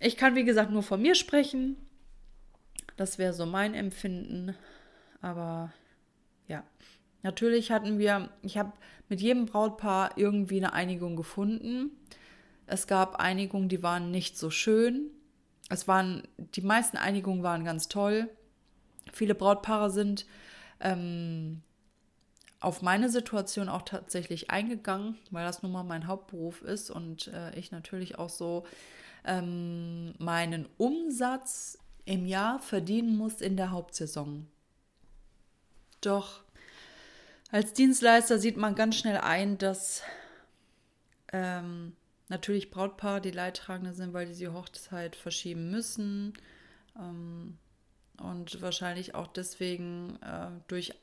Ich 0.00 0.16
kann, 0.16 0.34
wie 0.34 0.44
gesagt, 0.44 0.70
nur 0.70 0.82
von 0.82 1.00
mir 1.00 1.14
sprechen. 1.14 1.76
Das 2.96 3.18
wäre 3.18 3.32
so 3.32 3.46
mein 3.46 3.74
Empfinden. 3.74 4.56
Aber 5.20 5.72
ja. 6.48 6.64
Natürlich 7.22 7.70
hatten 7.70 7.98
wir, 7.98 8.30
ich 8.42 8.58
habe 8.58 8.72
mit 9.08 9.20
jedem 9.20 9.46
Brautpaar 9.46 10.16
irgendwie 10.16 10.58
eine 10.58 10.72
Einigung 10.72 11.16
gefunden. 11.16 11.90
Es 12.66 12.86
gab 12.86 13.16
Einigungen, 13.16 13.68
die 13.68 13.82
waren 13.82 14.10
nicht 14.10 14.38
so 14.38 14.50
schön. 14.50 15.10
Es 15.68 15.88
waren, 15.88 16.22
die 16.36 16.60
meisten 16.60 16.96
Einigungen 16.96 17.42
waren 17.42 17.64
ganz 17.64 17.88
toll. 17.88 18.28
Viele 19.12 19.34
Brautpaare 19.34 19.90
sind 19.90 20.26
ähm, 20.80 21.62
auf 22.60 22.82
meine 22.82 23.08
Situation 23.08 23.68
auch 23.68 23.82
tatsächlich 23.82 24.50
eingegangen, 24.50 25.16
weil 25.30 25.44
das 25.44 25.62
nun 25.62 25.72
mal 25.72 25.84
mein 25.84 26.06
Hauptberuf 26.06 26.62
ist 26.62 26.90
und 26.90 27.28
äh, 27.28 27.56
ich 27.58 27.70
natürlich 27.70 28.18
auch 28.18 28.30
so 28.30 28.64
ähm, 29.24 30.14
meinen 30.18 30.68
Umsatz 30.76 31.78
im 32.04 32.26
Jahr 32.26 32.58
verdienen 32.58 33.16
muss 33.16 33.40
in 33.40 33.56
der 33.56 33.70
Hauptsaison. 33.70 34.46
Doch 36.00 36.42
als 37.50 37.72
Dienstleister 37.72 38.38
sieht 38.38 38.56
man 38.56 38.74
ganz 38.74 38.96
schnell 38.96 39.18
ein, 39.18 39.58
dass 39.58 40.02
ähm, 41.32 41.96
natürlich 42.28 42.70
Brautpaare 42.70 43.20
die 43.20 43.30
Leidtragende 43.30 43.94
sind, 43.94 44.12
weil 44.12 44.26
die 44.26 44.36
die 44.36 44.48
Hochzeit 44.48 45.16
verschieben 45.16 45.70
müssen. 45.70 46.34
Ähm, 46.96 47.58
und 48.20 48.60
wahrscheinlich 48.60 49.14
auch 49.14 49.28
deswegen 49.28 50.18
äh, 50.22 50.50
durch 50.66 50.94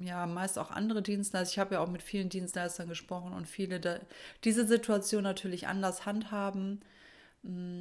ja 0.00 0.26
meist 0.26 0.58
auch 0.58 0.70
andere 0.70 1.02
Dienstleister. 1.02 1.52
Ich 1.52 1.58
habe 1.58 1.74
ja 1.74 1.80
auch 1.80 1.88
mit 1.88 2.02
vielen 2.02 2.28
Dienstleistern 2.28 2.88
gesprochen 2.88 3.32
und 3.32 3.46
viele 3.46 3.80
da, 3.80 4.00
diese 4.42 4.66
Situation 4.66 5.22
natürlich 5.22 5.66
anders 5.66 6.06
handhaben. 6.06 6.82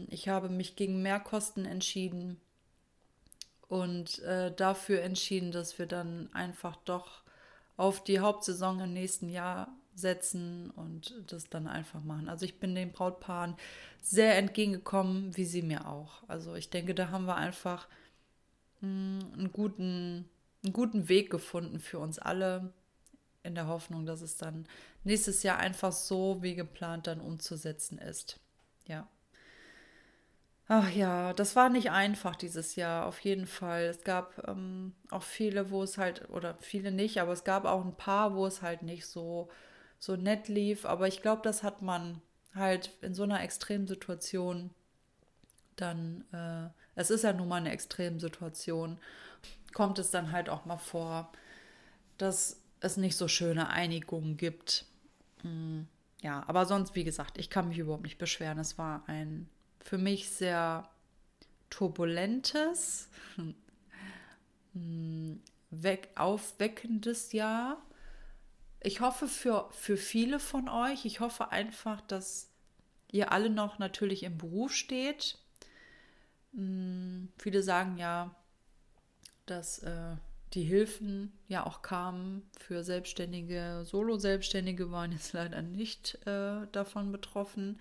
Ich 0.09 0.27
habe 0.27 0.49
mich 0.49 0.75
gegen 0.75 1.01
Mehrkosten 1.01 1.65
entschieden 1.65 2.39
und 3.73 4.19
äh, 4.19 4.53
dafür 4.53 5.01
entschieden, 5.01 5.51
dass 5.51 5.79
wir 5.79 5.87
dann 5.87 6.29
einfach 6.31 6.75
doch 6.85 7.23
auf 7.75 8.03
die 8.03 8.19
Hauptsaison 8.19 8.79
im 8.79 8.93
nächsten 8.93 9.29
Jahr 9.29 9.67
setzen 9.95 10.69
und 10.69 11.15
das 11.25 11.49
dann 11.49 11.65
einfach 11.65 12.03
machen. 12.03 12.29
Also 12.29 12.45
ich 12.45 12.59
bin 12.59 12.75
den 12.75 12.91
Brautpaaren 12.91 13.55
sehr 13.99 14.37
entgegengekommen, 14.37 15.35
wie 15.35 15.45
sie 15.45 15.63
mir 15.63 15.87
auch. 15.87 16.21
Also 16.27 16.53
ich 16.53 16.69
denke, 16.69 16.93
da 16.93 17.09
haben 17.09 17.25
wir 17.25 17.35
einfach 17.35 17.87
mh, 18.81 18.89
mm, 18.89 19.33
einen 19.33 19.51
guten 19.51 20.29
einen 20.63 20.73
guten 20.73 21.09
Weg 21.09 21.31
gefunden 21.31 21.79
für 21.79 21.97
uns 21.97 22.19
alle, 22.19 22.71
in 23.41 23.55
der 23.55 23.67
Hoffnung, 23.67 24.05
dass 24.05 24.21
es 24.21 24.37
dann 24.37 24.67
nächstes 25.03 25.41
Jahr 25.41 25.57
einfach 25.57 25.91
so 25.91 26.43
wie 26.43 26.53
geplant 26.53 27.07
dann 27.07 27.19
umzusetzen 27.19 27.97
ist. 27.97 28.39
Ja. 28.87 29.09
Ach 30.67 30.89
ja, 30.89 31.33
das 31.33 31.55
war 31.55 31.69
nicht 31.69 31.91
einfach 31.91 32.35
dieses 32.35 32.75
Jahr, 32.75 33.05
auf 33.05 33.19
jeden 33.19 33.47
Fall. 33.47 33.83
Es 33.83 34.03
gab 34.03 34.47
ähm, 34.47 34.93
auch 35.09 35.23
viele, 35.23 35.71
wo 35.71 35.83
es 35.83 35.97
halt, 35.97 36.29
oder 36.29 36.55
viele 36.59 36.91
nicht, 36.91 37.19
aber 37.19 37.33
es 37.33 37.43
gab 37.43 37.65
auch 37.65 37.83
ein 37.83 37.97
paar, 37.97 38.35
wo 38.35 38.45
es 38.45 38.61
halt 38.61 38.81
nicht 38.81 39.05
so, 39.05 39.49
so 39.99 40.15
nett 40.15 40.47
lief. 40.47 40.85
Aber 40.85 41.07
ich 41.07 41.21
glaube, 41.21 41.41
das 41.43 41.63
hat 41.63 41.81
man 41.81 42.21
halt 42.55 42.91
in 43.01 43.13
so 43.13 43.23
einer 43.23 43.41
Extremsituation 43.43 44.69
dann, 45.75 46.23
äh, 46.31 46.69
es 46.95 47.09
ist 47.09 47.23
ja 47.23 47.33
nun 47.33 47.47
mal 47.47 47.57
eine 47.57 47.71
Extremsituation 47.71 48.99
kommt 49.73 49.99
es 49.99 50.11
dann 50.11 50.31
halt 50.31 50.49
auch 50.49 50.65
mal 50.65 50.77
vor, 50.77 51.31
dass 52.17 52.61
es 52.79 52.97
nicht 52.97 53.17
so 53.17 53.27
schöne 53.27 53.69
Einigungen 53.69 54.37
gibt. 54.37 54.85
Hm, 55.41 55.87
ja, 56.21 56.43
aber 56.47 56.65
sonst, 56.65 56.95
wie 56.95 57.03
gesagt, 57.03 57.37
ich 57.37 57.49
kann 57.49 57.69
mich 57.69 57.79
überhaupt 57.79 58.03
nicht 58.03 58.17
beschweren. 58.17 58.59
Es 58.59 58.77
war 58.77 59.03
ein 59.07 59.49
für 59.83 59.97
mich 59.97 60.29
sehr 60.29 60.89
turbulentes, 61.69 63.09
hm, 64.73 65.41
weg, 65.69 66.09
aufweckendes 66.15 67.33
Jahr. 67.33 67.81
Ich 68.79 69.01
hoffe 69.01 69.27
für, 69.27 69.69
für 69.71 69.97
viele 69.97 70.39
von 70.39 70.69
euch, 70.69 71.05
ich 71.05 71.19
hoffe 71.19 71.51
einfach, 71.51 72.01
dass 72.01 72.49
ihr 73.11 73.31
alle 73.31 73.49
noch 73.49 73.79
natürlich 73.79 74.23
im 74.23 74.37
Beruf 74.37 74.73
steht. 74.73 75.37
Hm, 76.53 77.29
viele 77.37 77.63
sagen 77.63 77.97
ja, 77.97 78.35
dass 79.45 79.79
äh, 79.79 80.15
die 80.53 80.63
Hilfen 80.63 81.31
ja 81.47 81.65
auch 81.65 81.81
kamen 81.81 82.43
für 82.59 82.83
Selbstständige. 82.83 83.83
Solo-Selbstständige 83.85 84.91
waren 84.91 85.11
jetzt 85.11 85.33
leider 85.33 85.61
nicht 85.61 86.19
äh, 86.25 86.67
davon 86.71 87.11
betroffen. 87.11 87.79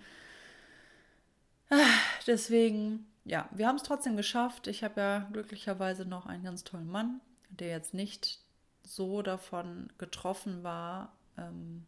Ah, 1.69 1.85
deswegen, 2.27 3.05
ja, 3.25 3.49
wir 3.51 3.67
haben 3.67 3.77
es 3.77 3.83
trotzdem 3.83 4.17
geschafft. 4.17 4.67
Ich 4.67 4.83
habe 4.83 4.99
ja 5.01 5.19
glücklicherweise 5.31 6.05
noch 6.05 6.25
einen 6.25 6.43
ganz 6.43 6.63
tollen 6.63 6.89
Mann, 6.89 7.21
der 7.49 7.69
jetzt 7.69 7.93
nicht 7.93 8.39
so 8.83 9.21
davon 9.21 9.91
getroffen 9.97 10.63
war. 10.63 11.13
Ähm, 11.37 11.85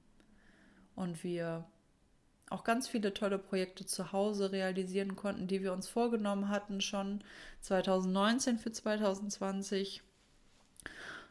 und 0.96 1.24
wir 1.24 1.66
auch 2.50 2.64
ganz 2.64 2.88
viele 2.88 3.14
tolle 3.14 3.38
Projekte 3.38 3.86
zu 3.86 4.12
Hause 4.12 4.52
realisieren 4.52 5.16
konnten, 5.16 5.48
die 5.48 5.62
wir 5.62 5.74
uns 5.74 5.88
vorgenommen 5.88 6.50
hatten, 6.50 6.80
schon 6.80 7.24
2019 7.62 8.60
für 8.60 8.72
2020. 8.72 10.04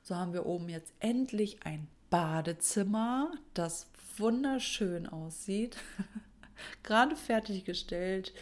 So 0.02 0.16
haben 0.16 0.32
wir 0.32 0.44
oben 0.44 0.68
jetzt 0.68 0.92
endlich 1.00 1.64
ein 1.64 1.88
Badezimmer, 2.10 3.32
das 3.54 3.86
wunderschön 4.18 5.08
aussieht. 5.08 5.76
Gerade 6.82 7.16
fertiggestellt. 7.16 8.32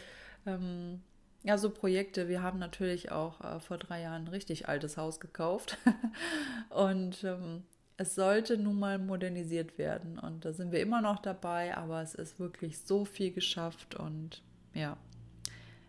Ähm, 0.45 1.01
ja, 1.43 1.57
so 1.57 1.69
Projekte. 1.69 2.27
Wir 2.27 2.41
haben 2.41 2.59
natürlich 2.59 3.11
auch 3.11 3.41
äh, 3.41 3.59
vor 3.59 3.77
drei 3.77 4.01
Jahren 4.01 4.23
ein 4.23 4.27
richtig 4.29 4.69
altes 4.69 4.97
Haus 4.97 5.19
gekauft. 5.19 5.77
Und 6.69 7.23
ähm, 7.23 7.63
es 7.97 8.15
sollte 8.15 8.57
nun 8.57 8.79
mal 8.79 8.97
modernisiert 8.97 9.77
werden 9.77 10.17
und 10.17 10.45
da 10.45 10.51
sind 10.53 10.71
wir 10.71 10.81
immer 10.81 11.01
noch 11.01 11.19
dabei, 11.19 11.77
aber 11.77 12.01
es 12.01 12.15
ist 12.15 12.39
wirklich 12.39 12.79
so 12.79 13.05
viel 13.05 13.31
geschafft 13.31 13.95
und 13.95 14.41
ja, 14.73 14.97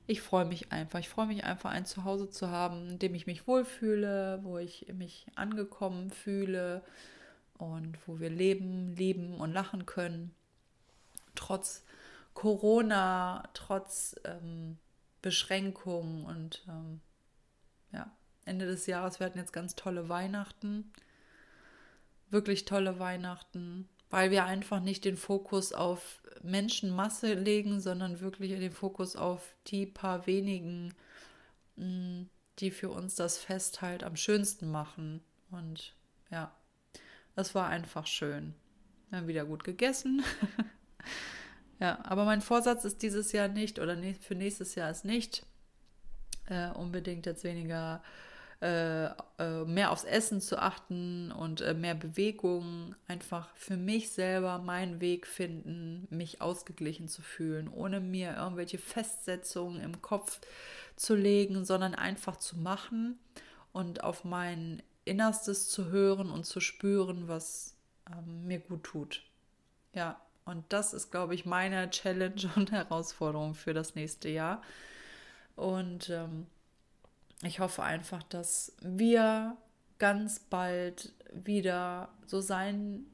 ich 0.07 0.21
freue 0.21 0.45
mich 0.45 0.71
einfach. 0.71 0.99
Ich 0.99 1.09
freue 1.09 1.27
mich 1.27 1.45
einfach, 1.45 1.71
ein 1.71 1.87
Zuhause 1.87 2.29
zu 2.29 2.51
haben, 2.51 2.91
in 2.91 2.99
dem 2.99 3.15
ich 3.15 3.27
mich 3.27 3.47
wohlfühle, 3.47 4.41
wo 4.43 4.59
ich 4.59 4.87
mich 4.93 5.27
angekommen 5.35 6.11
fühle 6.11 6.83
und 7.57 7.97
wo 8.07 8.21
wir 8.21 8.29
leben, 8.29 8.95
lieben 8.97 9.41
und 9.41 9.53
lachen 9.53 9.87
können. 9.87 10.35
Trotz 11.35 11.85
Corona, 12.35 13.49
trotz 13.55 14.17
ähm, 14.25 14.79
Beschränkungen 15.23 16.27
und 16.27 16.65
ähm, 16.69 17.01
ja, 17.93 18.11
Ende 18.45 18.67
des 18.67 18.87
Jahres 18.87 19.21
werden 19.21 19.39
jetzt 19.39 19.53
ganz 19.53 19.75
tolle 19.75 20.09
Weihnachten 20.09 20.93
wirklich 22.35 22.67
tolle 22.67 22.99
Weihnachten, 22.99 23.89
weil 24.11 24.31
wir 24.31 24.45
einfach 24.45 24.81
nicht 24.81 25.07
den 25.07 25.17
Fokus 25.17 25.73
auf 25.73 26.23
Menschenmasse 26.43 27.33
legen, 27.33 27.81
sondern 27.81 28.21
wirklich 28.21 28.59
den 28.59 28.73
Fokus 28.73 29.17
auf 29.17 29.55
die 29.69 29.87
paar 29.87 30.27
wenigen, 30.27 30.93
mm, 31.77 32.25
die 32.59 32.71
für 32.71 32.91
uns 32.91 33.15
das 33.15 33.39
Fest 33.39 33.81
halt 33.81 34.05
am 34.05 34.17
schönsten 34.17 34.71
machen. 34.71 35.23
Und 35.51 35.95
ja, 36.31 36.55
das 37.35 37.55
war 37.55 37.69
einfach 37.69 38.07
schön. 38.07 38.55
Wir 39.09 39.19
haben 39.19 39.29
wieder 39.29 39.47
gut 39.47 39.65
gegessen. 39.65 40.23
ja, 41.85 41.99
aber 42.03 42.25
mein 42.25 42.41
Vorsatz 42.41 42.87
ist 42.87 43.03
dieses 43.03 43.33
Jahr 43.33 43.49
nicht 43.49 43.79
oder 43.79 43.95
für 44.19 44.35
nächstes 44.35 44.75
Jahr 44.75 44.91
ist 44.91 45.05
nicht 45.05 45.45
äh, 46.47 46.71
unbedingt 46.71 47.27
jetzt 47.27 47.45
weniger 47.45 48.03
äh, 48.63 49.05
äh, 49.39 49.65
mehr 49.67 49.91
aufs 49.91 50.05
Essen 50.05 50.41
zu 50.41 50.59
achten 50.59 51.31
und 51.31 51.61
äh, 51.61 51.75
mehr 51.75 51.95
Bewegung, 51.95 52.95
einfach 53.07 53.55
für 53.55 53.77
mich 53.77 54.13
selber 54.13 54.57
meinen 54.61 55.03
Weg 55.03 55.27
finden, 55.27 56.07
mich 56.09 56.41
ausgeglichen 56.41 57.07
zu 57.07 57.21
fühlen, 57.21 57.69
ohne 57.69 58.01
mir 58.01 58.35
irgendwelche 58.35 58.79
Festsetzungen 58.79 59.83
im 59.83 60.01
Kopf 60.01 60.41
zu 60.97 61.15
legen, 61.15 61.67
sondern 61.67 61.95
einfach 61.95 62.37
zu 62.37 62.57
machen 62.57 63.19
und 63.73 64.03
auf 64.03 64.25
mein 64.25 64.83
Innerstes 65.05 65.69
zu 65.69 65.91
hören 65.91 66.31
und 66.31 66.47
zu 66.47 66.61
spüren, 66.61 67.29
was 67.29 67.77
ähm, 68.11 68.47
mir 68.47 68.61
gut 68.61 68.85
tut. 68.85 69.23
Ja, 69.93 70.19
und 70.45 70.65
das 70.69 70.93
ist, 70.93 71.11
glaube 71.11 71.35
ich, 71.35 71.47
meine 71.47 71.91
Challenge 71.91 72.51
und 72.57 72.73
Herausforderung 72.73 73.55
für 73.55 73.75
das 73.75 73.95
nächste 73.95 74.29
Jahr. 74.29 74.63
Und 75.57 76.11
ähm, 76.11 76.47
ich 77.43 77.61
hoffe 77.61 77.83
einfach, 77.83 78.23
dass 78.25 78.75
wir 78.81 79.57
ganz 79.99 80.41
bald 80.41 81.13
wieder 81.33 82.09
so 82.27 82.41
sein 82.41 83.07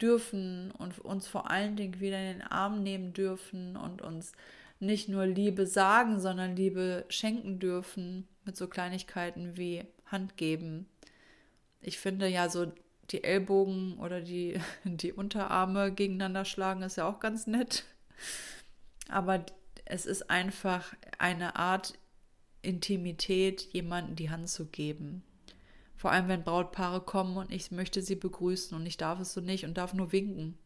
dürfen 0.00 0.70
und 0.72 0.98
uns 0.98 1.26
vor 1.26 1.50
allen 1.50 1.76
Dingen 1.76 2.00
wieder 2.00 2.18
in 2.18 2.38
den 2.38 2.42
Arm 2.42 2.82
nehmen 2.82 3.12
dürfen 3.12 3.76
und 3.76 4.02
uns 4.02 4.32
nicht 4.80 5.08
nur 5.08 5.26
Liebe 5.26 5.66
sagen, 5.66 6.20
sondern 6.20 6.56
Liebe 6.56 7.04
schenken 7.08 7.58
dürfen 7.58 8.26
mit 8.44 8.56
so 8.56 8.68
Kleinigkeiten 8.68 9.56
wie 9.56 9.84
Hand 10.06 10.36
geben. 10.36 10.86
Ich 11.80 11.98
finde 11.98 12.28
ja 12.28 12.48
so 12.48 12.72
die 13.10 13.24
Ellbogen 13.24 13.98
oder 13.98 14.20
die, 14.20 14.60
die 14.84 15.12
Unterarme 15.12 15.92
gegeneinander 15.92 16.44
schlagen 16.44 16.82
ist 16.82 16.96
ja 16.96 17.08
auch 17.08 17.20
ganz 17.20 17.46
nett. 17.46 17.84
Aber 19.08 19.44
es 19.84 20.06
ist 20.06 20.30
einfach 20.30 20.94
eine 21.18 21.56
Art 21.56 21.94
Intimität 22.62 23.62
jemanden 23.72 24.16
die 24.16 24.30
Hand 24.30 24.48
zu 24.48 24.66
geben. 24.66 25.22
Vor 25.96 26.10
allem, 26.10 26.28
wenn 26.28 26.44
Brautpaare 26.44 27.00
kommen 27.00 27.36
und 27.36 27.52
ich 27.52 27.70
möchte 27.70 28.02
sie 28.02 28.16
begrüßen 28.16 28.76
und 28.76 28.84
ich 28.86 28.96
darf 28.96 29.20
es 29.20 29.32
so 29.32 29.40
nicht 29.40 29.64
und 29.64 29.76
darf 29.76 29.94
nur 29.94 30.12
winken. 30.12 30.58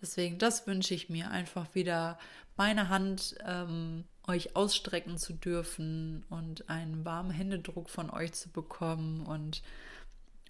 Deswegen, 0.00 0.38
das 0.38 0.66
wünsche 0.66 0.94
ich 0.94 1.10
mir 1.10 1.30
einfach 1.30 1.74
wieder, 1.74 2.18
meine 2.56 2.88
Hand 2.88 3.36
ähm, 3.46 4.04
euch 4.26 4.56
ausstrecken 4.56 5.18
zu 5.18 5.32
dürfen 5.32 6.24
und 6.30 6.68
einen 6.68 7.04
warmen 7.04 7.30
Händedruck 7.30 7.90
von 7.90 8.10
euch 8.10 8.32
zu 8.32 8.50
bekommen 8.50 9.26
und 9.26 9.62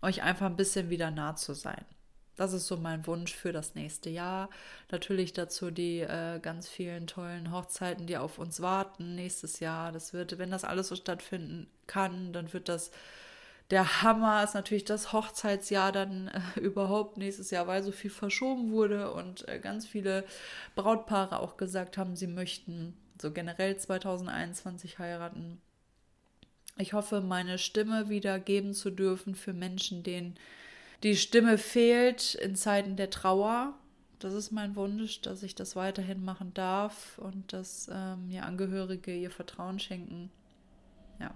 euch 0.02 0.22
einfach 0.22 0.46
ein 0.46 0.56
bisschen 0.56 0.90
wieder 0.90 1.10
nah 1.10 1.36
zu 1.36 1.54
sein. 1.54 1.84
Das 2.36 2.54
ist 2.54 2.66
so 2.66 2.78
mein 2.78 3.06
Wunsch 3.06 3.34
für 3.34 3.52
das 3.52 3.74
nächste 3.74 4.08
Jahr. 4.08 4.48
Natürlich 4.90 5.34
dazu 5.34 5.70
die 5.70 6.00
äh, 6.00 6.38
ganz 6.40 6.68
vielen 6.68 7.06
tollen 7.06 7.52
Hochzeiten, 7.52 8.06
die 8.06 8.16
auf 8.16 8.38
uns 8.38 8.62
warten 8.62 9.14
nächstes 9.14 9.60
Jahr. 9.60 9.92
Das 9.92 10.14
wird, 10.14 10.38
wenn 10.38 10.50
das 10.50 10.64
alles 10.64 10.88
so 10.88 10.96
stattfinden 10.96 11.68
kann, 11.86 12.32
dann 12.32 12.52
wird 12.52 12.68
das 12.68 12.90
der 13.70 14.02
Hammer 14.02 14.42
ist 14.42 14.54
natürlich 14.54 14.84
das 14.84 15.12
Hochzeitsjahr 15.12 15.92
dann 15.92 16.28
äh, 16.28 16.40
überhaupt 16.60 17.16
nächstes 17.16 17.50
Jahr, 17.50 17.66
weil 17.66 17.82
so 17.82 17.92
viel 17.92 18.10
verschoben 18.10 18.72
wurde 18.72 19.12
und 19.12 19.48
äh, 19.48 19.58
ganz 19.60 19.86
viele 19.86 20.24
Brautpaare 20.74 21.40
auch 21.40 21.56
gesagt 21.56 21.96
haben, 21.96 22.16
sie 22.16 22.26
möchten 22.26 22.96
so 23.20 23.30
generell 23.32 23.76
2021 23.76 24.98
heiraten. 24.98 25.60
Ich 26.80 26.94
hoffe, 26.94 27.20
meine 27.20 27.58
Stimme 27.58 28.08
wieder 28.08 28.38
geben 28.38 28.72
zu 28.72 28.90
dürfen 28.90 29.34
für 29.34 29.52
Menschen, 29.52 30.02
denen 30.02 30.36
die 31.02 31.14
Stimme 31.14 31.58
fehlt 31.58 32.34
in 32.34 32.56
Zeiten 32.56 32.96
der 32.96 33.10
Trauer. 33.10 33.74
Das 34.18 34.32
ist 34.32 34.50
mein 34.50 34.76
Wunsch, 34.76 35.20
dass 35.20 35.42
ich 35.42 35.54
das 35.54 35.76
weiterhin 35.76 36.24
machen 36.24 36.54
darf 36.54 37.18
und 37.18 37.52
dass 37.52 37.90
ähm, 37.92 38.28
mir 38.28 38.46
Angehörige 38.46 39.14
ihr 39.14 39.30
Vertrauen 39.30 39.78
schenken. 39.78 40.30
Ja, 41.18 41.34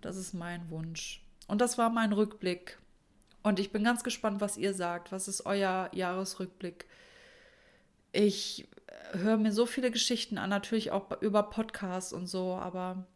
das 0.00 0.16
ist 0.16 0.32
mein 0.32 0.70
Wunsch. 0.70 1.22
Und 1.48 1.60
das 1.60 1.76
war 1.76 1.90
mein 1.90 2.14
Rückblick. 2.14 2.78
Und 3.42 3.60
ich 3.60 3.72
bin 3.72 3.84
ganz 3.84 4.04
gespannt, 4.04 4.40
was 4.40 4.56
ihr 4.56 4.72
sagt. 4.72 5.12
Was 5.12 5.28
ist 5.28 5.44
euer 5.44 5.90
Jahresrückblick? 5.92 6.86
Ich 8.12 8.68
höre 9.12 9.36
mir 9.36 9.52
so 9.52 9.66
viele 9.66 9.90
Geschichten 9.90 10.38
an, 10.38 10.48
natürlich 10.48 10.92
auch 10.92 11.20
über 11.20 11.42
Podcasts 11.42 12.14
und 12.14 12.26
so, 12.26 12.54
aber 12.54 13.06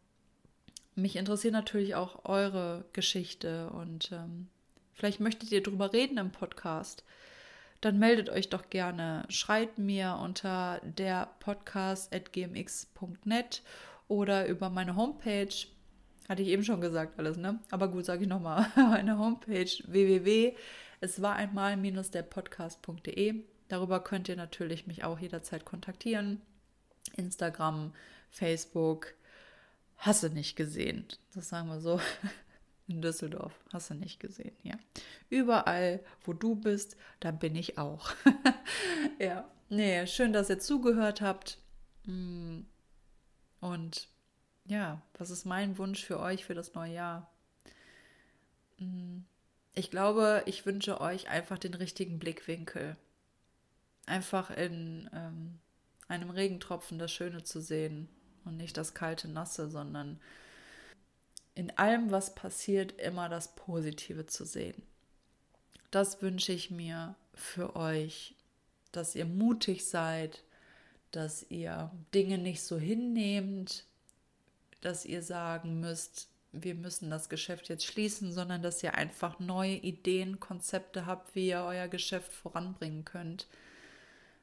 mich 1.01 1.15
interessiert 1.15 1.53
natürlich 1.53 1.95
auch 1.95 2.25
eure 2.25 2.83
Geschichte 2.93 3.69
und 3.69 4.11
ähm, 4.11 4.49
vielleicht 4.93 5.19
möchtet 5.19 5.51
ihr 5.51 5.63
drüber 5.63 5.93
reden 5.93 6.17
im 6.17 6.31
Podcast. 6.31 7.03
Dann 7.81 7.99
meldet 7.99 8.29
euch 8.29 8.49
doch 8.49 8.69
gerne. 8.69 9.25
Schreibt 9.29 9.77
mir 9.79 10.19
unter 10.21 10.79
der 10.83 11.29
podcast.gmx.net 11.39 13.63
oder 14.07 14.47
über 14.47 14.69
meine 14.69 14.95
Homepage 14.95 15.67
hatte 16.31 16.43
ich 16.43 16.49
eben 16.49 16.63
schon 16.63 16.79
gesagt 16.79 17.19
alles, 17.19 17.37
ne? 17.37 17.59
Aber 17.71 17.89
gut, 17.89 18.05
sage 18.05 18.23
ich 18.23 18.29
nochmal. 18.29 18.65
Meine 18.75 19.17
Homepage 19.17 19.69
www. 19.85 20.55
Es 21.01 21.21
war 21.21 21.35
einmal 21.35 21.75
minus 21.75 22.09
der 22.09 22.21
Podcast.de. 22.21 23.43
Darüber 23.67 24.01
könnt 24.01 24.29
ihr 24.29 24.37
natürlich 24.37 24.87
mich 24.87 25.03
auch 25.03 25.19
jederzeit 25.19 25.65
kontaktieren. 25.65 26.41
Instagram, 27.17 27.93
Facebook. 28.29 29.13
Hast 30.01 30.23
du 30.23 30.29
nicht 30.29 30.55
gesehen. 30.55 31.05
Das 31.35 31.49
sagen 31.49 31.67
wir 31.67 31.79
so. 31.79 32.01
In 32.87 33.03
Düsseldorf. 33.03 33.53
Hast 33.71 33.91
du 33.91 33.93
nicht 33.93 34.19
gesehen, 34.19 34.55
ja. 34.63 34.75
Überall, 35.29 36.03
wo 36.23 36.33
du 36.33 36.55
bist, 36.55 36.97
da 37.19 37.29
bin 37.29 37.55
ich 37.55 37.77
auch. 37.77 38.09
ja. 39.19 39.47
Nee, 39.69 40.07
schön, 40.07 40.33
dass 40.33 40.49
ihr 40.49 40.57
zugehört 40.57 41.21
habt. 41.21 41.59
Mm. 42.05 42.61
Und 43.59 44.09
ja, 44.65 45.03
was 45.19 45.29
ist 45.29 45.45
mein 45.45 45.77
Wunsch 45.77 46.03
für 46.03 46.19
euch 46.19 46.45
für 46.45 46.55
das 46.55 46.73
neue 46.73 46.95
Jahr? 46.95 47.31
Mm, 48.79 49.19
ich 49.75 49.91
glaube, 49.91 50.41
ich 50.47 50.65
wünsche 50.65 50.99
euch 50.99 51.29
einfach 51.29 51.59
den 51.59 51.75
richtigen 51.75 52.17
Blickwinkel. 52.17 52.97
Einfach 54.07 54.49
in 54.49 55.07
ähm, 55.13 55.59
einem 56.07 56.31
Regentropfen 56.31 56.97
das 56.97 57.11
Schöne 57.11 57.43
zu 57.43 57.61
sehen 57.61 58.09
und 58.45 58.57
nicht 58.57 58.77
das 58.77 58.93
kalte 58.93 59.27
Nasse, 59.27 59.69
sondern 59.69 60.19
in 61.55 61.77
allem, 61.77 62.11
was 62.11 62.33
passiert, 62.33 62.99
immer 62.99 63.29
das 63.29 63.55
Positive 63.55 64.25
zu 64.25 64.45
sehen. 64.45 64.81
Das 65.91 66.21
wünsche 66.21 66.53
ich 66.53 66.71
mir 66.71 67.15
für 67.33 67.75
euch, 67.75 68.35
dass 68.91 69.15
ihr 69.15 69.25
mutig 69.25 69.85
seid, 69.85 70.43
dass 71.11 71.45
ihr 71.49 71.91
Dinge 72.13 72.37
nicht 72.37 72.61
so 72.61 72.77
hinnehmt, 72.77 73.85
dass 74.79 75.05
ihr 75.05 75.21
sagen 75.21 75.79
müsst, 75.79 76.29
wir 76.53 76.75
müssen 76.75 77.09
das 77.09 77.29
Geschäft 77.29 77.69
jetzt 77.69 77.85
schließen, 77.85 78.33
sondern 78.33 78.61
dass 78.61 78.83
ihr 78.83 78.95
einfach 78.95 79.39
neue 79.39 79.75
Ideen, 79.75 80.39
Konzepte 80.39 81.05
habt, 81.05 81.35
wie 81.35 81.49
ihr 81.49 81.63
euer 81.63 81.87
Geschäft 81.87 82.33
voranbringen 82.33 83.05
könnt. 83.05 83.47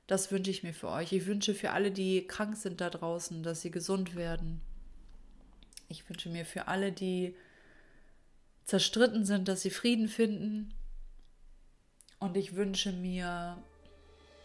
Das 0.08 0.32
wünsche 0.32 0.50
ich 0.50 0.62
mir 0.62 0.72
für 0.72 0.88
euch. 0.88 1.12
Ich 1.12 1.26
wünsche 1.26 1.54
für 1.54 1.70
alle, 1.70 1.92
die 1.92 2.26
krank 2.26 2.56
sind 2.56 2.80
da 2.80 2.88
draußen, 2.88 3.42
dass 3.42 3.60
sie 3.60 3.70
gesund 3.70 4.16
werden. 4.16 4.62
Ich 5.88 6.08
wünsche 6.08 6.30
mir 6.30 6.46
für 6.46 6.66
alle, 6.66 6.92
die 6.92 7.36
zerstritten 8.64 9.26
sind, 9.26 9.48
dass 9.48 9.60
sie 9.60 9.70
Frieden 9.70 10.08
finden. 10.08 10.72
Und 12.18 12.38
ich 12.38 12.56
wünsche 12.56 12.90
mir 12.90 13.62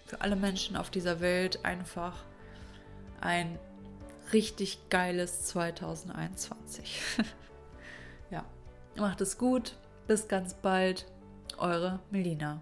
für 0.06 0.20
alle 0.20 0.36
Menschen 0.36 0.76
auf 0.76 0.90
dieser 0.90 1.22
Welt 1.22 1.64
einfach 1.64 2.26
ein 3.22 3.58
richtig 4.34 4.90
geiles 4.90 5.44
2021. 5.46 7.02
ja, 8.32 8.44
macht 8.98 9.22
es 9.22 9.38
gut. 9.38 9.78
Bis 10.08 10.28
ganz 10.28 10.56
bald. 10.56 11.06
Eure 11.58 12.02
Melina. 12.12 12.62